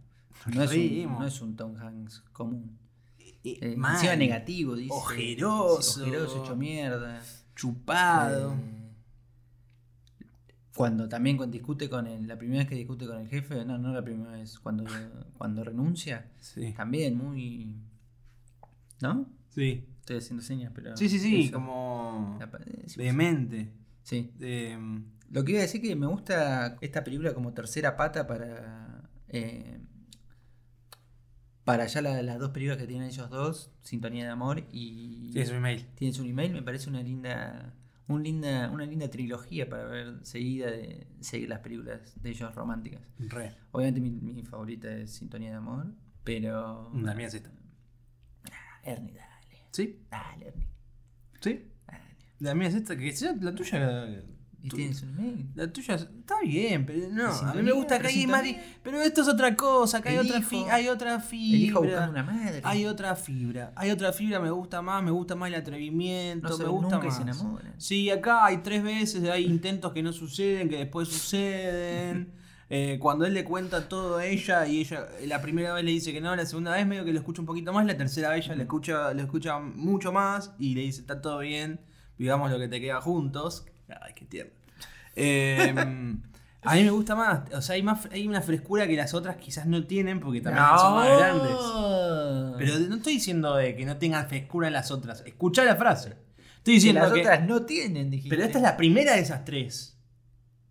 No 0.54 0.64
es, 0.64 0.72
un, 0.72 0.78
emo. 0.78 1.20
no 1.20 1.26
es 1.26 1.42
un 1.42 1.56
Tom 1.56 1.76
Hanks 1.76 2.22
común. 2.32 2.78
Eh, 3.44 3.58
Eh, 3.76 4.18
negativo, 4.18 4.76
dice. 4.76 4.94
Ojeroso. 4.94 6.04
Ojeroso, 6.04 6.44
hecho 6.44 6.56
mierda. 6.56 7.22
Chupado. 7.56 8.54
Eh, 8.54 8.80
cuando 10.76 11.10
también 11.10 11.36
cuando 11.38 11.54
discute 11.54 11.90
con 11.90 12.06
el, 12.06 12.28
la 12.28 12.38
primera 12.38 12.60
vez 12.60 12.70
que 12.70 12.76
discute 12.76 13.06
con 13.08 13.18
el 13.18 13.28
jefe, 13.28 13.66
no, 13.66 13.78
no 13.80 13.92
la 13.92 14.04
primera 14.04 14.32
vez, 14.34 14.60
cuando, 14.60 14.86
cuando 15.38 15.64
renuncia, 15.64 16.28
Sí. 16.40 16.72
también 16.74 17.18
muy. 17.18 17.76
¿No? 19.02 19.28
Sí. 19.50 19.86
Estoy 20.02 20.18
haciendo 20.18 20.44
señas, 20.44 20.72
pero. 20.74 20.96
Sí, 20.96 21.10
sí, 21.10 21.18
sí, 21.20 21.46
eso. 21.46 21.54
como 21.54 22.38
La 22.40 22.46
eh, 22.46 22.84
sí. 24.10 24.32
Eh, 24.40 24.78
Lo 25.32 25.44
que 25.44 25.52
iba 25.52 25.60
a 25.60 25.64
decir 25.64 25.82
que 25.82 25.96
me 25.96 26.08
gusta 26.08 26.78
esta 26.82 27.04
película 27.04 27.34
como 27.34 27.54
tercera 27.54 27.96
pata 27.96 28.26
para. 28.28 29.10
eh, 29.28 29.80
para 31.64 31.86
ya 31.86 32.02
la- 32.02 32.22
las 32.24 32.40
dos 32.40 32.50
películas 32.50 32.78
que 32.80 32.88
tienen 32.88 33.08
ellos 33.08 33.30
dos, 33.30 33.72
Sintonía 33.84 34.24
de 34.26 34.32
Amor 34.32 34.64
y. 34.72 35.30
sí, 35.34 35.40
es 35.40 35.50
un 35.52 35.58
email. 35.58 35.86
Tienes 35.96 36.18
un 36.20 36.28
email, 36.28 36.52
me 36.54 36.64
parece 36.64 36.90
una 36.90 37.02
linda. 37.04 37.76
Un 38.08 38.24
linda, 38.24 38.72
una 38.72 38.86
linda 38.88 39.08
trilogía 39.08 39.70
para 39.70 39.86
ver 39.86 40.26
seguida 40.26 40.72
de 40.72 41.06
seguir 41.20 41.48
las 41.48 41.60
películas 41.60 42.20
de 42.20 42.32
ellos 42.32 42.56
románticas. 42.56 43.02
Re. 43.20 43.54
Obviamente 43.72 44.02
mi, 44.02 44.10
mi 44.10 44.42
favorita 44.44 44.92
es 44.92 45.12
Sintonía 45.14 45.52
de 45.52 45.58
Amor, 45.58 45.94
pero. 46.24 46.92
La 46.96 47.14
mía 47.14 47.28
es 47.28 47.36
esta. 47.36 47.52
Ernie, 48.84 49.14
dale. 49.14 49.58
¿Sí? 49.72 50.02
Dale, 50.10 50.48
Ernie. 50.48 50.68
¿Sí? 51.40 51.72
La 52.40 52.56
mía 52.56 52.68
es 52.70 52.76
esta, 52.76 52.98
que 52.98 53.12
sea 53.12 53.36
la 53.40 53.54
tuya. 53.54 54.08
¿Y 54.62 54.68
tu- 54.68 54.76
tienes 54.76 55.02
un 55.04 55.10
email? 55.18 55.50
La 55.56 55.72
tuya 55.72 55.96
está 55.96 56.36
bien, 56.44 56.86
pero 56.86 57.08
no. 57.10 57.30
¿Y 57.32 57.46
A 57.50 57.54
mí 57.54 57.62
me 57.64 57.72
gusta 57.72 57.98
que 57.98 58.08
¿Pero 58.08 58.10
hay 58.20 58.28
más. 58.28 58.44
Pero 58.84 59.02
esto 59.02 59.22
es 59.22 59.28
otra 59.30 59.56
cosa, 59.56 60.02
que 60.02 60.10
hay 60.10 60.18
otra, 60.18 60.42
fi- 60.42 60.66
hay 60.70 60.90
otra 60.90 61.16
El 61.16 61.22
fibra. 61.22 61.58
hijo 61.60 61.82
buscando 61.82 62.12
una 62.12 62.24
madre. 62.24 62.62
Hay 62.66 62.86
otra 62.86 63.16
fibra. 63.16 63.72
Hay 63.78 63.90
otra 63.92 64.12
fibra, 64.12 64.40
me 64.42 64.52
gusta 64.52 64.82
más, 64.82 65.02
me 65.02 65.12
gusta 65.12 65.36
más 65.36 65.48
el 65.48 65.56
atrevimiento, 65.56 66.50
no 66.50 66.58
me 66.58 66.64
se 66.66 66.70
gusta 66.70 66.96
nunca 66.96 67.08
más. 67.08 67.16
se 67.16 67.22
enamoran. 67.22 67.74
Sí, 67.78 68.10
acá 68.10 68.46
hay 68.46 68.58
tres 68.58 68.84
veces, 68.84 69.24
hay 69.30 69.46
intentos 69.46 69.94
que 69.94 70.04
no 70.04 70.12
suceden, 70.12 70.68
que 70.70 70.78
después 70.78 71.08
suceden. 71.08 72.34
Eh, 72.72 73.00
cuando 73.02 73.26
él 73.26 73.34
le 73.34 73.44
cuenta 73.44 73.90
todo 73.90 74.18
a 74.18 74.26
ella 74.28 74.68
y 74.68 74.82
ella 74.82 75.08
la 75.26 75.42
primera 75.42 75.74
vez 75.74 75.84
le 75.84 75.90
dice 75.90 76.14
que 76.14 76.22
no, 76.22 76.36
la 76.36 76.46
segunda 76.46 76.70
vez 76.74 76.86
medio 76.86 77.04
que 77.04 77.12
lo 77.12 77.18
escucha 77.18 77.42
un 77.42 77.48
poquito 77.48 77.74
más, 77.74 77.84
la 77.88 77.98
tercera 77.98 78.30
vez 78.30 78.46
ella 78.46 78.54
le 78.54 78.62
escucha, 78.62 79.12
lo 79.16 79.22
escucha 79.24 79.58
mucho 79.58 80.12
más 80.14 80.52
y 80.60 80.76
le 80.76 80.82
dice 80.82 81.02
está 81.02 81.20
todo 81.20 81.40
bien, 81.40 81.80
vivamos 82.20 82.52
lo 82.52 82.60
que 82.60 82.68
te 82.68 82.80
queda 82.80 83.02
juntos. 83.02 83.66
Ay, 83.88 84.14
qué 84.14 84.26
tierno. 84.26 84.52
Eh, 85.16 85.74
a 86.62 86.76
mí 86.76 86.84
me 86.84 86.92
gusta 86.92 87.16
más, 87.16 87.52
o 87.54 87.62
sea, 87.62 87.76
hay, 87.76 87.82
más, 87.82 88.08
hay 88.12 88.28
una 88.28 88.42
frescura 88.42 88.86
que 88.86 88.96
las 88.96 89.14
otras 89.14 89.38
quizás 89.38 89.66
no 89.66 89.86
tienen 89.88 90.20
porque 90.20 90.42
también 90.42 90.66
son 90.78 90.96
más 90.96 91.18
grandes. 91.18 91.58
Pero 92.58 92.80
no 92.88 92.96
estoy 92.98 93.14
diciendo 93.14 93.56
de 93.56 93.76
que 93.76 93.86
no 93.86 93.98
tengan 93.98 94.28
frescura 94.28 94.70
las 94.70 94.92
otras. 94.92 95.24
Escucha 95.26 95.64
la 95.64 95.76
frase. 95.76 96.10
Estoy 96.58 96.64
Que 96.64 96.72
diciendo 96.72 97.02
las 97.02 97.14
que. 97.14 97.22
otras 97.22 97.48
no 97.48 97.64
tienen, 97.64 98.12
dijiste. 98.12 98.36
Pero 98.36 98.46
esta 98.46 98.60
es 98.60 98.64
la 98.64 98.78
primera 98.78 99.14
de 99.16 99.22
esas 99.22 99.46
tres. 99.46 99.98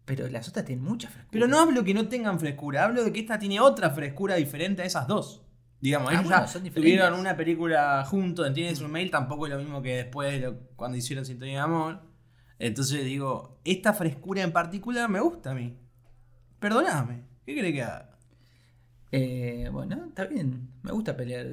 Pero 0.04 0.28
las 0.28 0.48
otras 0.48 0.64
tienen 0.64 0.84
mucha 0.84 1.08
frescura. 1.08 1.30
Pero 1.32 1.48
no 1.48 1.58
hablo 1.58 1.82
que 1.82 1.94
no 1.94 2.08
tengan 2.08 2.38
frescura, 2.38 2.84
hablo 2.84 3.04
de 3.04 3.12
que 3.12 3.20
esta 3.20 3.38
tiene 3.38 3.60
otra 3.60 3.90
frescura 3.90 4.36
diferente 4.36 4.82
a 4.82 4.84
esas 4.84 5.06
dos. 5.06 5.42
Digamos, 5.80 6.08
Ah, 6.08 6.12
ellos 6.14 6.24
bueno, 6.24 6.40
ya 6.40 6.46
son 6.48 6.62
diferentes. 6.64 6.92
tuvieron 6.98 7.20
una 7.20 7.36
película 7.36 8.04
juntos, 8.04 8.46
¿entiendes? 8.46 8.80
Un 8.80 8.90
mail 8.90 9.10
tampoco 9.10 9.46
es 9.46 9.52
lo 9.52 9.58
mismo 9.58 9.80
que 9.80 9.96
después 9.96 10.32
de 10.32 10.40
lo- 10.40 10.58
cuando 10.76 10.96
hicieron 10.96 11.24
Sintonía 11.24 11.54
de 11.54 11.60
Amor. 11.60 12.02
Entonces 12.58 13.04
digo, 13.04 13.60
esta 13.64 13.92
frescura 13.92 14.42
en 14.42 14.52
particular 14.52 15.08
me 15.08 15.20
gusta 15.20 15.52
a 15.52 15.54
mí. 15.54 15.78
Perdóname, 16.58 17.24
¿qué 17.46 17.56
crees 17.56 17.72
que 17.74 17.82
haga? 17.82 18.18
Eh, 19.12 19.68
bueno, 19.72 20.06
está 20.08 20.26
bien. 20.26 20.70
Me 20.82 20.90
gusta 20.92 21.16
pelear. 21.16 21.46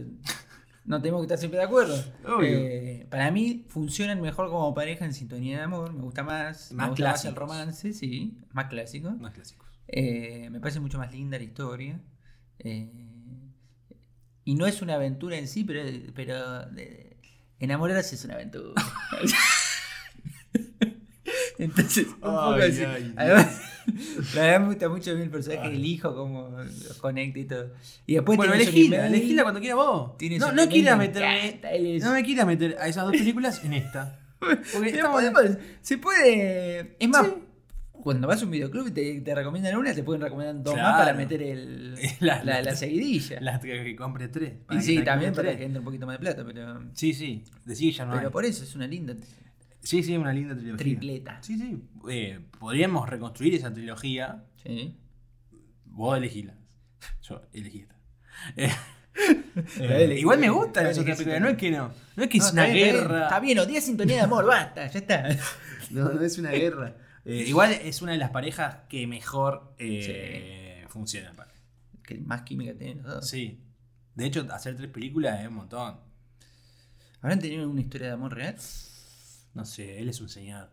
No 0.84 1.02
tenemos 1.02 1.22
que 1.22 1.26
estar 1.26 1.38
siempre 1.38 1.60
de 1.60 1.66
acuerdo. 1.66 1.96
Obvio. 2.26 2.48
Eh, 2.60 3.08
para 3.10 3.32
mí 3.32 3.66
funcionan 3.70 4.22
mejor 4.22 4.50
como 4.50 4.74
pareja 4.74 5.06
en 5.06 5.14
sintonía 5.14 5.58
de 5.58 5.64
amor. 5.64 5.94
Me 5.94 6.02
gusta 6.02 6.22
más. 6.24 6.72
Más 6.74 6.88
me 6.88 6.90
gusta 6.90 7.04
más 7.04 7.22
clásicos. 7.22 7.26
el 7.30 7.36
romance, 7.36 7.94
sí. 7.94 8.38
Más 8.52 8.66
clásico. 8.66 9.10
Más 9.12 9.34
clásicos. 9.34 9.68
Eh, 9.88 10.50
me 10.52 10.60
parece 10.60 10.80
mucho 10.80 10.98
más 10.98 11.12
linda 11.12 11.38
la 11.38 11.44
historia. 11.44 12.02
Eh, 12.60 13.15
y 14.46 14.56
no 14.56 14.66
es 14.68 14.82
una 14.82 14.96
aventura 14.96 15.38
en 15.38 15.48
sí, 15.50 15.64
pero, 15.66 15.82
pero 16.16 16.66
de- 16.68 17.18
enamorarse 17.60 18.16
es 18.16 18.24
una 18.24 18.36
aventura. 18.36 18.82
Entonces, 21.58 22.08
un 22.08 22.20
poco 22.20 22.52
Ay, 22.54 22.70
así. 22.70 22.84
ay, 22.84 23.14
Además, 23.16 23.62
la 24.36 24.42
verdad 24.42 24.60
me 24.62 24.66
gusta 24.68 24.90
mucho 24.90 25.12
el 25.12 25.30
personaje 25.30 25.70
del 25.70 25.86
hijo, 25.86 26.14
cómo 26.14 26.50
los 26.50 26.98
conecta 26.98 27.40
y 27.40 27.46
todo. 27.46 27.72
Y 28.06 28.16
después 28.16 28.36
Bueno, 28.38 28.54
email, 28.54 28.94
elegila 28.94 29.44
cuando 29.44 29.60
quieras 29.62 29.78
vos. 29.78 30.12
No, 30.40 30.52
no 30.52 30.68
quieras 30.70 30.98
me 30.98 31.08
meterme. 31.08 32.00
No 32.00 32.12
me 32.12 32.24
quieras 32.24 32.46
meter 32.48 32.78
a 32.80 32.88
esas 32.88 33.06
dos 33.06 33.14
películas 33.14 33.64
en 33.64 33.74
esta. 33.74 34.20
Porque 34.40 34.90
estamos- 34.90 35.22
podemos- 35.24 35.58
se 35.82 35.98
puede. 35.98 36.96
Es 37.00 37.08
más, 37.10 37.26
Sí. 37.26 37.34
Cuando 38.06 38.28
vas 38.28 38.40
a 38.42 38.46
un 38.46 38.52
videoclub 38.52 38.88
y 38.88 38.92
te, 38.92 39.22
te 39.22 39.34
recomiendan 39.36 39.76
una, 39.78 39.92
te 39.96 40.04
pueden 40.04 40.22
recomendar 40.22 40.62
dos 40.64 40.76
Claro. 40.76 40.90
más 40.90 41.00
para 41.02 41.14
meter 41.18 41.42
el, 41.42 41.96
La- 42.20 42.38
la, 42.38 42.44
la- 42.44 42.62
la 42.62 42.76
seguidilla. 42.76 43.42
Las 43.42 43.60
que, 43.60 43.84
que 43.84 43.96
compre 43.96 44.28
tres. 44.28 44.54
y 44.70 44.80
sí, 44.82 45.04
también 45.04 45.34
para 45.34 45.48
tres. 45.48 45.58
que 45.58 45.64
entre 45.66 45.80
un 45.80 45.86
poquito 45.86 46.06
más 46.06 46.14
de 46.16 46.20
plata, 46.20 46.46
pero. 46.46 46.84
Sí, 46.94 47.14
sí. 47.16 47.44
Que 47.66 47.92
ya 47.92 48.06
no 48.06 48.14
pero 48.14 48.28
hay. 48.28 48.32
por 48.32 48.46
eso 48.46 48.64
es 48.64 48.76
una 48.76 48.86
linda 48.88 49.16
Sí, 49.82 50.04
sí, 50.04 50.16
una 50.18 50.32
linda 50.34 50.56
trilogía. 50.56 50.78
tripleta. 50.78 51.38
Sí, 51.42 51.58
sí. 51.58 51.82
Eh, 52.10 52.40
podríamos 52.60 53.10
reconstruir 53.10 53.56
esa 53.56 53.74
trilogía. 53.74 54.44
Sí. 54.64 54.96
Vos 55.86 56.16
elegíla. 56.18 56.54
Yo 57.24 57.42
elegí 57.54 57.80
esta. 57.80 57.96
Eh, 59.80 60.18
igual 60.20 60.40
me 60.40 60.48
la 60.48 60.52
gustan 60.52 60.94
sí, 60.94 61.02
películas. 61.02 61.40
No 61.40 61.48
es 61.48 61.56
que 61.58 61.72
no. 61.72 61.90
No 62.18 62.24
es 62.24 62.30
que 62.30 62.38
No, 62.40 62.46
es 62.46 62.52
una 62.52 62.64
está 62.68 62.74
bien, 62.74 62.88
está 62.88 62.98
bien. 62.98 63.08
guerra. 63.08 63.24
Está 63.24 63.40
bien, 63.40 63.60
odié 63.60 63.82
sintonía 63.82 64.16
de 64.18 64.22
amor, 64.24 64.46
basta, 64.46 64.88
ya 64.88 65.00
está. 65.00 65.30
No, 65.92 66.10
no 66.10 66.22
es 66.22 66.38
una 66.38 66.52
guerra. 66.52 66.96
Eh, 67.26 67.44
igual 67.48 67.72
es 67.74 68.02
una 68.02 68.12
de 68.14 68.18
las 68.20 68.30
parejas 68.30 68.78
que 68.88 69.08
mejor 69.08 69.74
eh, 69.80 70.86
funciona. 70.90 71.34
para- 71.36 71.52
Que 72.04 72.20
más 72.20 72.44
química 72.44 72.74
tienen 72.76 73.02
los 73.04 73.16
dos. 73.16 73.28
Sí. 73.30 73.60
De 74.14 74.26
hecho, 74.26 74.48
hacer 74.52 74.76
tres 74.78 74.90
películas 74.92 75.42
es 75.42 75.48
un 75.48 75.56
montón. 75.56 76.00
¿Habrán 77.22 77.40
tenido 77.40 77.70
una 77.70 77.82
historia 77.82 78.08
de 78.08 78.14
amor 78.14 78.36
real? 78.36 78.56
No 79.54 79.66
sé, 79.66 80.00
él 80.00 80.10
es 80.10 80.22
un 80.22 80.30
señor. 80.30 80.70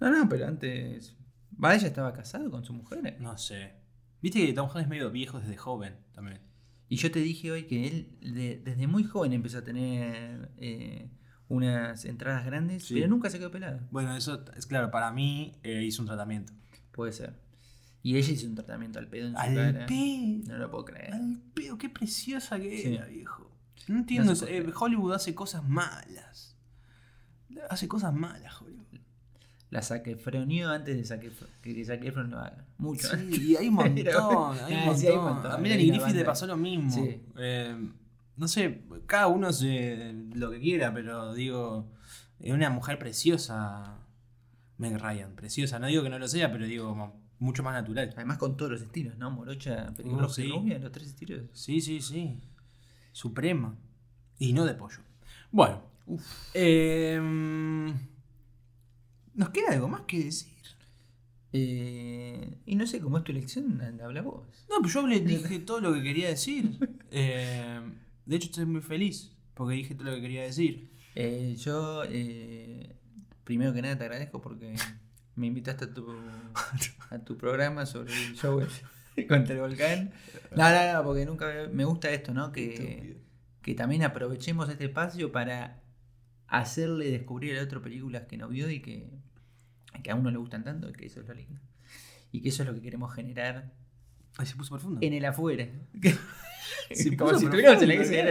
No, 0.00 0.10
no, 0.10 0.28
pero 0.28 0.46
antes. 0.46 1.16
Va, 1.62 1.74
ella 1.74 1.86
estaba 1.86 2.12
casado 2.12 2.50
con 2.50 2.64
su 2.64 2.72
mujer. 2.74 3.06
eh. 3.06 3.16
No 3.18 3.36
sé. 3.38 3.72
Viste 4.20 4.44
que 4.44 4.52
Tom 4.52 4.66
Hanks 4.68 4.82
es 4.82 4.88
medio 4.88 5.10
viejo 5.10 5.40
desde 5.40 5.56
joven 5.56 5.96
también. 6.12 6.40
Y 6.88 6.96
yo 6.96 7.10
te 7.10 7.20
dije 7.20 7.50
hoy 7.50 7.64
que 7.64 7.86
él 7.86 8.18
de- 8.20 8.58
desde 8.62 8.86
muy 8.86 9.04
joven 9.04 9.32
empezó 9.32 9.58
a 9.58 9.64
tener 9.64 10.50
eh, 10.58 11.08
unas 11.48 12.04
entradas 12.04 12.44
grandes, 12.44 12.84
Sí. 12.86 12.94
pero 12.94 13.08
nunca 13.08 13.30
se 13.30 13.38
quedó 13.38 13.50
pelado. 13.50 13.80
Bueno, 13.90 14.16
eso 14.16 14.44
es 14.56 14.66
claro, 14.66 14.90
para 14.90 15.12
mí 15.12 15.54
eh, 15.62 15.82
hizo 15.84 16.02
un 16.02 16.06
tratamiento. 16.08 16.52
Puede 16.92 17.12
ser. 17.12 17.34
Y 18.02 18.16
ella 18.16 18.32
hizo 18.32 18.46
un 18.46 18.54
tratamiento 18.54 18.98
al 18.98 19.08
pedo 19.08 19.26
en 19.28 19.32
su 19.34 19.38
Al 19.40 19.54
cara. 19.54 19.86
pedo. 19.86 20.44
No 20.48 20.58
lo 20.58 20.70
puedo 20.70 20.84
creer. 20.84 21.12
Al 21.14 21.40
pedo, 21.54 21.76
qué 21.78 21.88
preciosa 21.88 22.58
que 22.58 22.78
Sí. 22.80 22.94
era, 22.94 23.06
viejo. 23.06 23.50
No 23.88 23.98
entiendo, 23.98 24.32
No 24.34 24.46
eh. 24.46 24.72
Hollywood 24.78 25.12
hace 25.14 25.34
cosas 25.34 25.62
malas. 25.68 26.56
Hace 27.70 27.88
cosas 27.88 28.12
malas, 28.14 28.60
Hollywood. 28.60 28.84
La 29.70 29.82
saquefreonió 29.82 30.70
antes 30.70 30.96
de 30.96 31.04
saque, 31.04 31.32
que, 31.62 31.74
que 31.74 31.84
Zac 31.84 32.04
Efron 32.04 32.30
lo 32.30 32.38
haga. 32.38 32.64
Mucho. 32.78 33.08
Sí, 33.16 33.50
y 33.50 33.56
hay 33.56 33.68
un 33.68 33.74
montón, 33.76 33.96
hay 33.96 34.02
un 34.04 34.08
Ah, 34.80 34.84
montón. 34.86 34.98
sí, 34.98 35.06
hay 35.08 35.16
un 35.16 35.24
montón. 35.24 35.52
A 35.52 35.58
Melanie 35.58 35.88
Griffith 35.88 36.14
le 36.14 36.24
pasó 36.24 36.46
lo 36.46 36.56
mismo. 36.56 36.90
Sí. 36.90 37.20
Eh, 37.36 37.90
no 38.36 38.48
sé, 38.48 38.82
cada 39.06 39.26
uno 39.28 39.48
hace 39.48 40.12
lo 40.34 40.50
que 40.50 40.60
quiera, 40.60 40.92
pero 40.92 41.34
digo, 41.34 41.90
es 42.40 42.52
una 42.52 42.70
mujer 42.70 42.98
preciosa, 42.98 43.98
Meg 44.78 44.98
Ryan, 45.00 45.34
preciosa. 45.34 45.78
No 45.78 45.86
digo 45.86 46.02
que 46.02 46.10
no 46.10 46.18
lo 46.18 46.28
sea, 46.28 46.52
pero 46.52 46.66
digo, 46.66 46.88
como 46.88 47.20
mucho 47.38 47.62
más 47.62 47.74
natural. 47.74 48.12
Además 48.16 48.38
con 48.38 48.56
todos 48.56 48.72
los 48.72 48.82
estilos, 48.82 49.16
¿no? 49.18 49.30
Morocha, 49.30 49.92
pelirroja 49.96 50.26
Uh, 50.26 50.30
y 50.30 50.34
sí. 50.46 50.48
rubia, 50.52 50.78
los 50.78 50.92
tres 50.92 51.08
estilos. 51.08 51.42
Sí, 51.52 51.80
sí, 51.80 52.00
sí. 52.00 52.38
Suprema. 53.12 53.74
Y 54.38 54.52
no 54.52 54.64
de 54.66 54.74
pollo. 54.74 54.98
Bueno. 55.50 55.82
em, 56.54 57.86
¿Nos 59.34 59.50
queda 59.50 59.72
algo 59.72 59.88
más 59.88 60.02
que 60.02 60.24
decir? 60.24 60.52
Eh, 61.52 62.58
y 62.66 62.74
no 62.76 62.86
sé 62.86 63.00
cómo 63.00 63.18
es 63.18 63.24
tu 63.24 63.32
elección, 63.32 63.80
habla 64.02 64.20
vos. 64.22 64.44
No, 64.68 64.76
pues 64.80 64.92
yo 64.92 65.00
hablé- 65.02 65.20
dije 65.24 65.58
todo 65.60 65.80
lo 65.80 65.92
que 65.94 66.02
quería 66.02 66.28
decir. 66.28 66.78
Eh, 67.18 67.80
de 68.26 68.36
hecho, 68.36 68.46
estoy 68.46 68.66
muy 68.66 68.82
feliz 68.82 69.32
porque 69.54 69.74
dije 69.74 69.94
todo 69.94 70.10
lo 70.10 70.16
que 70.16 70.20
quería 70.20 70.42
decir. 70.42 70.90
Eh, 71.14 71.56
yo, 71.58 72.02
eh, 72.04 72.94
primero 73.44 73.72
que 73.72 73.80
nada, 73.80 73.96
te 73.96 74.04
agradezco 74.04 74.40
porque 74.42 74.74
me 75.34 75.46
invitaste 75.46 75.86
a 75.86 75.94
tu, 75.94 76.14
a 77.10 77.18
tu 77.20 77.38
programa 77.38 77.86
sobre 77.86 78.12
el 78.12 78.34
show 78.34 78.60
contra 79.28 79.54
el 79.54 79.60
volcán. 79.60 80.12
No, 80.54 80.70
no, 80.70 80.92
no, 80.92 81.04
porque 81.04 81.24
nunca 81.24 81.68
me 81.72 81.84
gusta 81.84 82.10
esto, 82.10 82.34
¿no? 82.34 82.52
Que, 82.52 83.22
que 83.62 83.74
también 83.74 84.02
aprovechemos 84.02 84.68
este 84.68 84.84
espacio 84.84 85.32
para 85.32 85.82
hacerle 86.48 87.10
descubrir 87.10 87.58
a 87.58 87.62
otro 87.62 87.80
películas 87.82 88.24
que 88.28 88.36
no 88.36 88.48
vio 88.48 88.70
y 88.70 88.80
que, 88.80 89.10
que 90.02 90.10
a 90.10 90.14
uno 90.14 90.30
le 90.30 90.36
gustan 90.38 90.64
tanto, 90.64 90.92
que 90.92 91.06
eso 91.06 91.20
es 91.20 91.28
lo 91.28 91.34
lindo. 91.34 91.60
Y 92.30 92.42
que 92.42 92.50
eso 92.50 92.62
es 92.62 92.68
lo 92.68 92.74
que 92.74 92.82
queremos 92.82 93.14
generar 93.14 93.72
Ay, 94.36 94.46
se 94.46 94.54
puso 94.54 94.70
profundo. 94.70 95.00
en 95.02 95.14
el 95.14 95.24
afuera. 95.24 95.66
Se 96.94 97.16
Como 97.16 97.38
si 97.38 97.46
tuviéramos 97.46 97.82
en 97.82 97.88
la 97.88 97.94
profundo, 97.94 97.94
iglesia 97.94 98.24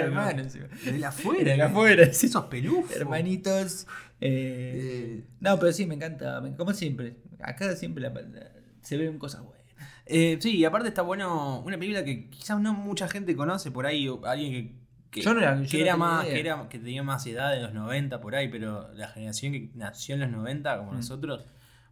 de 0.91 0.99
la 0.99 1.08
afuera. 1.10 1.51
De 1.51 1.58
la 1.58 1.66
afuera, 1.66 2.14
sí. 2.14 2.26
Esos 2.28 2.45
pelufos. 2.45 2.95
Hermanitos. 2.95 3.88
eh, 4.22 5.20
Eh, 5.20 5.24
no, 5.39 5.60
pero 5.60 5.72
sí, 5.74 5.86
me 5.86 5.95
encanta. 5.95 6.41
Como 6.58 6.74
siempre. 6.74 7.18
Acá 7.41 7.76
siempre 7.76 8.01
la- 8.03 8.10
la- 8.10 8.51
se 8.82 8.97
ven 8.97 9.18
cosas 9.20 9.41
buenas. 9.43 9.66
eh, 10.06 10.38
sí, 10.39 10.58
y 10.58 10.66
aparte 10.66 10.88
está 10.88 11.01
bueno. 11.01 11.62
Una 11.66 11.78
película 11.78 12.03
que 12.03 12.30
quizás 12.30 12.60
no 12.60 12.74
mucha 12.74 13.08
gente 13.08 13.36
conoce 13.36 13.72
por 13.72 13.86
ahí. 13.86 14.08
o 14.08 14.26
Alguien 14.26 14.51
que. 14.51 14.76
que- 15.12 15.22
Yo 15.22 15.34
no 15.34 15.64
yo 15.64 15.70
que 15.70 15.82
era 15.82 15.95
más, 15.97 16.26
que, 16.26 16.39
era, 16.39 16.68
que 16.70 16.78
tenía 16.80 17.01
más 17.03 17.26
edad 17.26 17.51
de 17.53 17.62
los 17.62 17.74
90 17.74 18.20
por 18.22 18.36
ahí, 18.36 18.47
pero 18.49 18.91
la 18.93 19.08
generación 19.08 19.53
que 19.53 19.70
nació 19.74 20.16
en 20.16 20.22
los 20.22 20.30
90, 20.30 20.78
como 20.78 20.91
Mm. 20.91 20.95
nosotros, 20.95 21.45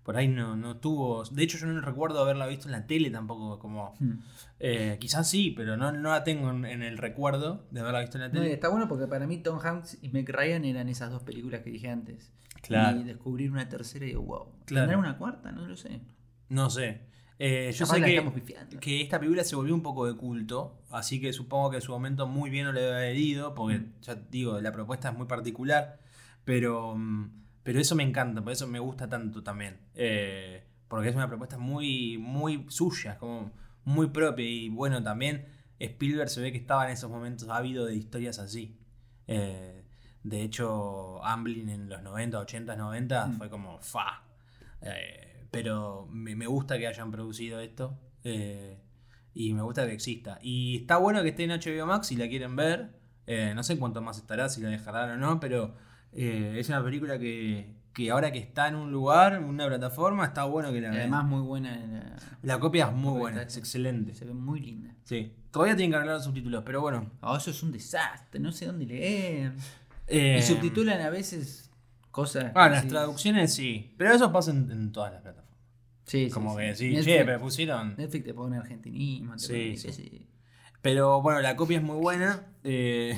por 0.03 0.17
ahí 0.17 0.27
no, 0.27 0.55
no 0.55 0.77
tuvo. 0.77 1.23
De 1.23 1.43
hecho, 1.43 1.57
yo 1.57 1.65
no 1.67 1.79
recuerdo 1.81 2.19
haberla 2.21 2.45
visto 2.47 2.67
en 2.67 2.73
la 2.73 2.85
tele 2.87 3.09
tampoco. 3.09 3.57
como 3.59 3.93
Hmm. 3.99 4.19
eh, 4.59 4.97
Quizás 4.99 5.29
sí, 5.29 5.51
pero 5.55 5.77
no, 5.77 5.91
no 5.91 6.09
la 6.09 6.23
tengo 6.23 6.49
en, 6.51 6.65
en 6.65 6.83
el 6.83 6.97
recuerdo 6.97 7.65
de 7.71 7.79
haberla 7.79 8.01
visto 8.01 8.17
en 8.17 8.21
la 8.23 8.27
No, 8.27 8.33
tele. 8.41 8.53
está 8.53 8.69
bueno 8.69 8.87
porque 8.87 9.07
para 9.07 9.25
mí 9.27 9.37
Tom 9.37 9.59
Hanks 9.63 9.99
y 10.01 10.09
Meg 10.09 10.29
Ryan 10.29 10.65
eran 10.65 10.89
esas 10.89 11.09
dos 11.11 11.23
películas 11.23 11.61
que 11.61 11.69
dije 11.71 11.89
antes. 11.89 12.31
Claro. 12.61 12.99
Y 12.99 13.03
descubrir 13.03 13.51
una 13.51 13.67
tercera 13.67 14.05
y 14.05 14.09
digo, 14.09 14.21
wow. 14.23 14.45
Claro. 14.65 14.87
¿Tendrá 14.87 14.97
una 14.97 15.17
cuarta? 15.17 15.51
No 15.51 15.65
lo 15.67 15.75
sé. 15.75 16.01
No 16.49 16.69
sé. 16.69 17.01
Eh, 17.39 17.71
yo 17.75 17.85
sé 17.85 17.99
que, 18.01 18.77
que 18.79 19.01
esta 19.01 19.19
película 19.19 19.43
se 19.43 19.55
volvió 19.55 19.73
un 19.73 19.81
poco 19.81 20.05
de 20.05 20.15
culto, 20.15 20.79
así 20.91 21.19
que 21.19 21.33
supongo 21.33 21.71
que 21.71 21.77
en 21.77 21.81
su 21.81 21.91
momento 21.91 22.27
muy 22.27 22.49
bien 22.49 22.65
no 22.65 22.71
le 22.71 22.81
debe 22.81 22.95
haber 22.95 23.17
ido, 23.17 23.53
porque 23.55 23.79
Mm. 23.79 23.93
ya 24.01 24.15
digo, 24.15 24.61
la 24.61 24.71
propuesta 24.71 25.09
es 25.09 25.17
muy 25.17 25.25
particular, 25.27 25.99
pero, 26.45 26.95
mm, 26.95 27.42
pero 27.63 27.79
eso 27.79 27.95
me 27.95 28.03
encanta, 28.03 28.41
por 28.41 28.51
eso 28.53 28.67
me 28.67 28.79
gusta 28.79 29.07
tanto 29.09 29.41
también, 29.43 29.79
eh, 29.95 30.63
porque 30.87 31.09
es 31.09 31.15
una 31.15 31.27
propuesta 31.27 31.57
muy, 31.57 32.17
muy 32.17 32.65
suya, 32.69 33.17
como 33.17 33.51
muy 33.85 34.07
propia, 34.07 34.45
y 34.45 34.69
bueno, 34.69 35.01
también 35.01 35.45
Spielberg 35.79 36.29
se 36.29 36.41
ve 36.41 36.51
que 36.51 36.57
estaba 36.57 36.85
en 36.85 36.91
esos 36.93 37.09
momentos 37.09 37.49
ávido 37.49 37.85
de 37.85 37.95
historias 37.95 38.39
así. 38.39 38.77
Eh, 39.27 39.83
de 40.23 40.41
hecho, 40.41 41.23
Amblin 41.25 41.67
en 41.69 41.89
los 41.89 42.01
90, 42.01 42.39
80, 42.39 42.75
90 42.75 43.27
Mm. 43.27 43.37
fue 43.37 43.49
como 43.49 43.79
fa. 43.79 44.23
Eh, 44.81 45.47
pero 45.51 46.07
me, 46.09 46.35
me 46.35 46.47
gusta 46.47 46.77
que 46.77 46.87
hayan 46.87 47.11
producido 47.11 47.59
esto. 47.59 47.99
eh, 48.23 48.79
y 49.35 49.53
me 49.53 49.63
gusta 49.63 49.85
que 49.87 49.93
exista. 49.93 50.37
Y 50.41 50.77
está 50.81 50.97
bueno 50.97 51.23
que 51.23 51.29
esté 51.29 51.43
en 51.45 51.51
HBO 51.51 51.85
Max 51.87 52.07
si 52.07 52.15
la 52.15 52.27
quieren 52.29 52.55
ver. 52.55 52.91
no 53.55 53.63
sé 53.63 53.77
cuánto 53.79 54.01
más 54.01 54.17
estará, 54.17 54.47
si 54.47 54.61
la 54.61 54.69
dejarán 54.69 55.09
o 55.11 55.17
no, 55.17 55.39
pero 55.39 55.75
eh, 56.15 56.55
es 56.59 56.69
una 56.69 56.83
película 56.83 57.17
que, 57.19 57.75
que 57.93 58.09
ahora 58.11 58.31
que 58.31 58.39
está 58.39 58.67
en 58.67 58.75
un 58.75 58.91
lugar, 58.91 59.33
en 59.33 59.43
una 59.43 59.67
plataforma, 59.67 60.25
está 60.25 60.43
bueno 60.45 60.71
que 60.71 60.81
la 60.81 60.87
Y 60.87 60.91
vean. 60.91 61.01
además 61.01 61.25
muy 61.25 61.41
buena. 61.41 61.75
la- 61.75 62.15
La 62.41 62.59
copia 62.59 62.87
es 62.87 62.93
muy 62.93 63.17
buena, 63.19 63.41
es 63.43 63.57
excelente. 63.57 64.13
Se 64.13 64.25
ve 64.25 64.33
muy 64.33 64.59
linda. 64.59 64.95
Sí. 65.03 65.33
Todavía 65.51 65.75
tienen 65.75 65.91
que 65.91 65.97
arreglar 65.97 66.15
los 66.17 66.25
subtítulos, 66.25 66.63
pero 66.65 66.81
bueno. 66.81 67.11
Oh, 67.21 67.37
eso 67.37 67.51
es 67.51 67.61
un 67.63 67.71
desastre. 67.71 68.39
No 68.39 68.51
sé 68.51 68.65
dónde 68.65 68.85
leer. 68.85 69.53
Eh, 70.07 70.37
Y 70.39 70.41
subtitulan 70.41 70.99
a 71.01 71.09
veces 71.09 71.69
cosas. 72.11 72.51
Ah, 72.55 72.67
las 72.69 72.87
traducciones 72.87 73.53
sí. 73.53 73.93
Pero 73.97 74.13
eso 74.13 74.31
pasa 74.31 74.51
en, 74.51 74.69
en 74.71 74.91
todas 74.91 75.13
las 75.13 75.21
plataformas. 75.21 75.57
Sí, 76.05 76.25
sí, 76.25 76.31
Como 76.31 76.51
sí. 76.51 76.57
que 76.59 76.75
sí, 76.75 76.89
Netflix, 76.89 77.05
che, 77.05 77.25
pero 77.25 77.39
pusieron. 77.39 77.95
Netflix 77.97 78.25
te 78.25 78.33
pone 78.33 78.57
argentinismo. 78.57 79.33
te 79.33 79.39
Sí, 79.39 79.47
pone- 79.53 79.77
sí. 79.77 79.91
sí. 79.93 80.27
Pero 80.81 81.21
bueno, 81.21 81.39
la 81.39 81.55
copia 81.55 81.77
es 81.77 81.83
muy 81.83 81.95
buena. 81.97 82.41
eh, 82.65 83.17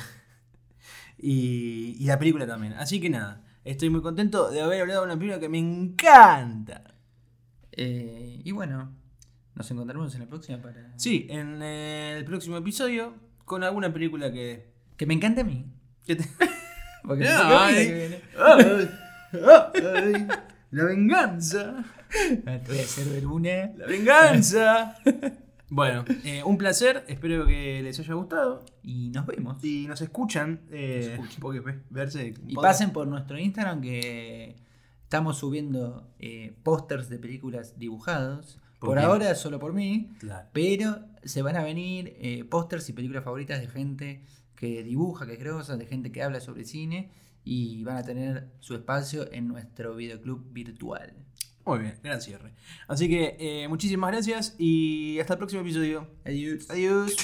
y, 1.27 1.97
y 1.99 2.05
la 2.05 2.19
película 2.19 2.45
también. 2.45 2.73
Así 2.73 2.99
que 3.01 3.09
nada, 3.09 3.41
estoy 3.63 3.89
muy 3.89 4.01
contento 4.01 4.51
de 4.51 4.61
haber 4.61 4.81
hablado 4.81 5.01
de 5.01 5.05
una 5.07 5.15
película 5.17 5.39
que 5.39 5.49
me 5.49 5.57
encanta. 5.59 6.83
Eh, 7.71 8.41
y 8.43 8.51
bueno, 8.51 8.93
nos 9.55 9.69
encontraremos 9.71 10.13
en 10.15 10.21
la 10.21 10.27
próxima 10.27 10.61
para. 10.61 10.93
Sí, 10.97 11.27
en 11.29 11.61
el 11.61 12.23
próximo 12.25 12.57
episodio 12.57 13.15
con 13.45 13.63
alguna 13.63 13.91
película 13.91 14.31
que. 14.31 14.73
Que 14.97 15.05
me 15.05 15.13
encanta 15.13 15.41
a 15.41 15.43
mí. 15.43 15.65
que 16.05 16.15
te- 16.15 16.29
Porque 17.03 17.23
No, 17.25 17.29
la 17.29 17.65
ay. 17.65 17.75
que 17.75 17.93
viene. 17.93 18.21
¡Ay! 18.37 18.89
¡Ay! 19.95 20.27
¡La 20.71 20.83
venganza! 20.85 21.83
Te 22.09 22.59
voy 22.67 22.79
a 22.79 22.81
hacer 22.83 23.07
ver 23.09 23.25
una. 23.27 23.67
¡La 23.77 23.85
venganza! 23.87 24.95
Bueno, 25.69 26.05
eh, 26.23 26.43
un 26.43 26.57
placer, 26.57 27.03
espero 27.07 27.45
que 27.47 27.81
les 27.81 27.99
haya 27.99 28.13
gustado. 28.13 28.63
Y 28.83 29.09
nos 29.09 29.25
vemos. 29.25 29.59
Si 29.61 29.87
nos 29.87 29.99
escuchan, 30.01 30.61
eh, 30.69 30.99
Nos 31.05 31.13
escuchan. 31.25 31.41
porque 31.41 31.59
ve- 31.59 31.81
verse. 31.89 32.33
Y 32.47 32.55
pasen 32.55 32.91
por 32.91 33.07
nuestro 33.07 33.37
Instagram 33.39 33.81
que 33.81 34.55
estamos 35.03 35.37
subiendo 35.37 36.07
eh, 36.19 36.55
pósters 36.63 37.09
de 37.09 37.17
películas 37.19 37.79
dibujados. 37.79 38.59
¿Por 38.79 38.99
ahora 38.99 39.33
solo 39.33 39.57
por 39.57 39.73
mí. 39.73 40.11
Claro. 40.19 40.47
Pero 40.53 40.99
se 41.23 41.41
van 41.41 41.55
a 41.55 41.63
venir 41.63 42.15
eh, 42.19 42.43
pósters 42.43 42.87
y 42.89 42.93
películas 42.93 43.23
favoritas 43.23 43.59
de 43.59 43.67
gente 43.67 44.21
que 44.55 44.83
dibuja, 44.83 45.25
que 45.25 45.33
es 45.33 45.39
grosa, 45.39 45.75
de 45.77 45.87
gente 45.87 46.11
que 46.11 46.21
habla 46.21 46.39
sobre 46.41 46.65
cine. 46.65 47.09
Y 47.43 47.83
van 47.83 47.97
a 47.97 48.03
tener 48.03 48.49
su 48.59 48.75
espacio 48.75 49.31
en 49.31 49.47
nuestro 49.47 49.95
videoclub 49.95 50.51
virtual. 50.51 51.13
Muy 51.65 51.79
bien, 51.79 51.99
gran 52.03 52.21
cierre. 52.21 52.53
Así 52.87 53.09
que 53.09 53.37
eh, 53.39 53.67
muchísimas 53.67 54.11
gracias 54.11 54.55
y 54.57 55.19
hasta 55.19 55.33
el 55.33 55.39
próximo 55.39 55.61
episodio. 55.61 56.07
Adiós. 56.23 56.69
Adiós. 56.69 57.15